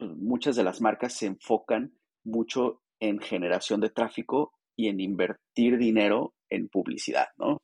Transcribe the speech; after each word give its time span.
muchas 0.00 0.56
de 0.56 0.64
las 0.64 0.80
marcas 0.80 1.14
se 1.14 1.26
enfocan 1.26 1.94
mucho 2.24 2.82
en 3.00 3.18
generación 3.20 3.80
de 3.80 3.90
tráfico 3.90 4.52
y 4.76 4.88
en 4.88 5.00
invertir 5.00 5.78
dinero 5.78 6.34
en 6.48 6.68
publicidad, 6.68 7.28
¿no? 7.36 7.58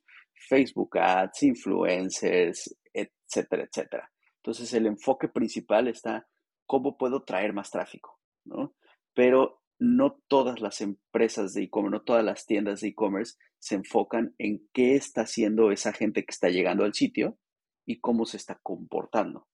Facebook 0.49 0.99
Ads, 0.99 1.43
influencers, 1.43 2.77
etcétera, 2.93 3.65
etcétera. 3.65 4.11
Entonces 4.43 4.73
el 4.75 4.87
enfoque 4.87 5.29
principal 5.29 5.89
está 5.89 6.27
cómo 6.67 6.97
puedo 6.97 7.23
traer 7.25 7.53
más 7.53 7.71
tráfico, 7.71 8.19
¿no? 8.45 8.75
Pero 9.15 9.63
no 9.79 10.19
todas 10.29 10.61
las 10.61 10.81
empresas 10.81 11.53
de 11.53 11.65
e-commerce, 11.65 11.99
no 11.99 12.03
todas 12.03 12.25
las 12.25 12.47
tiendas 12.47 12.81
de 12.81 12.89
e-commerce 12.89 13.37
se 13.59 13.75
enfocan 13.75 14.35
en 14.39 14.67
qué 14.73 14.95
está 14.95 15.23
haciendo 15.23 15.71
esa 15.71 15.93
gente 15.93 16.25
que 16.25 16.33
está 16.33 16.49
llegando 16.49 16.85
al 16.85 16.95
sitio 16.95 17.39
y 17.85 18.01
cómo 18.01 18.25
se 18.25 18.37
está 18.37 18.59
comportando. 18.63 19.47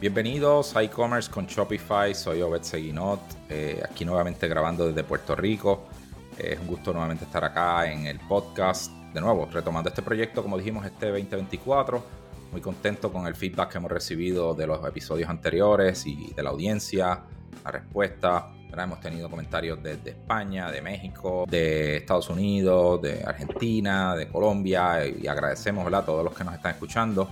Bienvenidos 0.00 0.74
a 0.76 0.82
e-commerce 0.82 1.30
con 1.30 1.44
Shopify, 1.44 2.14
soy 2.14 2.40
Obed 2.40 2.62
Seguinot, 2.62 3.20
eh, 3.50 3.82
aquí 3.84 4.06
nuevamente 4.06 4.48
grabando 4.48 4.86
desde 4.86 5.04
Puerto 5.04 5.36
Rico. 5.36 5.88
es 6.38 6.58
un 6.58 6.68
gusto 6.68 6.94
nuevamente 6.94 7.26
estar 7.26 7.44
acá 7.44 7.92
en 7.92 8.06
el 8.06 8.18
podcast, 8.18 8.90
de 9.12 9.20
nuevo, 9.20 9.46
retomando 9.52 9.90
este 9.90 10.00
proyecto, 10.00 10.42
como 10.42 10.56
dijimos, 10.56 10.86
este 10.86 11.08
2024. 11.08 12.02
Muy 12.50 12.62
contento 12.62 13.12
con 13.12 13.26
el 13.26 13.34
feedback 13.34 13.72
que 13.72 13.76
hemos 13.76 13.90
recibido 13.90 14.54
de 14.54 14.66
los 14.66 14.82
episodios 14.88 15.28
anteriores 15.28 16.06
y 16.06 16.32
de 16.32 16.42
la 16.42 16.48
audiencia, 16.48 17.20
la 17.62 17.70
respuesta. 17.70 18.54
Hemos 18.72 19.00
tenido 19.00 19.28
comentarios 19.28 19.82
desde 19.82 20.12
España, 20.12 20.70
de 20.70 20.80
México, 20.80 21.44
de 21.46 21.98
Estados 21.98 22.30
Unidos, 22.30 23.02
de 23.02 23.22
Argentina, 23.22 24.16
de 24.16 24.28
Colombia 24.28 25.06
y 25.06 25.26
agradecemos 25.26 25.92
a 25.92 26.02
todos 26.06 26.24
los 26.24 26.34
que 26.34 26.42
nos 26.42 26.54
están 26.54 26.72
escuchando 26.72 27.28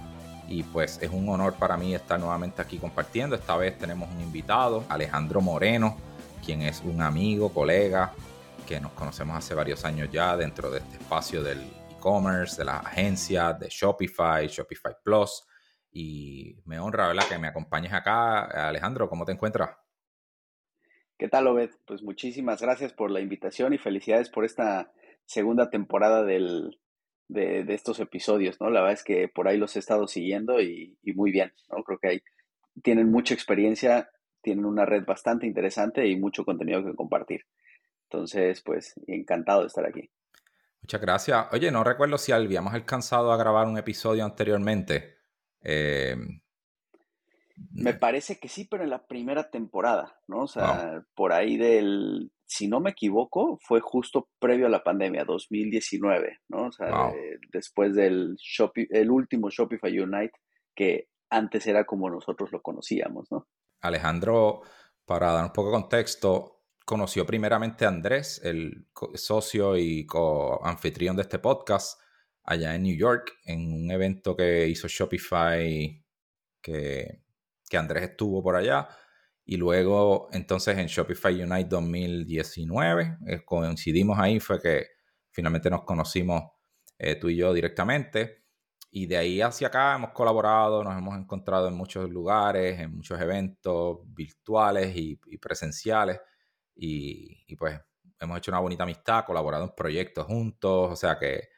y 0.49 0.63
pues 0.63 0.99
es 1.03 1.11
un 1.11 1.29
honor 1.29 1.55
para 1.55 1.77
mí 1.77 1.95
estar 1.95 2.19
nuevamente 2.19 2.63
aquí 2.63 2.79
compartiendo. 2.79 3.37
Esta 3.37 3.57
vez 3.57 3.77
tenemos 3.79 4.11
un 4.11 4.21
invitado, 4.21 4.85
Alejandro 4.89 5.41
Moreno, 5.41 5.97
quien 6.45 6.63
es 6.63 6.81
un 6.81 7.03
amigo, 7.03 7.53
colega, 7.53 8.13
que 8.67 8.81
nos 8.81 8.93
conocemos 8.93 9.37
hace 9.37 9.55
varios 9.55 9.85
años 9.85 10.09
ya 10.11 10.37
dentro 10.37 10.71
de 10.71 10.79
este 10.79 10.97
espacio 10.97 11.43
del 11.43 11.61
e-commerce, 11.91 12.57
de 12.57 12.65
las 12.65 12.85
agencias, 12.85 13.59
de 13.61 13.69
Shopify, 13.69 14.47
Shopify 14.49 14.95
Plus. 15.05 15.45
Y 15.91 16.57
me 16.65 16.79
honra, 16.79 17.09
¿verdad?, 17.09 17.25
que 17.29 17.39
me 17.39 17.49
acompañes 17.49 17.93
acá. 17.93 18.69
Alejandro, 18.69 19.09
¿cómo 19.09 19.25
te 19.25 19.33
encuentras? 19.33 19.71
¿Qué 21.19 21.29
tal, 21.29 21.47
Obed? 21.49 21.71
Pues 21.87 22.03
muchísimas 22.03 22.63
gracias 22.63 22.93
por 22.93 23.11
la 23.11 23.21
invitación 23.21 23.75
y 23.75 23.79
felicidades 23.79 24.31
por 24.31 24.45
esta 24.45 24.93
segunda 25.25 25.69
temporada 25.69 26.23
del, 26.23 26.79
de, 27.29 27.65
estos 27.75 28.01
episodios, 28.01 28.61
¿no? 28.61 28.71
La 28.71 28.81
verdad 28.81 28.95
es 28.95 29.05
que 29.05 29.29
por 29.29 29.49
ahí 29.49 29.59
los 29.59 29.77
he 29.77 29.79
estado 29.79 30.09
siguiendo 30.09 30.61
y, 30.61 30.99
muy 31.15 31.31
bien, 31.31 31.53
¿no? 31.71 31.83
Creo 31.85 31.99
que 31.99 32.09
ahí 32.09 32.23
tienen 32.83 33.11
mucha 33.11 33.35
experiencia, 33.35 34.11
tienen 34.43 34.65
una 34.65 34.87
red 34.87 35.05
bastante 35.05 35.47
interesante 35.47 36.07
y 36.07 36.17
mucho 36.17 36.45
contenido 36.45 36.85
que 36.85 36.95
compartir. 36.95 37.43
Entonces, 38.05 38.63
pues 38.63 38.95
encantado 39.07 39.63
de 39.63 39.67
estar 39.67 39.85
aquí. 39.85 40.11
Muchas 40.81 41.01
gracias. 41.01 41.47
Oye, 41.53 41.71
no 41.71 41.85
recuerdo 41.85 42.17
si 42.17 42.33
habíamos 42.33 42.73
alcanzado 42.73 43.33
a 43.33 43.37
grabar 43.37 43.67
un 43.67 43.77
episodio 43.77 44.25
anteriormente. 44.25 45.17
Eh, 45.61 46.17
me 47.73 47.95
parece 47.95 48.39
que 48.39 48.49
sí, 48.49 48.67
pero 48.71 48.85
en 48.85 48.91
la 48.91 49.07
primera 49.07 49.51
temporada, 49.51 50.19
¿no? 50.27 50.43
O 50.43 50.49
sea, 50.49 51.05
por 51.15 51.33
ahí 51.33 51.57
del, 51.57 52.31
si 52.47 52.69
no 52.69 52.81
me 52.81 52.91
equivoco, 52.91 53.59
fue 53.63 53.81
justo 53.81 54.29
previo 54.39 54.67
a 54.67 54.71
la 54.71 54.83
pandemia, 54.83 55.25
2019, 55.25 56.41
¿no? 56.49 56.67
O 56.67 56.73
sea, 56.73 57.13
después 57.53 57.95
del 57.95 58.37
el 58.91 59.11
último 59.11 59.51
Shopify 59.51 59.99
Unite, 59.99 60.33
que 60.75 61.09
antes 61.31 61.67
era 61.67 61.85
como 61.85 62.09
nosotros 62.11 62.51
lo 62.53 62.63
conocíamos, 62.63 63.31
¿no? 63.31 63.47
Alejandro, 63.81 64.63
para 65.05 65.33
dar 65.33 65.45
un 65.45 65.53
poco 65.53 65.69
de 65.69 65.81
contexto, 65.83 66.63
conoció 66.85 67.27
primeramente 67.27 67.85
a 67.85 67.89
Andrés, 67.89 68.41
el 68.43 68.87
socio 69.15 69.77
y 69.77 70.07
co-anfitrión 70.07 71.17
de 71.17 71.23
este 71.23 71.39
podcast, 71.39 72.01
allá 72.45 72.75
en 72.75 72.83
New 72.85 72.97
York, 72.97 73.37
en 73.45 73.73
un 73.73 73.91
evento 73.91 74.35
que 74.35 74.67
hizo 74.69 74.89
Shopify 74.89 76.03
que 76.63 77.23
que 77.69 77.77
Andrés 77.77 78.05
estuvo 78.05 78.43
por 78.43 78.57
allá. 78.57 78.89
Y 79.45 79.57
luego, 79.57 80.29
entonces, 80.33 80.77
en 80.79 80.87
Shopify 80.87 81.43
Unite 81.43 81.69
2019, 81.69 83.19
eh, 83.27 83.45
coincidimos 83.45 84.19
ahí, 84.19 84.41
fue 84.41 84.61
que 84.61 84.87
finalmente 85.31 85.71
nos 85.71 85.85
conocimos 85.85 86.43
eh, 86.99 87.15
tú 87.17 87.29
y 87.29 87.37
yo 87.37 87.53
directamente. 87.53 88.45
Y 88.91 89.07
de 89.07 89.17
ahí 89.17 89.41
hacia 89.41 89.69
acá 89.69 89.95
hemos 89.97 90.11
colaborado, 90.11 90.83
nos 90.83 90.97
hemos 90.97 91.17
encontrado 91.17 91.69
en 91.69 91.75
muchos 91.75 92.11
lugares, 92.11 92.81
en 92.81 92.97
muchos 92.97 93.21
eventos 93.21 93.99
virtuales 94.07 94.95
y, 94.97 95.17
presenciales. 95.39 96.21
Y, 96.75 97.45
y, 97.47 97.57
pues 97.57 97.81
hemos 98.21 98.39
hecho 98.39 98.51
una 98.51 98.61
bonita 98.61 98.85
amistad, 98.85 99.25
colaborado 99.25 99.65
en 99.65 99.75
proyectos 99.77 100.27
juntos, 100.27 100.93
o 100.93 100.97
sea 100.97 101.19
que, 101.19 101.49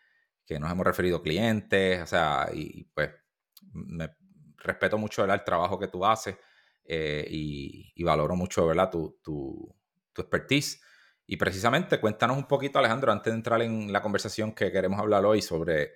que 0.50 0.58
nos 0.58 0.70
hemos 0.70 0.84
referido 0.84 1.22
clientes, 1.22 2.02
o 2.02 2.06
sea, 2.06 2.48
y, 2.52 2.84
pues 2.94 3.10
me, 3.72 4.10
respeto 4.60 4.98
mucho 4.98 5.24
el 5.24 5.44
trabajo 5.44 5.78
que 5.78 5.88
tú 5.88 6.04
haces 6.04 6.36
eh, 6.84 7.26
y, 7.28 8.02
valoro 8.02 8.36
mucho 8.36 8.66
¿verdad? 8.66 8.90
Tu, 8.90 9.18
tu, 9.22 9.74
expertise. 10.16 10.82
Y 11.26 11.36
precisamente 11.36 12.00
cuéntanos 12.00 12.36
un 12.36 12.46
poquito, 12.46 12.78
Alejandro, 12.78 13.12
antes 13.12 13.32
de 13.32 13.36
entrar 13.36 13.62
en 13.62 13.92
la 13.92 14.02
conversación 14.02 14.52
que 14.52 14.70
queremos 14.70 15.00
hablar 15.00 15.24
hoy 15.24 15.40
sobre 15.40 15.92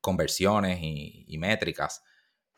conversiones 0.00 0.78
y, 0.82 1.38
métricas. 1.38 2.04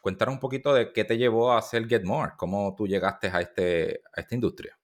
Cuéntanos 0.01 0.35
un 0.35 0.41
poquito 0.41 0.73
de 0.73 0.93
qué 0.93 1.05
te 1.05 1.19
llevó 1.19 1.53
a 1.53 1.59
hacer 1.59 1.87
GetMore, 1.87 2.33
cómo 2.37 2.75
tú 2.77 2.87
llegaste 2.87 3.29
a, 3.29 3.41
este, 3.41 4.01
a 4.15 4.21
esta 4.21 4.35
industria. 4.35 4.79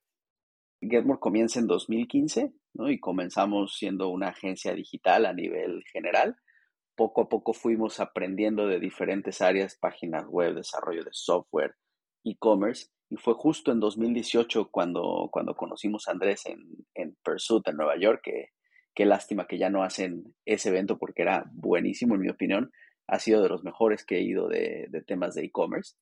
GetMore 0.81 1.19
comienza 1.19 1.59
en 1.59 1.66
2015 1.66 2.53
¿no? 2.75 2.91
y 2.91 3.00
comenzamos 3.00 3.76
siendo 3.76 4.09
una 4.09 4.28
agencia 4.28 4.75
digital 4.75 5.26
a 5.26 5.32
nivel 5.32 5.82
general 5.91 6.37
poco 6.97 7.22
a 7.22 7.28
poco 7.28 7.53
fuimos 7.53 8.00
aprendiendo 8.00 8.66
de 8.66 8.78
diferentes 8.78 9.41
áreas, 9.41 9.77
páginas 9.77 10.27
web, 10.27 10.55
desarrollo 10.55 11.05
de 11.05 11.10
software, 11.12 11.75
e-commerce. 12.25 12.88
Y 13.10 13.16
fue 13.16 13.34
justo 13.34 13.72
en 13.72 13.81
2018 13.81 14.71
cuando, 14.71 15.28
cuando 15.31 15.55
conocimos 15.55 16.09
a 16.09 16.12
Andrés 16.12 16.47
en, 16.47 16.65
en 16.94 17.16
Pursuit, 17.22 17.66
en 17.69 17.77
Nueva 17.77 17.99
York, 17.99 18.21
que 18.25 18.49
qué 18.94 19.05
lástima 19.05 19.47
que 19.47 19.59
ya 19.59 19.71
no 19.71 19.82
hacen 19.82 20.34
ese 20.44 20.69
evento 20.69 20.99
porque 20.99 21.22
era 21.22 21.44
buenísimo, 21.53 22.15
en 22.15 22.21
mi 22.21 22.31
opinión. 22.31 22.71
Ha 23.06 23.19
sido 23.19 23.43
de 23.43 23.49
los 23.49 23.65
mejores 23.65 24.05
que 24.05 24.19
he 24.19 24.22
ido 24.22 24.49
de, 24.49 24.87
de 24.88 25.03
temas 25.03 25.34
de 25.34 25.44
e-commerce. 25.44 25.97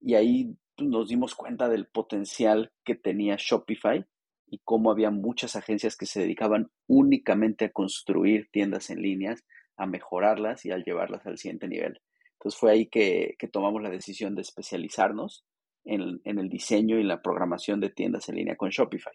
Y 0.00 0.14
ahí 0.14 0.56
pues, 0.76 0.88
nos 0.88 1.08
dimos 1.08 1.34
cuenta 1.34 1.68
del 1.68 1.86
potencial 1.86 2.72
que 2.84 2.94
tenía 2.94 3.36
Shopify 3.38 4.04
y 4.46 4.60
cómo 4.64 4.90
había 4.90 5.10
muchas 5.10 5.56
agencias 5.56 5.96
que 5.96 6.06
se 6.06 6.20
dedicaban 6.20 6.70
únicamente 6.88 7.66
a 7.66 7.72
construir 7.72 8.48
tiendas 8.50 8.90
en 8.90 9.00
líneas 9.00 9.44
a 9.76 9.86
mejorarlas 9.86 10.64
y 10.64 10.70
a 10.70 10.78
llevarlas 10.78 11.26
al 11.26 11.38
siguiente 11.38 11.68
nivel. 11.68 12.00
Entonces 12.34 12.58
fue 12.58 12.72
ahí 12.72 12.86
que, 12.86 13.36
tomamos 13.52 13.82
la 13.82 13.90
decisión 13.90 14.34
de 14.34 14.42
especializarnos 14.42 15.44
en, 15.84 16.20
el 16.24 16.48
diseño 16.48 16.98
y 16.98 17.04
la 17.04 17.22
programación 17.22 17.80
de 17.80 17.90
tiendas 17.90 18.28
en 18.28 18.36
línea 18.36 18.56
con 18.56 18.70
Shopify. 18.70 19.12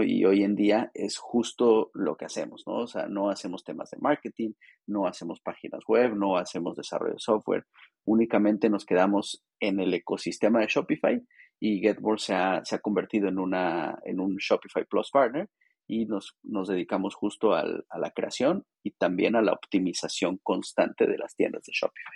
Y 0.00 0.24
hoy 0.24 0.42
en 0.42 0.56
día 0.56 0.90
es 0.94 1.16
justo 1.18 1.90
lo 1.94 2.16
que 2.16 2.24
hacemos, 2.24 2.64
¿no? 2.66 2.78
O 2.78 2.86
sea, 2.88 3.06
no 3.06 3.30
hacemos 3.30 3.62
temas 3.62 3.90
de 3.90 3.98
marketing, 4.00 4.52
no 4.86 5.06
hacemos 5.06 5.40
páginas 5.40 5.80
web, 5.86 6.16
no 6.16 6.36
hacemos 6.36 6.76
desarrollo 6.76 7.12
de 7.12 7.20
software, 7.20 7.66
únicamente 8.04 8.68
nos 8.68 8.84
quedamos 8.84 9.44
en 9.60 9.78
el 9.78 9.94
ecosistema 9.94 10.60
de 10.60 10.66
Shopify 10.66 11.20
y 11.60 11.80
GetWorld 11.80 12.18
se 12.18 12.34
ha, 12.34 12.64
se 12.64 12.76
ha 12.76 12.78
convertido 12.80 13.28
en, 13.28 13.38
una, 13.38 13.98
en 14.04 14.18
un 14.18 14.36
Shopify 14.36 14.84
Plus 14.86 15.10
Partner 15.10 15.48
y 15.86 16.06
nos, 16.06 16.36
nos 16.42 16.68
dedicamos 16.68 17.14
justo 17.14 17.54
al, 17.54 17.86
a 17.88 17.98
la 17.98 18.10
creación 18.10 18.66
y 18.82 18.92
también 18.92 19.36
a 19.36 19.42
la 19.42 19.52
optimización 19.52 20.38
constante 20.42 21.06
de 21.06 21.18
las 21.18 21.34
tiendas 21.34 21.62
de 21.64 21.72
Shopify. 21.72 22.14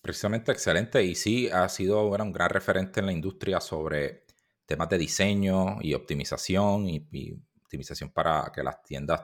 Precisamente 0.00 0.50
excelente 0.50 1.04
y 1.04 1.14
sí 1.14 1.48
ha 1.50 1.68
sido 1.68 2.06
un 2.06 2.32
gran 2.32 2.50
referente 2.50 3.00
en 3.00 3.06
la 3.06 3.12
industria 3.12 3.60
sobre 3.60 4.24
temas 4.64 4.88
de 4.88 4.98
diseño 4.98 5.76
y 5.80 5.94
optimización 5.94 6.88
y, 6.88 7.06
y, 7.12 7.34
optimización 7.62 8.10
para 8.10 8.50
que 8.52 8.64
las 8.64 8.82
tiendas 8.82 9.20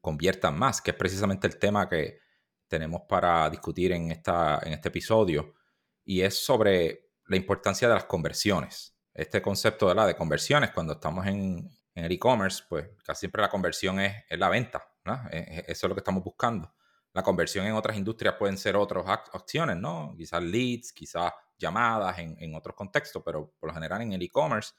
conviertan 0.00 0.56
más, 0.56 0.80
que 0.80 0.92
es 0.92 0.96
precisamente 0.96 1.48
el 1.48 1.58
tema 1.58 1.88
que 1.88 2.20
tenemos 2.68 3.02
para 3.08 3.50
discutir 3.50 3.90
en, 3.90 4.12
esta, 4.12 4.60
en 4.62 4.74
este 4.74 4.88
episodio 4.88 5.54
y 6.04 6.20
es 6.20 6.36
sobre 6.36 7.10
la 7.26 7.36
importancia 7.36 7.88
de 7.88 7.94
las 7.94 8.04
conversiones. 8.04 8.96
Este 9.12 9.42
concepto 9.42 9.88
de, 9.88 9.96
la 9.96 10.06
de 10.06 10.14
conversiones 10.14 10.70
cuando 10.70 10.92
estamos 10.92 11.26
en, 11.26 11.68
en 11.94 12.04
el 12.04 12.12
e-commerce, 12.12 12.64
pues 12.68 12.88
casi 13.04 13.20
siempre 13.20 13.42
la 13.42 13.48
conversión 13.48 14.00
es, 14.00 14.24
la 14.30 14.48
venta, 14.48 14.86
¿no? 15.04 15.20
E, 15.30 15.38
e, 15.38 15.64
eso 15.68 15.86
es 15.86 15.88
lo 15.88 15.94
que 15.94 16.00
estamos 16.00 16.22
buscando. 16.22 16.72
La 17.12 17.22
conversión 17.22 17.66
en 17.66 17.74
otras 17.74 17.96
industrias 17.96 18.36
pueden 18.38 18.56
ser 18.56 18.76
otras 18.76 19.04
acciones, 19.06 19.76
¿no? 19.76 20.14
Quizás 20.16 20.42
leads, 20.42 20.92
quizás 20.92 21.32
llamadas 21.58 22.18
en, 22.18 22.54
otros 22.54 22.74
contextos, 22.74 23.22
pero 23.24 23.52
por 23.58 23.68
lo 23.68 23.74
general 23.74 24.02
en 24.02 24.12
el 24.12 24.22
e-commerce 24.22 24.72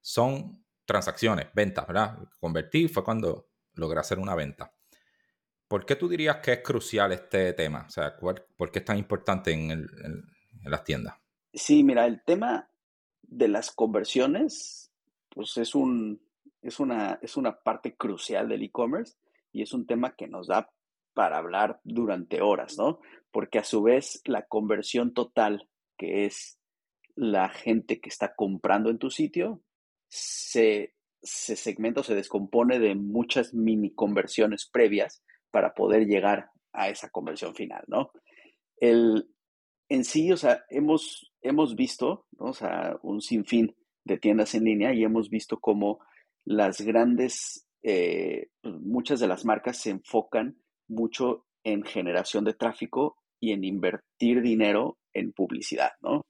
son 0.00 0.64
transacciones, 0.84 1.48
ventas, 1.54 1.86
¿verdad? 1.86 2.18
Convertí 2.40 2.88
fue 2.88 3.04
cuando 3.04 3.48
logré 3.74 4.00
hacer 4.00 4.18
una 4.18 4.34
venta. 4.34 4.74
¿Por 5.68 5.86
qué 5.86 5.96
tú 5.96 6.08
dirías 6.08 6.38
que 6.38 6.54
es 6.54 6.60
crucial 6.60 7.12
este 7.12 7.52
tema? 7.52 7.84
O 7.86 7.90
sea, 7.90 8.16
¿por 8.16 8.70
qué 8.70 8.80
es 8.80 8.84
tan 8.84 8.98
importante 8.98 9.52
en, 9.52 9.86
las 10.64 10.84
tiendas? 10.84 11.14
Sí, 11.52 11.84
mira, 11.84 12.06
el 12.06 12.22
tema 12.22 12.70
de 13.22 13.48
las 13.48 13.70
conversiones, 13.70 14.90
pues 15.28 15.56
es, 15.56 15.74
un, 15.74 16.20
es, 16.64 16.80
una, 16.80 17.18
es 17.22 17.36
una 17.36 17.60
parte 17.60 17.94
crucial 17.94 18.48
del 18.48 18.62
e-commerce 18.62 19.16
y 19.52 19.62
es 19.62 19.72
un 19.72 19.86
tema 19.86 20.16
que 20.16 20.26
nos 20.26 20.48
da 20.48 20.70
para 21.12 21.38
hablar 21.38 21.80
durante 21.84 22.42
horas, 22.42 22.76
¿no? 22.76 23.00
Porque 23.30 23.58
a 23.58 23.64
su 23.64 23.82
vez 23.82 24.20
la 24.24 24.46
conversión 24.46 25.12
total, 25.14 25.68
que 25.96 26.24
es 26.24 26.58
la 27.14 27.48
gente 27.50 28.00
que 28.00 28.08
está 28.08 28.34
comprando 28.34 28.90
en 28.90 28.98
tu 28.98 29.10
sitio, 29.10 29.62
se, 30.08 30.94
se 31.22 31.54
segmenta 31.54 32.00
o 32.00 32.04
se 32.04 32.14
descompone 32.16 32.80
de 32.80 32.94
muchas 32.94 33.54
mini 33.54 33.94
conversiones 33.94 34.66
previas 34.66 35.22
para 35.50 35.74
poder 35.74 36.06
llegar 36.06 36.50
a 36.72 36.88
esa 36.88 37.10
conversión 37.10 37.54
final, 37.54 37.84
¿no? 37.86 38.10
El, 38.78 39.28
en 39.88 40.04
sí, 40.04 40.32
o 40.32 40.36
sea, 40.36 40.64
hemos, 40.70 41.32
hemos 41.42 41.76
visto, 41.76 42.26
¿no? 42.32 42.46
o 42.46 42.54
sea, 42.54 42.98
un 43.02 43.20
sinfín 43.20 43.76
de 44.04 44.18
tiendas 44.18 44.54
en 44.54 44.64
línea 44.64 44.92
y 44.92 45.04
hemos 45.04 45.30
visto 45.30 45.60
cómo 45.60 46.00
las 46.44 46.80
grandes, 46.80 47.66
eh, 47.82 48.48
pues, 48.60 48.74
muchas 48.80 49.20
de 49.20 49.28
las 49.28 49.44
marcas 49.44 49.78
se 49.78 49.90
enfocan 49.90 50.58
mucho 50.88 51.46
en 51.64 51.82
generación 51.82 52.44
de 52.44 52.54
tráfico 52.54 53.16
y 53.40 53.52
en 53.52 53.64
invertir 53.64 54.42
dinero 54.42 54.98
en 55.12 55.32
publicidad, 55.32 55.92
¿no? 56.00 56.26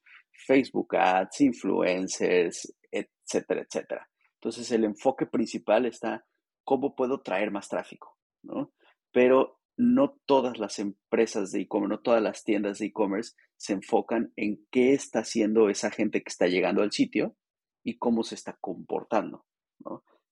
Facebook 0.46 0.96
Ads, 0.96 1.40
influencers, 1.40 2.74
etcétera, 2.90 3.62
etcétera. 3.62 4.08
Entonces, 4.40 4.70
el 4.72 4.84
enfoque 4.84 5.26
principal 5.26 5.86
está 5.86 6.24
cómo 6.64 6.94
puedo 6.94 7.20
traer 7.20 7.50
más 7.50 7.68
tráfico, 7.68 8.16
¿no? 8.42 8.72
pero 9.14 9.60
no 9.76 10.18
todas 10.26 10.58
las 10.58 10.80
empresas 10.80 11.52
de 11.52 11.60
e-commerce, 11.60 11.94
no 11.94 12.00
todas 12.00 12.22
las 12.22 12.42
tiendas 12.42 12.78
de 12.78 12.86
e-commerce 12.86 13.34
se 13.56 13.72
enfocan 13.72 14.32
en 14.36 14.66
qué 14.70 14.92
está 14.92 15.20
haciendo 15.20 15.70
esa 15.70 15.90
gente 15.90 16.20
que 16.22 16.28
está 16.28 16.48
llegando 16.48 16.82
al 16.82 16.90
sitio 16.90 17.36
y 17.84 17.96
cómo 17.96 18.24
se 18.24 18.34
está 18.34 18.56
comportando. 18.60 19.46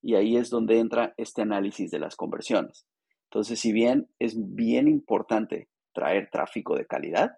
Y 0.01 0.15
ahí 0.15 0.37
es 0.37 0.51
donde 0.51 0.79
entra 0.79 1.15
este 1.17 1.43
análisis 1.43 1.91
de 1.91 1.99
las 1.99 2.17
conversiones. 2.17 2.87
Entonces, 3.25 3.61
si 3.61 3.73
bien 3.73 4.09
es 4.19 4.35
bien 4.37 4.89
importante 4.89 5.69
traer 5.93 6.29
tráfico 6.31 6.77
de 6.77 6.87
calidad, 6.87 7.33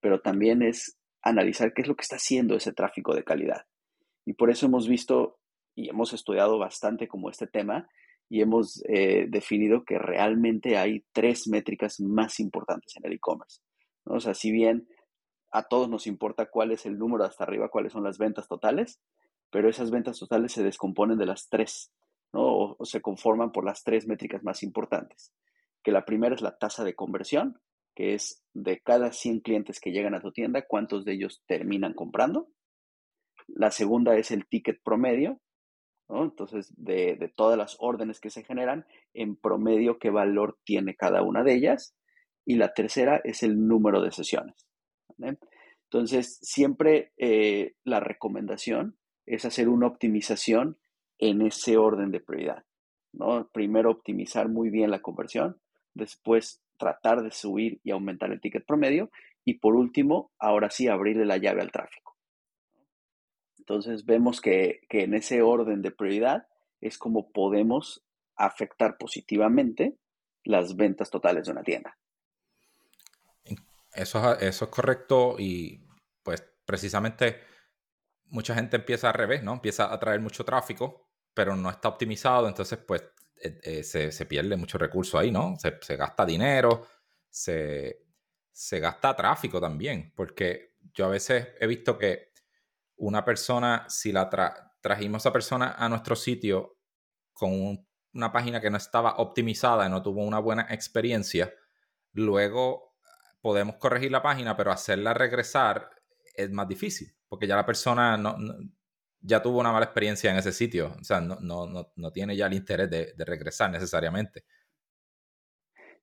pero 0.00 0.20
también 0.20 0.62
es 0.62 0.98
analizar 1.22 1.72
qué 1.74 1.82
es 1.82 1.88
lo 1.88 1.96
que 1.96 2.02
está 2.02 2.16
haciendo 2.16 2.56
ese 2.56 2.72
tráfico 2.72 3.14
de 3.14 3.24
calidad. 3.24 3.66
Y 4.24 4.34
por 4.34 4.50
eso 4.50 4.66
hemos 4.66 4.88
visto 4.88 5.38
y 5.74 5.88
hemos 5.88 6.12
estudiado 6.12 6.58
bastante 6.58 7.06
como 7.06 7.30
este 7.30 7.46
tema 7.46 7.88
y 8.28 8.40
hemos 8.40 8.82
eh, 8.88 9.26
definido 9.28 9.84
que 9.84 9.98
realmente 9.98 10.76
hay 10.76 11.04
tres 11.12 11.46
métricas 11.48 12.00
más 12.00 12.40
importantes 12.40 12.96
en 12.96 13.06
el 13.06 13.12
e-commerce. 13.12 13.60
O 14.04 14.20
sea, 14.20 14.34
si 14.34 14.50
bien 14.50 14.88
a 15.52 15.64
todos 15.64 15.88
nos 15.88 16.06
importa 16.06 16.46
cuál 16.46 16.72
es 16.72 16.86
el 16.86 16.98
número 16.98 17.24
hasta 17.24 17.44
arriba, 17.44 17.68
cuáles 17.68 17.92
son 17.92 18.02
las 18.02 18.18
ventas 18.18 18.48
totales, 18.48 19.00
pero 19.50 19.68
esas 19.68 19.90
ventas 19.90 20.18
totales 20.18 20.52
se 20.52 20.62
descomponen 20.62 21.18
de 21.18 21.26
las 21.26 21.48
tres, 21.48 21.92
¿no? 22.32 22.76
o, 22.78 22.84
se 22.84 23.00
conforman 23.00 23.52
por 23.52 23.64
las 23.64 23.82
tres 23.84 24.06
métricas 24.06 24.42
más 24.42 24.62
importantes. 24.62 25.32
Que 25.82 25.92
la 25.92 26.04
primera 26.04 26.34
es 26.34 26.42
la 26.42 26.56
tasa 26.56 26.84
de 26.84 26.94
conversión, 26.94 27.60
que 27.94 28.14
es 28.14 28.42
de 28.52 28.80
cada 28.80 29.12
100 29.12 29.40
clientes 29.40 29.80
que 29.80 29.92
llegan 29.92 30.14
a 30.14 30.20
tu 30.20 30.32
tienda, 30.32 30.66
cuántos 30.66 31.04
de 31.04 31.14
ellos 31.14 31.42
terminan 31.46 31.94
comprando. 31.94 32.48
La 33.48 33.70
segunda 33.70 34.16
es 34.16 34.30
el 34.30 34.46
ticket 34.46 34.82
promedio, 34.82 35.40
entonces, 36.08 36.72
de, 36.76 37.32
todas 37.34 37.58
las 37.58 37.76
órdenes 37.80 38.20
que 38.20 38.30
se 38.30 38.44
generan, 38.44 38.86
en 39.12 39.36
promedio, 39.36 39.98
qué 39.98 40.10
valor 40.10 40.58
tiene 40.64 40.94
cada 40.94 41.22
una 41.22 41.42
de 41.42 41.54
ellas. 41.54 41.96
Y 42.44 42.56
la 42.56 42.72
tercera 42.72 43.20
es 43.24 43.42
el 43.42 43.66
número 43.66 44.00
de 44.00 44.12
sesiones. 44.12 44.54
Entonces, 45.90 46.38
siempre 46.42 47.12
eh, 47.16 47.74
la 47.82 48.00
recomendación 48.00 48.96
es 49.26 49.44
hacer 49.44 49.68
una 49.68 49.86
optimización 49.88 50.78
en 51.18 51.42
ese 51.42 51.76
orden 51.76 52.10
de 52.10 52.20
prioridad. 52.20 52.64
¿no? 53.12 53.48
Primero 53.52 53.90
optimizar 53.90 54.48
muy 54.48 54.70
bien 54.70 54.90
la 54.90 55.02
conversión, 55.02 55.60
después 55.94 56.62
tratar 56.78 57.22
de 57.22 57.30
subir 57.30 57.80
y 57.82 57.90
aumentar 57.90 58.30
el 58.30 58.40
ticket 58.40 58.64
promedio 58.64 59.10
y 59.44 59.54
por 59.54 59.74
último, 59.74 60.32
ahora 60.38 60.70
sí, 60.70 60.88
abrirle 60.88 61.24
la 61.24 61.38
llave 61.38 61.62
al 61.62 61.72
tráfico. 61.72 62.16
Entonces 63.58 64.04
vemos 64.04 64.40
que, 64.40 64.80
en 64.90 65.14
ese 65.14 65.42
orden 65.42 65.82
de 65.82 65.90
prioridad 65.90 66.46
es 66.80 66.98
como 66.98 67.30
podemos 67.30 68.04
afectar 68.36 68.98
positivamente 68.98 69.96
las 70.44 70.76
ventas 70.76 71.10
totales 71.10 71.46
de 71.46 71.52
una 71.52 71.62
tienda. 71.62 71.96
Eso, 73.92 74.38
eso 74.38 74.64
es 74.66 74.70
correcto 74.70 75.36
y 75.38 75.80
pues 76.22 76.44
precisamente 76.66 77.40
mucha 78.28 78.54
gente 78.54 78.76
empieza 78.76 79.08
al 79.08 79.14
revés, 79.14 79.42
¿no? 79.42 79.54
Empieza 79.54 79.92
a 79.92 79.98
traer 79.98 80.20
mucho 80.20 80.44
tráfico, 80.44 81.08
pero 81.34 81.56
no 81.56 81.70
está 81.70 81.88
optimizado, 81.88 82.48
entonces 82.48 82.78
pues 82.78 83.02
eh, 83.42 83.60
eh, 83.62 83.82
se, 83.82 84.26
pierde 84.26 84.56
mucho 84.56 84.78
recurso 84.78 85.18
ahí, 85.18 85.30
¿no? 85.30 85.56
Se, 85.58 85.96
gasta 85.96 86.24
dinero, 86.24 86.86
se, 87.28 88.04
se, 88.50 88.80
gasta 88.80 89.14
tráfico 89.14 89.60
también, 89.60 90.12
porque 90.16 90.76
yo 90.94 91.06
a 91.06 91.10
veces 91.10 91.48
he 91.60 91.66
visto 91.66 91.98
que 91.98 92.32
una 92.96 93.24
persona, 93.24 93.84
si 93.88 94.12
la 94.12 94.30
trajimos 94.80 95.26
a 95.26 95.32
persona 95.32 95.74
a 95.78 95.88
nuestro 95.88 96.16
sitio 96.16 96.78
con 97.32 97.86
una 98.14 98.32
página 98.32 98.60
que 98.60 98.70
no 98.70 98.78
estaba 98.78 99.16
optimizada 99.16 99.86
y 99.86 99.90
no 99.90 100.02
tuvo 100.02 100.24
una 100.24 100.38
buena 100.38 100.66
experiencia, 100.70 101.52
luego 102.12 102.94
podemos 103.42 103.76
corregir 103.76 104.10
la 104.10 104.22
página, 104.22 104.56
pero 104.56 104.72
hacerla 104.72 105.12
regresar 105.14 105.90
es 106.34 106.50
más 106.50 106.66
difícil, 106.66 107.14
porque 107.28 107.46
ya 107.46 107.56
la 107.56 107.66
persona 107.66 108.16
no, 108.16 108.36
ya 109.20 109.42
tuvo 109.42 109.60
una 109.60 109.72
mala 109.72 109.86
experiencia 109.86 110.30
en 110.30 110.38
ese 110.38 110.52
sitio, 110.52 110.94
o 111.00 111.04
sea, 111.04 111.20
no, 111.20 111.38
no 111.40 112.12
tiene 112.12 112.36
ya 112.36 112.46
el 112.46 112.54
interés 112.54 112.90
de, 112.90 113.24
regresar 113.24 113.70
necesariamente. 113.70 114.44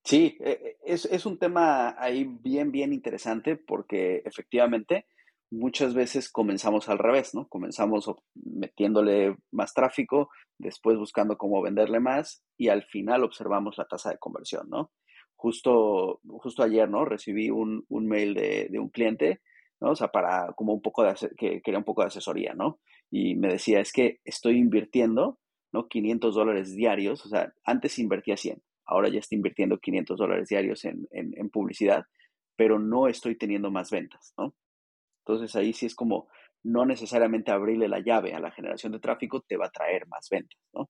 Sí, 0.04 0.38
e, 0.42 0.52
e, 0.52 0.78
es, 0.84 1.06
es, 1.06 1.26
un 1.26 1.40
tema 1.40 1.96
ahí 1.98 2.26
bien, 2.26 2.72
bien 2.72 2.92
interesante 2.92 3.56
porque 3.56 4.22
efectivamente 4.26 5.06
muchas 5.50 5.94
veces 5.94 6.30
comenzamos 6.30 6.90
al 6.90 6.98
revés, 6.98 7.34
¿no? 7.34 7.48
Comenzamos 7.48 8.12
metiéndole 8.34 9.38
más 9.52 9.74
tráfico, 9.74 10.30
después 10.58 10.98
buscando 10.98 11.38
cómo 11.38 11.62
venderle 11.62 12.00
más 12.00 12.44
y 12.58 12.68
al 12.68 12.84
final 12.84 13.24
observamos 13.24 13.78
la 13.78 13.86
tasa 13.86 14.10
de 14.10 14.18
conversión, 14.18 14.70
¿no? 14.70 14.92
Justo, 15.36 16.20
justo 16.28 16.64
ayer, 16.64 16.90
¿no? 16.90 17.06
Recibí 17.06 17.50
un, 17.50 17.86
mail 17.90 18.34
de, 18.34 18.80
un 18.80 18.90
cliente, 18.90 19.42
¿no? 19.84 19.92
O 19.92 19.96
sea, 19.96 20.08
para 20.08 20.54
como 20.54 20.74
un 20.74 20.82
poco 20.82 21.04
de, 21.04 21.14
que 21.38 21.62
quería 21.62 21.78
un 21.78 21.84
poco 21.84 22.02
de 22.02 22.08
asesoría, 22.08 22.54
¿no? 22.54 22.80
Y 23.12 23.36
me 23.36 23.50
decía, 23.50 23.82
es 23.82 23.92
que 23.92 24.22
estoy 24.24 24.58
invirtiendo, 24.58 25.40
¿no? 25.74 25.90
500 25.90 26.34
dólares 26.34 26.74
diarios, 26.74 27.26
o 27.26 27.30
sea, 27.30 27.54
antes 27.66 28.00
invertía 28.00 28.38
100, 28.38 28.62
ahora 28.86 29.10
ya 29.10 29.20
estoy 29.20 29.36
invirtiendo 29.36 29.80
500 29.80 30.18
dólares 30.18 30.48
diarios 30.48 30.86
en, 30.86 31.08
en 31.12 31.50
publicidad, 31.50 32.06
pero 32.56 32.80
no 32.80 33.10
estoy 33.10 33.38
teniendo 33.38 33.72
más 33.72 33.92
ventas, 33.92 34.34
¿no? 34.38 34.56
Entonces 35.26 35.54
ahí 35.58 35.74
sí 35.74 35.86
es 35.86 35.96
como 35.96 36.30
no 36.64 36.86
necesariamente 36.86 37.52
abrirle 37.52 37.90
la 37.90 38.00
llave 38.00 38.34
a 38.34 38.40
la 38.40 38.52
generación 38.52 38.94
de 38.94 39.00
tráfico 39.00 39.42
te 39.42 39.58
va 39.58 39.66
a 39.66 39.72
traer 39.72 40.08
más 40.08 40.30
ventas, 40.30 40.60
¿no? 40.74 40.90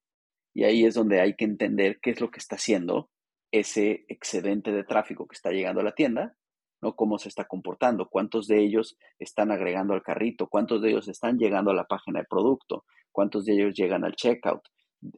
Y 0.53 0.65
ahí 0.65 0.85
es 0.85 0.93
donde 0.93 1.19
hay 1.19 1.35
que 1.35 1.45
entender 1.45 1.99
qué 1.99 2.11
es 2.11 2.21
lo 2.21 2.29
que 2.29 2.37
está 2.37 2.57
haciendo 2.57 3.09
ese 3.51 4.05
excedente 4.07 4.71
de 4.71 4.83
tráfico 4.83 5.27
que 5.27 5.33
está 5.33 5.49
llegando 5.49 5.81
a 5.81 5.83
la 5.83 5.95
tienda, 5.95 6.35
¿no? 6.83 6.95
Cómo 6.95 7.17
se 7.17 7.29
está 7.29 7.45
comportando, 7.45 8.09
cuántos 8.09 8.47
de 8.47 8.61
ellos 8.61 8.97
están 9.17 9.51
agregando 9.51 9.93
al 9.93 10.03
carrito, 10.03 10.47
cuántos 10.47 10.81
de 10.81 10.89
ellos 10.91 11.07
están 11.07 11.37
llegando 11.37 11.71
a 11.71 11.75
la 11.75 11.85
página 11.85 12.19
de 12.19 12.25
producto, 12.25 12.85
cuántos 13.11 13.45
de 13.45 13.53
ellos 13.53 13.73
llegan 13.73 14.03
al 14.03 14.15
checkout, 14.15 14.61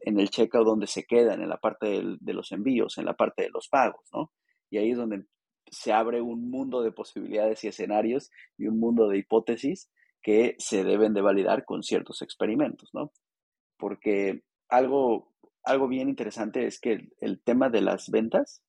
en 0.02 0.20
el 0.20 0.30
checkout 0.30 0.64
donde 0.64 0.86
se 0.86 1.04
quedan, 1.04 1.42
en 1.42 1.48
la 1.48 1.58
parte 1.58 2.02
de 2.20 2.32
los 2.32 2.52
envíos, 2.52 2.96
en 2.98 3.04
la 3.04 3.14
parte 3.14 3.42
de 3.42 3.50
los 3.50 3.68
pagos, 3.68 4.08
¿no? 4.12 4.32
Y 4.70 4.78
ahí 4.78 4.92
es 4.92 4.96
donde 4.96 5.26
se 5.70 5.92
abre 5.92 6.20
un 6.20 6.48
mundo 6.50 6.82
de 6.82 6.92
posibilidades 6.92 7.64
y 7.64 7.68
escenarios 7.68 8.30
y 8.56 8.68
un 8.68 8.78
mundo 8.78 9.08
de 9.08 9.18
hipótesis 9.18 9.90
que 10.22 10.54
se 10.58 10.84
deben 10.84 11.14
de 11.14 11.22
validar 11.22 11.64
con 11.64 11.82
ciertos 11.82 12.22
experimentos, 12.22 12.90
¿no? 12.92 13.12
Porque 13.76 14.42
algo, 14.68 15.32
algo 15.62 15.88
bien 15.88 16.08
interesante 16.08 16.66
es 16.66 16.80
que 16.80 17.08
el, 17.20 17.40
tema 17.42 17.68
de 17.70 17.80
las 17.80 18.10
ventas 18.10 18.62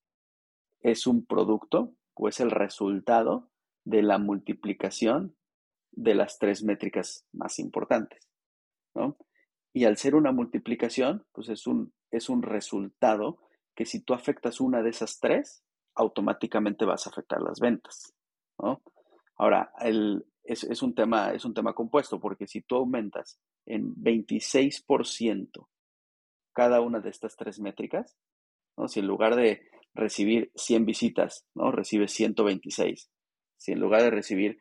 es 0.80 1.06
un 1.06 1.24
producto 1.24 1.94
es 2.26 2.40
el 2.40 2.50
resultado 2.50 3.48
de 3.84 4.02
la 4.02 4.18
multiplicación 4.18 5.36
de 5.92 6.16
las 6.16 6.38
tres 6.38 6.64
métricas 6.64 7.24
más 7.32 7.60
importantes, 7.60 8.28
¿no? 8.94 9.16
Y 9.72 9.84
al 9.84 9.96
ser 9.96 10.16
una 10.16 10.32
multiplicación, 10.32 11.24
pues 11.30 11.48
es 11.48 11.66
un, 11.68 11.92
es 12.10 12.28
un 12.28 12.42
resultado 12.42 13.38
que 13.76 13.86
si 13.86 14.00
tú 14.00 14.14
afectas 14.14 14.60
una 14.60 14.82
de 14.82 14.90
esas 14.90 15.20
tres, 15.20 15.62
automáticamente 15.94 16.84
vas 16.84 17.06
a 17.06 17.10
afectar 17.10 17.40
las 17.40 17.60
ventas. 17.60 18.14
¿no? 18.58 18.82
Ahora, 19.36 19.72
el, 19.80 20.26
es, 20.42 20.82
un 20.82 20.94
tema, 20.94 21.32
es 21.32 21.44
un 21.44 21.54
tema 21.54 21.74
compuesto, 21.74 22.18
porque 22.18 22.46
si 22.46 22.62
tú 22.62 22.76
aumentas 22.76 23.38
en 23.66 23.94
26% 23.94 25.68
cada 26.52 26.80
una 26.80 27.00
de 27.00 27.10
estas 27.10 27.36
tres 27.36 27.60
métricas, 27.60 28.16
¿no? 28.76 28.88
si 28.88 29.00
en 29.00 29.06
lugar 29.06 29.36
de 29.36 29.70
recibir 29.94 30.50
100 30.54 30.86
visitas, 30.86 31.46
¿no? 31.54 31.72
recibe 31.72 32.08
126, 32.08 33.10
si 33.56 33.72
en 33.72 33.80
lugar 33.80 34.02
de 34.02 34.10
recibir 34.10 34.58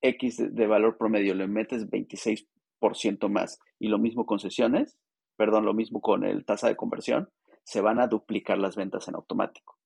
X 0.00 0.36
de, 0.54 0.66
valor 0.66 0.96
promedio 0.96 1.34
le 1.34 1.48
metes 1.48 1.88
26% 1.90 3.28
más 3.28 3.58
y 3.78 3.88
lo 3.88 3.98
mismo 3.98 4.26
con 4.26 4.38
sesiones, 4.38 4.96
perdón, 5.36 5.64
lo 5.64 5.74
mismo 5.74 6.00
con 6.00 6.24
el 6.24 6.44
tasa 6.44 6.68
de 6.68 6.76
conversión, 6.76 7.28
se 7.64 7.80
van 7.80 8.00
a 8.00 8.06
duplicar 8.06 8.58
las 8.58 8.76
ventas 8.76 9.08
en 9.08 9.16
automático. 9.16 9.78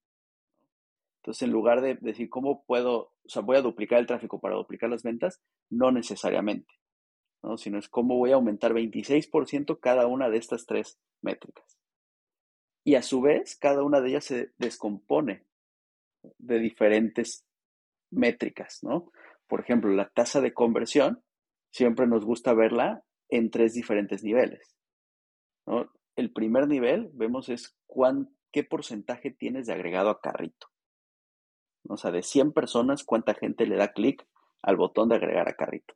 Entonces, 1.22 1.42
en 1.42 1.50
lugar 1.52 1.80
de 1.80 1.94
decir 2.00 2.28
cómo 2.28 2.64
puedo, 2.64 3.12
o 3.24 3.28
sea, 3.28 3.42
voy 3.42 3.56
a 3.56 3.62
duplicar 3.62 3.98
el 4.00 4.06
tráfico 4.06 4.40
para 4.40 4.56
duplicar 4.56 4.90
las 4.90 5.02
ventas, 5.02 5.40
no 5.70 5.92
necesariamente, 5.92 6.74
¿no? 7.42 7.56
sino 7.56 7.78
es 7.78 7.88
cómo 7.88 8.16
voy 8.16 8.32
a 8.32 8.34
aumentar 8.34 8.72
26% 8.72 9.78
cada 9.80 10.06
una 10.06 10.30
de 10.30 10.38
estas 10.38 10.66
tres 10.66 10.98
métricas. 11.22 11.81
Y 12.84 12.96
a 12.96 13.02
su 13.02 13.20
vez, 13.20 13.56
cada 13.56 13.82
una 13.84 14.00
de 14.00 14.10
ellas 14.10 14.24
se 14.24 14.52
descompone 14.58 15.44
de 16.38 16.58
diferentes 16.58 17.44
métricas, 18.10 18.80
¿no? 18.82 19.12
Por 19.46 19.60
ejemplo, 19.60 19.90
la 19.90 20.08
tasa 20.08 20.40
de 20.40 20.52
conversión, 20.52 21.22
siempre 21.70 22.06
nos 22.06 22.24
gusta 22.24 22.54
verla 22.54 23.04
en 23.28 23.50
tres 23.50 23.74
diferentes 23.74 24.22
niveles. 24.22 24.76
El 26.16 26.32
primer 26.32 26.68
nivel, 26.68 27.10
vemos, 27.14 27.48
es 27.48 27.76
qué 28.52 28.64
porcentaje 28.64 29.30
tienes 29.30 29.66
de 29.66 29.72
agregado 29.72 30.10
a 30.10 30.20
carrito. 30.20 30.68
O 31.88 31.96
sea, 31.96 32.10
de 32.10 32.22
100 32.22 32.52
personas, 32.52 33.04
cuánta 33.04 33.34
gente 33.34 33.66
le 33.66 33.76
da 33.76 33.92
clic 33.92 34.26
al 34.60 34.76
botón 34.76 35.08
de 35.08 35.16
agregar 35.16 35.48
a 35.48 35.54
carrito. 35.54 35.94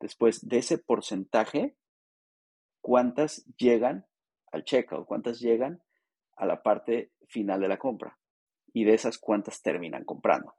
Después 0.00 0.46
de 0.46 0.58
ese 0.58 0.78
porcentaje, 0.78 1.76
cuántas 2.80 3.44
llegan 3.56 4.06
al 4.52 4.64
checkout, 4.64 5.06
cuántas 5.06 5.40
llegan 5.40 5.82
a 6.38 6.46
la 6.46 6.62
parte 6.62 7.12
final 7.26 7.60
de 7.60 7.68
la 7.68 7.78
compra. 7.78 8.18
Y 8.72 8.84
de 8.84 8.94
esas, 8.94 9.18
cuántas 9.18 9.62
terminan 9.62 10.04
comprando. 10.04 10.54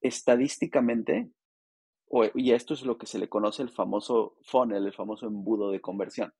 Estadísticamente, 0.00 1.30
y 2.34 2.52
esto 2.52 2.74
es 2.74 2.82
lo 2.82 2.96
que 2.96 3.06
se 3.06 3.18
le 3.18 3.28
conoce 3.28 3.62
el 3.62 3.70
famoso 3.70 4.36
funnel, 4.44 4.86
el 4.86 4.94
famoso 4.94 5.26
embudo 5.26 5.70
de 5.70 5.80
conversión, 5.80 6.32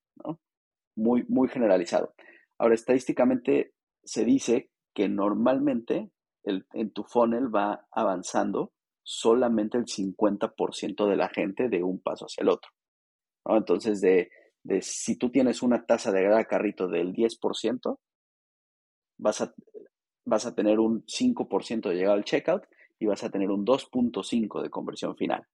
muy, 0.96 1.24
muy 1.28 1.48
generalizado. 1.48 2.14
Ahora, 2.58 2.74
estadísticamente 2.74 3.72
se 4.02 4.24
dice 4.24 4.70
que 4.94 5.08
normalmente 5.08 6.10
en 6.44 6.90
tu 6.92 7.04
funnel 7.04 7.54
va 7.54 7.86
avanzando 7.90 8.72
solamente 9.02 9.78
el 9.78 9.84
50% 9.84 11.08
de 11.08 11.16
la 11.16 11.28
gente 11.28 11.68
de 11.68 11.82
un 11.82 12.00
paso 12.00 12.26
hacia 12.26 12.42
el 12.42 12.48
otro. 12.48 12.70
Entonces, 13.44 14.00
de, 14.00 14.30
si 14.80 15.16
tú 15.16 15.30
tienes 15.30 15.62
una 15.62 15.84
tasa 15.86 16.12
de 16.12 16.46
carrito 16.46 16.88
del 16.88 17.12
10%, 17.12 17.98
vas 19.18 19.40
a, 19.40 19.54
vas 20.24 20.46
a 20.46 20.54
tener 20.54 20.78
un 20.78 21.04
5% 21.06 21.88
de 21.88 21.94
llegada 21.94 22.14
al 22.14 22.24
checkout 22.24 22.64
y 22.98 23.06
vas 23.06 23.24
a 23.24 23.30
tener 23.30 23.50
un 23.50 23.64
2.5% 23.64 24.62
de 24.62 24.70
conversión 24.70 25.16
final. 25.16 25.46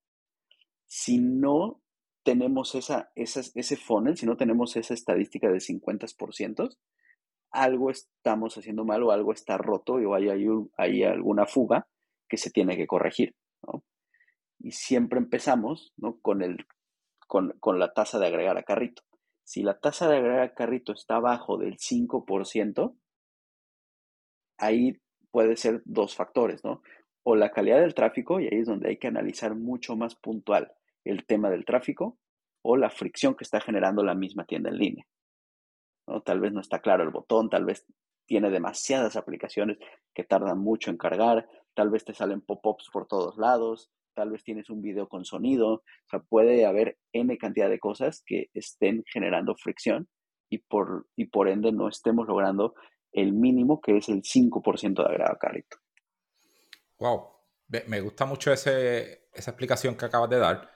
Si 0.86 1.18
no 1.18 1.80
tenemos 2.22 2.75
esa, 2.75 3.10
ese 3.14 3.76
funnel, 3.76 4.16
si 4.16 4.26
no 4.26 4.36
tenemos 4.36 4.76
esa 4.76 4.94
estadística 4.94 5.48
de 5.48 5.58
50%, 5.58 6.76
algo 7.52 7.90
estamos 7.90 8.56
haciendo 8.58 8.84
mal 8.84 9.02
o 9.02 9.12
algo 9.12 9.32
está 9.32 9.56
roto 9.56 9.94
o 9.94 10.14
hay, 10.14 10.28
hay, 10.76 11.02
alguna 11.04 11.46
fuga 11.46 11.86
que 12.28 12.36
se 12.36 12.50
tiene 12.50 12.76
que 12.76 12.86
corregir. 12.86 13.34
Y 14.58 14.72
siempre 14.72 15.18
empezamos 15.18 15.92
con, 16.22 16.42
el, 16.42 16.66
con, 17.26 17.56
con, 17.61 17.78
la 17.78 17.92
tasa 17.92 18.18
de 18.18 18.26
agregar 18.26 18.56
a 18.59 18.62
carrito. 18.62 19.02
Si 19.45 19.62
la 19.62 19.78
tasa 19.78 20.09
de 20.09 20.16
agregar 20.16 20.40
a 20.40 20.54
carrito 20.54 20.92
está 20.92 21.16
abajo 21.16 21.56
del 21.59 21.76
5%, 21.76 22.97
ahí 24.59 25.00
puede 25.30 25.56
ser 25.56 25.83
dos 25.85 26.14
factores, 26.14 26.64
¿no? 26.64 26.83
O 27.23 27.37
la 27.37 27.50
calidad 27.50 27.80
del 27.80 27.95
tráfico, 27.95 28.40
y 28.40 28.45
ahí 28.45 28.61
es 28.61 28.66
donde 28.66 28.88
hay 28.88 28.99
que 28.99 29.09
analizar 29.09 29.54
mucho 29.54 29.97
más 29.97 30.14
puntual 30.14 30.73
el 31.04 31.26
tema 31.26 31.50
del 31.50 31.64
tráfico, 31.64 32.18
o 32.62 32.76
la 32.76 32.90
fricción 32.90 33.35
que 33.35 33.45
está 33.45 33.61
generando 33.61 34.02
la 34.02 34.14
misma 34.14 34.45
tienda 34.45 34.71
en 34.71 34.78
línea. 34.78 35.06
Tal 36.25 36.40
vez 36.40 36.52
no 36.52 36.61
está 36.61 36.80
claro 36.80 37.04
el 37.04 37.11
botón, 37.11 37.49
tal 37.50 37.64
vez 37.64 37.87
tiene 38.26 38.50
demasiadas 38.50 39.16
aplicaciones 39.16 39.78
que 40.14 40.25
tardan 40.25 40.59
mucho 40.59 40.90
en 40.90 40.97
cargar, 40.97 41.49
tal 41.75 41.90
vez 41.90 42.04
te 42.04 42.14
salen 42.14 42.40
pop-ups 42.40 42.88
por 42.92 43.06
todos 43.06 43.38
lados, 43.38 43.90
tal 44.16 44.30
vez 44.30 44.42
tienes 44.42 44.68
un 44.70 44.82
video 44.82 45.08
con 45.08 45.25
sonido, 45.25 45.75
o 45.75 45.82
sea, 46.11 46.20
puede 46.20 46.66
haber 46.66 46.99
N 47.12 47.38
cantidad 47.38 47.70
de 47.70 47.78
cosas 47.78 48.23
que 48.26 48.50
estén 48.54 49.04
generando 49.06 49.54
fricción 49.54 50.08
y 50.50 50.58
por, 50.58 51.06
y 51.14 51.26
por 51.26 51.49
ende 51.49 51.70
no 51.70 51.88
estemos 51.88 52.26
logrando 52.26 52.75
el 53.12 53.32
mínimo 53.32 53.80
que 53.80 53.99
es 53.99 54.08
el 54.08 54.23
5% 54.23 54.94
de 54.94 55.08
agrado 55.08 55.37
carrito. 55.38 55.76
Wow, 56.99 57.28
me 57.87 58.00
gusta 58.00 58.26
mucho 58.26 58.52
esa 58.52 58.73
explicación 58.73 59.96
que 59.96 60.06
acabas 60.06 60.30
de 60.30 60.38
dar. 60.38 60.70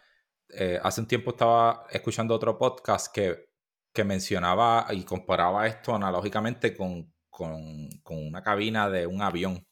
Eh, 0.50 0.78
hace 0.82 1.00
un 1.00 1.08
tiempo 1.08 1.30
estaba 1.30 1.86
escuchando 1.90 2.34
otro 2.34 2.58
podcast 2.58 3.12
que 3.12 3.50
que 3.92 4.04
mencionaba 4.04 4.86
y 4.90 5.04
comparaba 5.04 5.66
esto 5.66 5.94
analógicamente 5.94 6.76
con, 6.76 7.12
una 8.04 8.42
cabina 8.42 8.90
de 8.90 9.06
un 9.06 9.22
avión. 9.22 9.66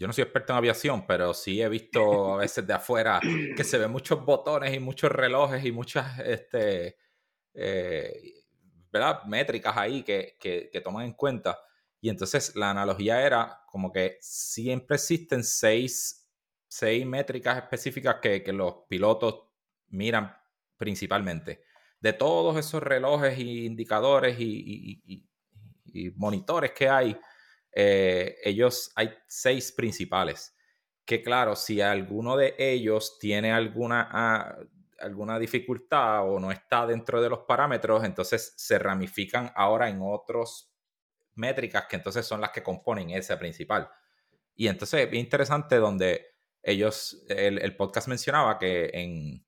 Yo 0.00 0.06
no 0.06 0.14
soy 0.14 0.22
experto 0.22 0.54
en 0.54 0.56
aviación, 0.56 1.06
pero 1.06 1.34
sí 1.34 1.60
he 1.60 1.68
visto 1.68 2.32
a 2.34 2.38
veces 2.38 2.66
de 2.66 2.72
afuera 2.72 3.20
que 3.54 3.62
se 3.62 3.76
ven 3.76 3.92
muchos 3.92 4.24
botones 4.24 4.74
y 4.74 4.80
muchos 4.80 5.12
relojes 5.12 5.62
y 5.62 5.72
muchas 5.72 6.18
este, 6.20 6.96
eh, 7.52 8.32
métricas 9.26 9.76
ahí 9.76 10.02
que, 10.02 10.80
toman 10.82 11.04
en 11.04 11.12
cuenta. 11.12 11.60
Y 12.00 12.08
entonces 12.08 12.56
la 12.56 12.70
analogía 12.70 13.20
era 13.20 13.60
como 13.66 13.92
que 13.92 14.16
siempre 14.22 14.96
existen 14.96 15.44
seis, 15.44 16.26
métricas 17.04 17.58
específicas 17.58 18.16
que, 18.22 18.42
que 18.42 18.54
los 18.54 18.86
pilotos 18.88 19.48
miran 19.88 20.34
principalmente 20.78 21.62
de 22.00 22.14
todos 22.14 22.56
esos 22.56 22.82
relojes 22.82 23.38
y 23.38 23.66
indicadores 23.66 24.36
y, 24.40 25.26
monitores 26.16 26.72
que 26.72 26.88
hay, 26.88 27.16
eh, 27.72 28.36
ellos 28.44 28.92
hay 28.96 29.10
seis 29.26 29.72
principales. 29.72 30.56
Que 31.04 31.22
claro, 31.22 31.56
si 31.56 31.80
alguno 31.80 32.36
de 32.36 32.54
ellos 32.58 33.18
tiene 33.18 33.52
alguna, 33.52 34.08
ah, 34.10 34.58
alguna 34.98 35.38
dificultad 35.38 36.28
o 36.28 36.38
no 36.38 36.52
está 36.52 36.86
dentro 36.86 37.20
de 37.20 37.28
los 37.28 37.40
parámetros, 37.40 38.04
entonces 38.04 38.52
se 38.56 38.78
ramifican 38.78 39.50
ahora 39.54 39.88
en 39.88 40.00
otras 40.02 40.72
métricas 41.34 41.86
que 41.88 41.96
entonces 41.96 42.26
son 42.26 42.40
las 42.40 42.50
que 42.50 42.62
componen 42.62 43.10
ese 43.10 43.36
principal. 43.36 43.88
Y 44.54 44.68
entonces 44.68 45.08
es 45.08 45.14
interesante 45.14 45.76
donde 45.76 46.26
ellos, 46.62 47.24
el 47.28 47.74
podcast 47.76 48.08
mencionaba 48.08 48.58
que 48.58 48.90
en, 48.92 49.44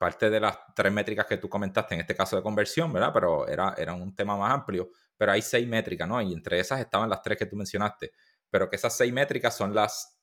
parte 0.00 0.30
de 0.30 0.40
las 0.40 0.58
tres 0.74 0.90
métricas 0.90 1.26
que 1.26 1.36
tú 1.36 1.46
comentaste, 1.46 1.94
en 1.94 2.00
este 2.00 2.16
caso 2.16 2.34
de 2.34 2.42
conversión, 2.42 2.90
¿verdad? 2.90 3.10
Pero 3.12 3.46
era, 3.46 3.74
era 3.76 3.92
un 3.92 4.16
tema 4.16 4.34
más 4.34 4.50
amplio, 4.50 4.88
pero 5.14 5.30
hay 5.30 5.42
seis 5.42 5.68
métricas, 5.68 6.08
¿no? 6.08 6.22
Y 6.22 6.32
entre 6.32 6.58
esas 6.58 6.80
estaban 6.80 7.10
las 7.10 7.20
tres 7.20 7.36
que 7.36 7.44
tú 7.44 7.54
mencionaste, 7.54 8.10
pero 8.48 8.70
que 8.70 8.76
esas 8.76 8.96
seis 8.96 9.12
métricas 9.12 9.54
son 9.54 9.74
las, 9.74 10.18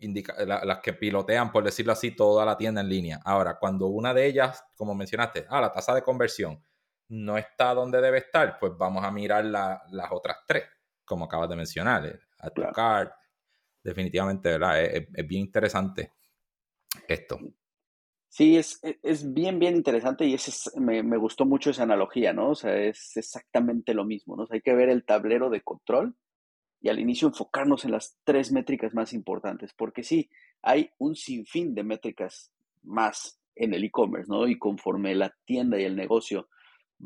las 0.00 0.80
que 0.80 0.94
pilotean, 0.94 1.52
por 1.52 1.62
decirlo 1.62 1.92
así, 1.92 2.10
toda 2.10 2.44
la 2.44 2.56
tienda 2.56 2.80
en 2.80 2.88
línea. 2.88 3.20
Ahora, 3.24 3.56
cuando 3.56 3.86
una 3.86 4.12
de 4.12 4.26
ellas, 4.26 4.64
como 4.74 4.96
mencionaste, 4.96 5.46
ah, 5.48 5.60
la 5.60 5.70
tasa 5.70 5.94
de 5.94 6.02
conversión 6.02 6.60
no 7.10 7.38
está 7.38 7.72
donde 7.72 8.00
debe 8.00 8.18
estar, 8.18 8.58
pues 8.58 8.72
vamos 8.76 9.04
a 9.04 9.12
mirar 9.12 9.44
las 9.44 10.10
otras 10.10 10.38
tres, 10.44 10.64
como 11.04 11.26
acabas 11.26 11.48
de 11.48 11.54
mencionar, 11.54 12.04
eh, 12.04 12.18
a 12.40 12.50
tu 12.50 12.62
card. 12.72 13.10
Definitivamente, 13.80 14.48
¿verdad? 14.48 14.82
es 14.82 15.28
bien 15.28 15.42
interesante 15.42 16.14
esto. 17.06 17.38
Sí, 18.30 18.56
es, 18.56 18.78
e, 18.84 18.98
es, 19.02 19.34
bien, 19.34 19.58
bien 19.58 19.74
interesante 19.74 20.24
y 20.24 20.34
es, 20.34 20.70
me, 20.76 21.02
me, 21.02 21.16
gustó 21.16 21.44
mucho 21.46 21.70
esa 21.70 21.82
analogía, 21.82 22.32
¿no? 22.32 22.50
O 22.50 22.54
sea, 22.54 22.76
es 22.76 23.16
exactamente 23.16 23.92
lo 23.92 24.04
mismo, 24.04 24.36
¿no? 24.36 24.46
hay 24.50 24.62
que 24.62 24.72
ver 24.72 24.88
el 24.88 25.04
tablero 25.04 25.50
de 25.50 25.62
control 25.62 26.14
y 26.80 26.90
al 26.90 27.00
inicio 27.00 27.26
enfocarnos 27.26 27.84
en 27.84 27.90
las 27.90 28.16
tres 28.22 28.52
métricas 28.52 28.94
más 28.94 29.12
importantes, 29.12 29.72
porque 29.76 30.04
sí, 30.04 30.30
hay 30.62 30.90
un 30.98 31.16
sinfín 31.16 31.74
de 31.74 31.82
métricas 31.82 32.52
más 32.84 33.40
en 33.56 33.74
el 33.74 33.82
e-commerce, 33.82 34.30
¿no? 34.30 34.46
Y 34.46 34.58
conforme 34.58 35.14
la 35.16 35.34
tienda 35.44 35.80
y 35.80 35.84
el 35.84 35.96
negocio 35.96 36.48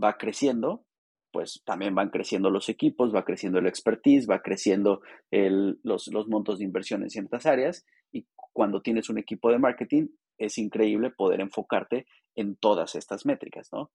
va 0.00 0.19
creciendo, 0.19 0.85
pues 1.33 1.62
también 1.64 1.95
van 1.95 2.11
creciendo 2.11 2.50
los 2.50 2.69
equipos, 2.69 3.14
va 3.14 3.25
creciendo 3.25 3.59
el 3.59 3.66
expertise, 3.66 4.28
va 4.28 4.43
creciendo 4.43 5.00
el, 5.31 5.81
los, 5.83 6.07
los 6.09 6.28
montos 6.28 6.59
de 6.59 6.64
inversión 6.64 7.02
en 7.02 7.11
ciertas 7.11 7.47
áreas 7.47 7.87
y 8.12 8.26
cuando 8.52 8.83
tienes 8.83 9.09
un 9.09 9.19
equipo 9.19 9.50
de 9.50 9.59
marketing, 9.59 10.09
es 10.38 10.59
increíble 10.59 11.11
poder 11.11 11.41
enfocarte 11.41 12.07
en 12.35 12.57
todas 12.57 12.95
estas 12.95 13.26
métricas, 13.26 13.69
¿no? 13.73 13.91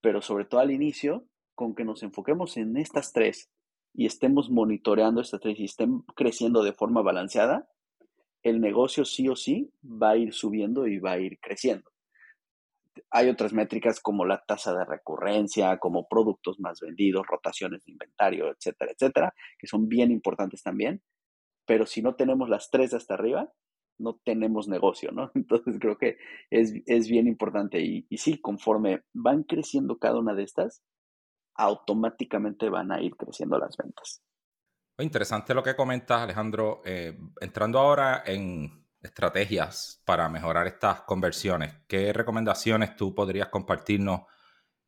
Pero 0.00 0.22
sobre 0.22 0.44
todo 0.44 0.60
al 0.60 0.70
inicio, 0.70 1.26
con 1.54 1.74
que 1.74 1.84
nos 1.84 2.02
enfoquemos 2.02 2.56
en 2.56 2.76
estas 2.76 3.12
tres 3.12 3.50
y 3.94 4.06
estemos 4.06 4.50
monitoreando 4.50 5.20
estas 5.20 5.40
tres 5.40 5.58
y 5.58 5.64
estén 5.64 6.02
creciendo 6.14 6.62
de 6.62 6.72
forma 6.72 7.02
balanceada, 7.02 7.68
el 8.42 8.60
negocio 8.60 9.04
sí 9.04 9.28
o 9.28 9.36
sí 9.36 9.72
va 9.82 10.10
a 10.10 10.16
ir 10.16 10.32
subiendo 10.32 10.86
y 10.86 10.98
va 10.98 11.12
a 11.12 11.18
ir 11.18 11.38
creciendo. 11.40 11.90
hay 13.10 13.28
otras 13.28 13.52
métricas 13.52 14.00
como 14.00 14.24
la 14.24 14.44
tasa 14.44 14.74
de 14.74 14.84
recurrencia, 14.84 15.78
como 15.78 16.08
productos 16.08 16.58
más 16.60 16.80
vendidos, 16.80 17.26
rotaciones 17.26 17.84
de 17.84 17.92
inventario, 17.92 18.50
etcétera, 18.50 18.92
etcétera, 18.92 19.34
que 19.58 19.66
son 19.66 19.88
bien 19.88 20.10
importantes 20.10 20.62
también. 20.62 21.02
Pero 21.66 21.86
si 21.86 22.02
no 22.02 22.14
tenemos 22.16 22.48
las 22.48 22.70
tres 22.70 22.94
hasta 22.94 23.14
arriba, 23.14 23.52
no 23.98 24.20
tenemos 24.24 24.68
negocio, 24.68 25.12
¿no? 25.12 25.30
Entonces 25.34 25.76
creo 25.80 25.98
que 25.98 26.18
es, 26.50 27.08
bien 27.08 27.26
importante. 27.26 27.80
Y, 27.80 28.06
y 28.08 28.18
sí, 28.18 28.40
conforme 28.40 29.02
van 29.12 29.42
creciendo 29.44 29.98
cada 29.98 30.18
una 30.18 30.34
de 30.34 30.44
estas, 30.44 30.82
automáticamente 31.54 32.70
van 32.70 32.92
a 32.92 33.02
ir 33.02 33.16
creciendo 33.16 33.58
las 33.58 33.76
ventas. 33.76 34.22
Interesante 34.98 35.54
lo 35.54 35.62
que 35.62 35.76
comentas, 35.76 36.22
Alejandro. 36.22 36.82
Eh, 36.84 37.16
entrando 37.40 37.78
ahora 37.78 38.24
en 38.26 38.84
estrategias 39.00 40.02
para 40.04 40.28
mejorar 40.28 40.66
estas 40.66 41.02
conversiones, 41.02 41.72
¿qué 41.86 42.12
recomendaciones 42.12 42.96
tú 42.96 43.14
podrías 43.14 43.48
compartirnos, 43.48 44.22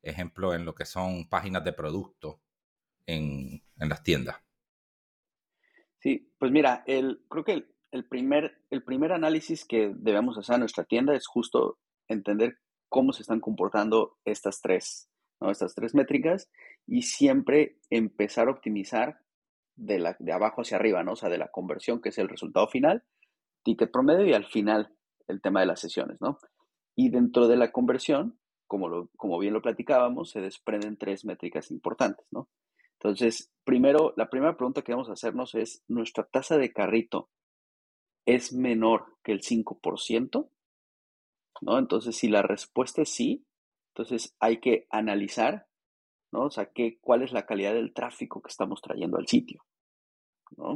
ejemplo, 0.01 0.53
en 0.53 0.65
lo 0.65 0.75
que 0.75 0.85
son 0.85 1.29
páginas 1.29 1.63
de 1.63 1.71
producto 1.71 2.41
en, 3.05 3.63
las 3.77 4.03
tiendas? 4.03 4.35
Sí, 5.99 6.33
pues 6.37 6.51
mira, 6.51 6.83
el, 6.87 7.23
creo 7.29 7.45
que 7.45 7.53
el, 7.53 7.75
primer, 8.05 8.57
el 8.69 8.83
primer 8.83 9.11
análisis 9.11 9.65
que 9.65 9.93
debemos 9.95 10.37
hacer 10.37 10.55
en 10.55 10.61
nuestra 10.61 10.85
tienda 10.85 11.13
es 11.13 11.27
justo 11.27 11.77
entender 12.07 12.57
cómo 12.89 13.13
se 13.13 13.21
están 13.21 13.39
comportando 13.39 14.17
estas 14.25 14.61
tres, 14.61 15.09
¿no? 15.39 15.51
estas 15.51 15.75
tres 15.75 15.93
métricas 15.95 16.49
y 16.87 17.03
siempre 17.03 17.77
empezar 17.89 18.47
a 18.47 18.51
optimizar 18.51 19.19
de, 19.75 19.99
la, 19.99 20.15
de 20.19 20.31
abajo 20.31 20.61
hacia 20.61 20.77
arriba, 20.77 21.03
¿no? 21.03 21.13
O 21.13 21.15
sea, 21.15 21.29
de 21.29 21.37
la 21.37 21.49
conversión, 21.49 22.01
que 22.01 22.09
es 22.09 22.17
el 22.17 22.29
resultado 22.29 22.67
final, 22.67 23.03
ticket 23.63 23.91
promedio 23.91 24.25
y 24.25 24.33
al 24.33 24.45
final 24.45 24.93
el 25.27 25.41
tema 25.41 25.61
de 25.61 25.67
las 25.67 25.79
sesiones, 25.79 26.19
¿no? 26.21 26.39
Y 26.95 27.09
dentro 27.09 27.47
de 27.47 27.57
la 27.57 27.71
conversión, 27.71 28.39
como, 28.67 28.89
lo, 28.89 29.09
como 29.17 29.39
bien 29.39 29.53
lo 29.53 29.61
platicábamos, 29.61 30.31
se 30.31 30.41
desprenden 30.41 30.97
tres 30.97 31.25
métricas 31.25 31.71
importantes, 31.71 32.25
¿no? 32.31 32.49
Entonces, 32.93 33.51
primero, 33.63 34.13
la 34.17 34.29
primera 34.29 34.55
pregunta 34.55 34.81
que 34.81 34.91
vamos 34.91 35.09
a 35.09 35.13
hacernos 35.13 35.55
es, 35.55 35.83
¿nuestra 35.87 36.25
tasa 36.25 36.57
de 36.57 36.71
carrito 36.71 37.29
es 38.25 38.53
menor 38.53 39.17
que 39.23 39.31
el 39.31 39.41
5%? 39.41 40.49
¿No? 41.61 41.77
Entonces, 41.77 42.15
si 42.15 42.27
la 42.27 42.41
respuesta 42.41 43.03
es 43.03 43.09
sí, 43.09 43.45
entonces 43.93 44.35
hay 44.39 44.59
que 44.59 44.87
analizar, 44.89 45.67
¿no? 46.31 46.45
O 46.45 46.51
sea, 46.51 46.67
¿qué, 46.67 46.97
¿cuál 47.01 47.21
es 47.21 47.33
la 47.33 47.45
calidad 47.45 47.73
del 47.73 47.93
tráfico 47.93 48.41
que 48.41 48.49
estamos 48.49 48.81
trayendo 48.81 49.17
al 49.17 49.27
sitio? 49.27 49.63
¿No? 50.57 50.69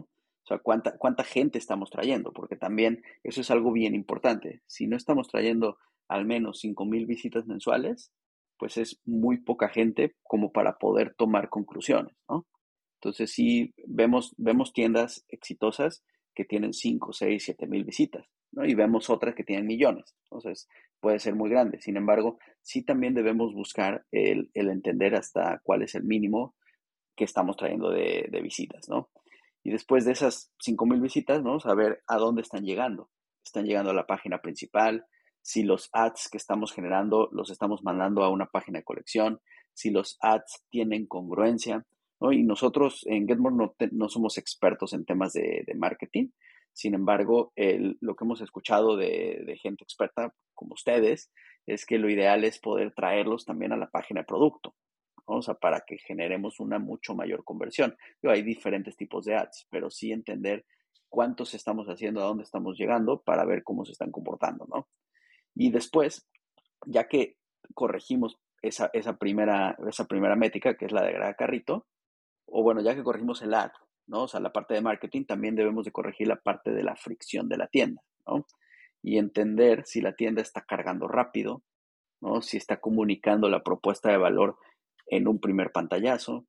O 0.46 0.48
sea, 0.48 0.60
¿cuánta, 0.60 0.98
cuánta 0.98 1.24
gente 1.24 1.58
estamos 1.58 1.90
trayendo, 1.90 2.32
porque 2.32 2.56
también 2.56 3.04
eso 3.24 3.42
es 3.42 3.50
algo 3.50 3.72
bien 3.72 3.96
importante. 3.96 4.62
Si 4.68 4.86
no 4.86 4.96
estamos 4.96 5.28
trayendo 5.28 5.78
al 6.08 6.26
menos 6.26 6.64
5.000 6.64 7.08
visitas 7.08 7.48
mensuales, 7.48 8.12
pues 8.58 8.78
es 8.78 9.02
muy 9.06 9.38
poca 9.38 9.70
gente 9.70 10.16
como 10.24 10.52
para 10.52 10.78
poder 10.78 11.16
tomar 11.16 11.50
conclusiones, 11.50 12.16
¿no? 12.30 12.46
Entonces 13.00 13.32
sí 13.32 13.74
vemos, 13.88 14.34
vemos 14.38 14.72
tiendas 14.74 15.26
exitosas 15.30 16.04
que 16.36 16.46
tienen 16.46 16.74
5, 16.74 17.14
6, 17.14 17.44
7 17.44 17.68
mil 17.68 17.84
visitas, 17.86 18.26
¿no? 18.52 18.66
Y 18.66 18.76
vemos 18.76 19.10
otras 19.10 19.34
que 19.34 19.44
tienen 19.44 19.66
millones. 19.66 20.16
Entonces 20.26 20.68
puede 21.00 21.20
ser 21.20 21.36
muy 21.36 21.50
grande. 21.50 21.82
Sin 21.82 21.98
embargo, 21.98 22.38
sí 22.62 22.84
también 22.84 23.14
debemos 23.14 23.54
buscar 23.54 24.06
el, 24.12 24.52
entender 24.54 25.16
hasta 25.16 25.62
cuál 25.64 25.84
es 25.84 25.96
el 25.96 26.04
mínimo 26.04 26.56
que 27.16 27.24
estamos 27.24 27.56
trayendo 27.56 27.90
de, 27.90 28.28
visitas, 28.44 28.90
¿no? 28.90 29.10
Y 29.64 29.72
después 29.72 30.06
de 30.06 30.12
esas 30.12 30.52
5.000 30.64 31.02
visitas, 31.02 31.42
¿no? 31.42 31.60
Saber 31.60 32.04
a 32.08 32.18
dónde 32.18 32.42
están 32.42 32.66
llegando. 32.66 33.10
Están 33.44 33.66
llegando 33.66 33.92
a 33.92 33.96
la 33.96 34.06
página 34.06 34.40
principal, 34.40 35.06
si 35.42 35.64
los 35.64 35.90
ads 35.94 36.30
que 36.30 36.38
estamos 36.38 36.74
generando 36.74 37.30
los 37.32 37.52
estamos 37.52 37.84
mandando 37.84 38.24
a 38.24 38.30
una 38.30 38.48
página 38.48 38.80
de 38.80 38.84
colección, 38.84 39.42
si 39.74 39.92
los 39.92 40.18
ads 40.22 40.64
tienen 40.72 41.06
congruencia, 41.06 41.86
¿no? 42.20 42.32
Y 42.32 42.44
nosotros 42.44 43.06
en 43.08 43.28
Getmore 43.28 43.56
no, 43.56 43.76
no 43.92 44.10
somos 44.10 44.38
expertos 44.38 44.94
en 44.94 45.06
temas 45.06 45.34
de, 45.34 45.64
de 45.66 45.74
marketing, 45.76 46.30
sin 46.76 46.94
embargo, 46.94 47.54
lo 48.02 48.16
que 48.18 48.26
hemos 48.26 48.42
escuchado 48.42 48.98
de, 48.98 49.58
gente 49.62 49.86
experta 49.86 50.34
como 50.54 50.74
ustedes 50.74 51.32
es 51.66 51.86
que 51.86 51.98
lo 51.98 52.10
ideal 52.10 52.44
es 52.44 52.60
poder 52.60 52.94
traerlos 52.94 53.46
también 53.46 53.72
a 53.72 53.78
la 53.78 53.90
página 53.90 54.22
de 54.22 54.26
producto, 54.26 54.76
o 55.24 55.42
sea, 55.42 55.54
para 55.54 55.86
que 55.88 55.98
generemos 56.00 56.60
una 56.60 56.78
mucho 56.78 57.16
mayor 57.16 57.46
conversión. 57.46 57.96
hay 58.24 58.44
diferentes 58.44 58.98
tipos 58.98 59.24
de 59.24 59.36
ads, 59.36 59.68
pero 59.70 59.90
sí 59.90 60.12
entender 60.12 60.66
cuántos 61.08 61.54
estamos 61.54 61.88
haciendo, 61.88 62.22
a 62.22 62.26
dónde 62.26 62.44
estamos 62.44 62.78
llegando 62.78 63.22
para 63.22 63.46
ver 63.46 63.64
cómo 63.64 63.86
se 63.86 63.94
están 63.94 64.12
comportando, 64.12 64.68
¿no? 64.68 64.90
Y 65.56 65.72
después, 65.72 66.28
ya 66.88 67.08
que 67.08 67.38
corregimos 67.74 68.36
esa, 68.62 68.90
esa, 68.92 69.16
primera, 69.16 69.78
esa 69.88 70.08
primera 70.08 70.36
métrica, 70.36 70.76
que 70.76 70.88
es 70.88 70.92
la 70.92 71.06
de 71.06 71.36
carrito, 71.38 71.88
o 72.46 72.64
bueno, 72.64 72.82
ya 72.82 72.96
que 72.96 73.04
corregimos 73.04 73.42
el 73.42 73.54
ad, 73.54 73.72
¿no? 74.08 74.24
O 74.24 74.28
sea, 74.28 74.40
la 74.40 74.54
parte 74.54 74.74
de 74.74 74.82
marketing, 74.82 75.26
también 75.26 75.56
debemos 75.56 75.86
de 75.86 75.92
corregir 75.92 76.28
la 76.28 76.38
parte 76.38 76.72
de 76.72 76.84
la 76.84 76.96
fricción 76.96 77.50
de 77.50 77.58
la 77.58 77.68
tienda, 77.68 78.02
¿no? 78.28 78.46
Y 79.02 79.18
entender 79.18 79.84
si 79.86 80.02
la 80.02 80.16
tienda 80.16 80.42
está 80.42 80.62
cargando 80.62 81.08
rápido, 81.08 81.64
¿no? 82.22 82.42
Si 82.42 82.58
está 82.58 82.80
comunicando 82.80 83.50
la 83.50 83.64
propuesta 83.64 84.10
de 84.10 84.18
valor 84.18 84.58
en 85.08 85.28
un 85.28 85.40
primer 85.40 85.72
pantallazo. 85.72 86.46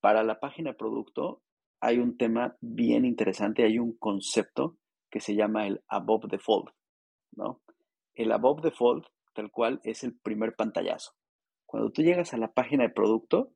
Para 0.00 0.22
la 0.22 0.40
página 0.40 0.70
de 0.70 0.76
producto 0.76 1.42
hay 1.80 1.98
un 1.98 2.16
tema 2.16 2.56
bien 2.60 3.04
interesante, 3.04 3.64
hay 3.64 3.78
un 3.78 3.96
concepto 3.96 4.76
que 5.10 5.20
se 5.20 5.34
llama 5.34 5.66
el 5.66 5.82
above 5.88 6.28
the 6.28 6.38
fold, 6.38 6.70
¿no? 7.32 7.60
El 8.14 8.32
above 8.32 8.62
the 8.62 8.70
fold, 8.70 9.04
tal 9.34 9.50
cual, 9.50 9.80
es 9.84 10.04
el 10.04 10.16
primer 10.18 10.54
pantallazo. 10.54 11.12
Cuando 11.66 11.90
tú 11.90 12.02
llegas 12.02 12.32
a 12.34 12.38
la 12.38 12.52
página 12.52 12.84
de 12.84 12.90
producto, 12.90 13.52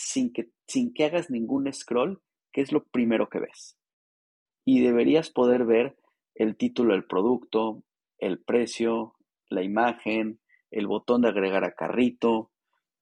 sin 0.00 0.32
que, 0.32 0.50
sin 0.66 0.94
que 0.94 1.04
hagas 1.04 1.30
ningún 1.30 1.70
scroll, 1.72 2.22
¿qué 2.52 2.62
es 2.62 2.72
lo 2.72 2.84
primero 2.84 3.28
que 3.28 3.40
ves? 3.40 3.76
Y 4.64 4.80
deberías 4.80 5.30
poder 5.30 5.66
ver 5.66 5.96
el 6.34 6.56
título 6.56 6.94
del 6.94 7.04
producto, 7.04 7.82
el 8.18 8.40
precio, 8.40 9.14
la 9.50 9.62
imagen, 9.62 10.40
el 10.70 10.86
botón 10.86 11.22
de 11.22 11.28
agregar 11.28 11.64
a 11.64 11.74
carrito, 11.74 12.50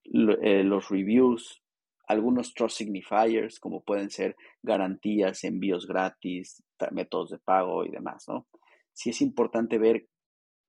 eh, 0.05 0.65
los 0.65 0.89
reviews, 0.89 1.63
algunos 2.09 2.53
trust 2.55 2.79
signifiers, 2.79 3.61
como 3.61 3.83
pueden 3.83 4.11
ser 4.11 4.35
garantías, 4.63 5.45
envíos 5.45 5.87
gratis, 5.87 6.65
métodos 6.91 7.31
de 7.31 7.39
pago 7.39 7.85
y 7.85 7.91
demás, 7.91 8.25
¿no? 8.27 8.47
Sí 8.93 9.11
es 9.11 9.21
importante 9.21 9.79
ver, 9.79 10.09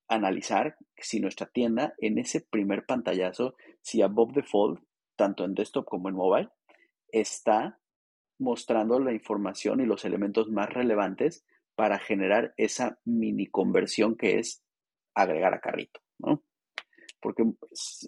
analizar 0.08 0.76
si 0.98 1.20
nuestra 1.20 1.48
tienda 1.48 1.94
en 1.98 2.20
ese 2.20 2.42
primer 2.42 2.86
pantallazo, 2.86 3.56
si 3.82 4.02
above 4.02 4.34
the 4.34 4.44
fold, 4.44 4.80
tanto 5.20 5.44
en 5.44 5.54
desktop 5.54 5.84
como 5.84 6.08
en 6.08 6.16
mobile, 6.16 6.50
está 7.12 7.78
mostrando 8.40 9.02
la 9.02 9.12
información 9.12 9.82
y 9.82 9.86
los 9.86 10.06
elementos 10.06 10.50
más 10.50 10.70
relevantes 10.70 11.46
para 11.76 12.00
generar 12.00 12.54
esa 12.56 13.00
mini 13.04 13.48
conversión 13.48 14.16
que 14.16 14.40
es 14.40 14.64
agregar 15.14 15.54
a 15.54 15.60
carrito, 15.60 16.00
¿no? 16.20 16.42
porque 17.22 17.44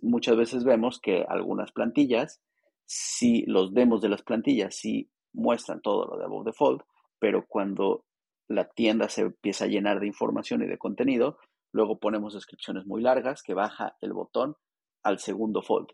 muchas 0.02 0.38
veces 0.38 0.64
vemos 0.64 1.02
que 1.02 1.26
algunas 1.28 1.74
plantillas, 1.74 2.42
si 2.86 3.44
los 3.46 3.74
demos 3.74 4.02
de 4.02 4.08
las 4.08 4.24
plantillas, 4.24 4.74
sí 4.74 5.12
muestran 5.34 5.82
todo 5.82 6.06
lo 6.06 6.18
de 6.18 6.24
above 6.26 6.46
default, 6.46 6.84
pero 7.20 7.46
cuando 7.46 8.06
la 8.48 8.70
tienda 8.70 9.10
se 9.10 9.22
empieza 9.24 9.66
a 9.66 9.68
llenar 9.68 10.00
de 10.00 10.08
información 10.08 10.64
y 10.64 10.68
de 10.68 10.78
contenido, 10.78 11.38
luego 11.74 12.00
ponemos 12.00 12.34
descripciones 12.34 12.86
muy 12.86 13.02
largas 13.02 13.44
que 13.44 13.54
baja 13.54 13.98
el 14.00 14.14
botón 14.14 14.56
al 15.04 15.20
segundo 15.20 15.62
fold, 15.62 15.90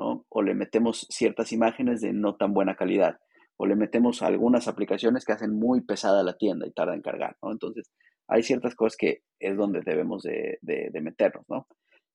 O 0.00 0.42
le 0.42 0.54
metemos 0.54 1.06
ciertas 1.10 1.52
imágenes 1.52 2.00
de 2.00 2.12
no 2.12 2.36
tan 2.36 2.52
buena 2.54 2.76
calidad, 2.76 3.18
o 3.56 3.66
le 3.66 3.76
metemos 3.76 4.22
algunas 4.22 4.68
aplicaciones 4.68 5.24
que 5.24 5.32
hacen 5.32 5.52
muy 5.52 5.82
pesada 5.82 6.22
la 6.22 6.36
tienda 6.36 6.66
y 6.66 6.72
tarda 6.72 6.94
en 6.94 7.02
cargar. 7.02 7.36
Entonces, 7.42 7.90
hay 8.28 8.42
ciertas 8.42 8.74
cosas 8.74 8.96
que 8.96 9.22
es 9.38 9.56
donde 9.56 9.82
debemos 9.82 10.22
de, 10.22 10.58
de 10.62 11.00
meternos, 11.00 11.44
¿no? 11.48 11.66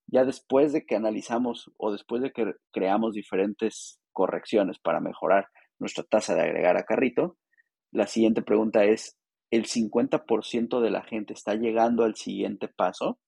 Ya 0.07 0.23
después 0.23 0.71
de 0.71 0.85
que 0.85 0.95
analizamos 0.95 1.71
o 1.77 1.91
después 1.91 2.21
de 2.21 2.31
que 2.31 2.53
creamos 2.71 3.13
diferentes 3.13 3.99
correcciones 4.13 4.79
para 4.79 4.99
mejorar 4.99 5.47
nuestra 5.79 6.03
tasa 6.03 6.35
de 6.35 6.41
agregar 6.41 6.77
a 6.77 6.83
carrito, 6.83 7.37
la 7.91 8.07
siguiente 8.07 8.41
pregunta 8.41 8.83
es, 8.83 9.17
¿el 9.51 9.65
50% 9.65 10.81
de 10.81 10.89
la 10.89 11.03
gente 11.03 11.33
está 11.33 11.55
llegando 11.55 12.03
al 12.03 12.15
siguiente 12.15 12.67
paso, 12.67 13.19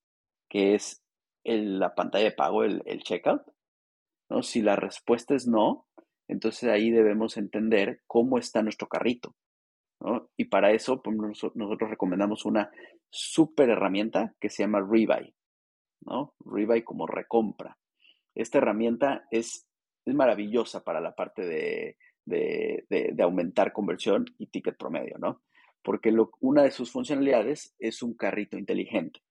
que 0.50 0.76
es 0.76 1.02
la 1.46 1.96
pantalla 1.96 2.26
de 2.26 2.32
pago, 2.32 2.64
el, 2.64 3.04
checkout? 3.04 3.42
¿No? 4.30 4.44
Si 4.44 4.62
la 4.62 4.76
respuesta 4.76 5.36
es 5.36 5.48
no, 5.48 5.86
entonces 6.28 6.70
ahí 6.70 6.92
debemos 6.92 7.38
entender 7.38 8.02
cómo 8.08 8.38
está 8.38 8.62
nuestro 8.62 8.88
carrito. 8.88 9.36
Y 10.36 10.46
para 10.46 10.72
eso 10.72 11.02
pues, 11.02 11.18
nosotros 11.56 11.90
recomendamos 11.90 12.46
una 12.46 12.70
super 13.10 13.70
herramienta 13.70 14.36
que 14.40 14.50
se 14.50 14.64
llama 14.64 14.80
Rebuy. 14.80 15.34
¿no? 16.02 16.34
Rebuy 16.46 16.84
como 16.84 17.08
recompra. 17.08 17.78
Esta 18.36 18.60
herramienta 18.60 19.26
es, 19.32 19.68
es 20.06 20.14
maravillosa 20.14 20.84
para 20.84 21.02
la 21.02 21.16
parte 21.16 21.46
de, 21.46 21.98
de, 22.26 23.24
aumentar 23.24 23.74
conversión 23.74 24.26
y 24.38 24.48
ticket 24.48 24.78
promedio, 24.78 25.18
¿no? 25.18 25.42
Porque 25.82 26.14
una 26.42 26.64
de 26.64 26.72
sus 26.72 26.92
funcionalidades 26.92 27.74
es 27.80 28.04
un 28.04 28.14
carrito 28.14 28.58
inteligente. 28.58 29.22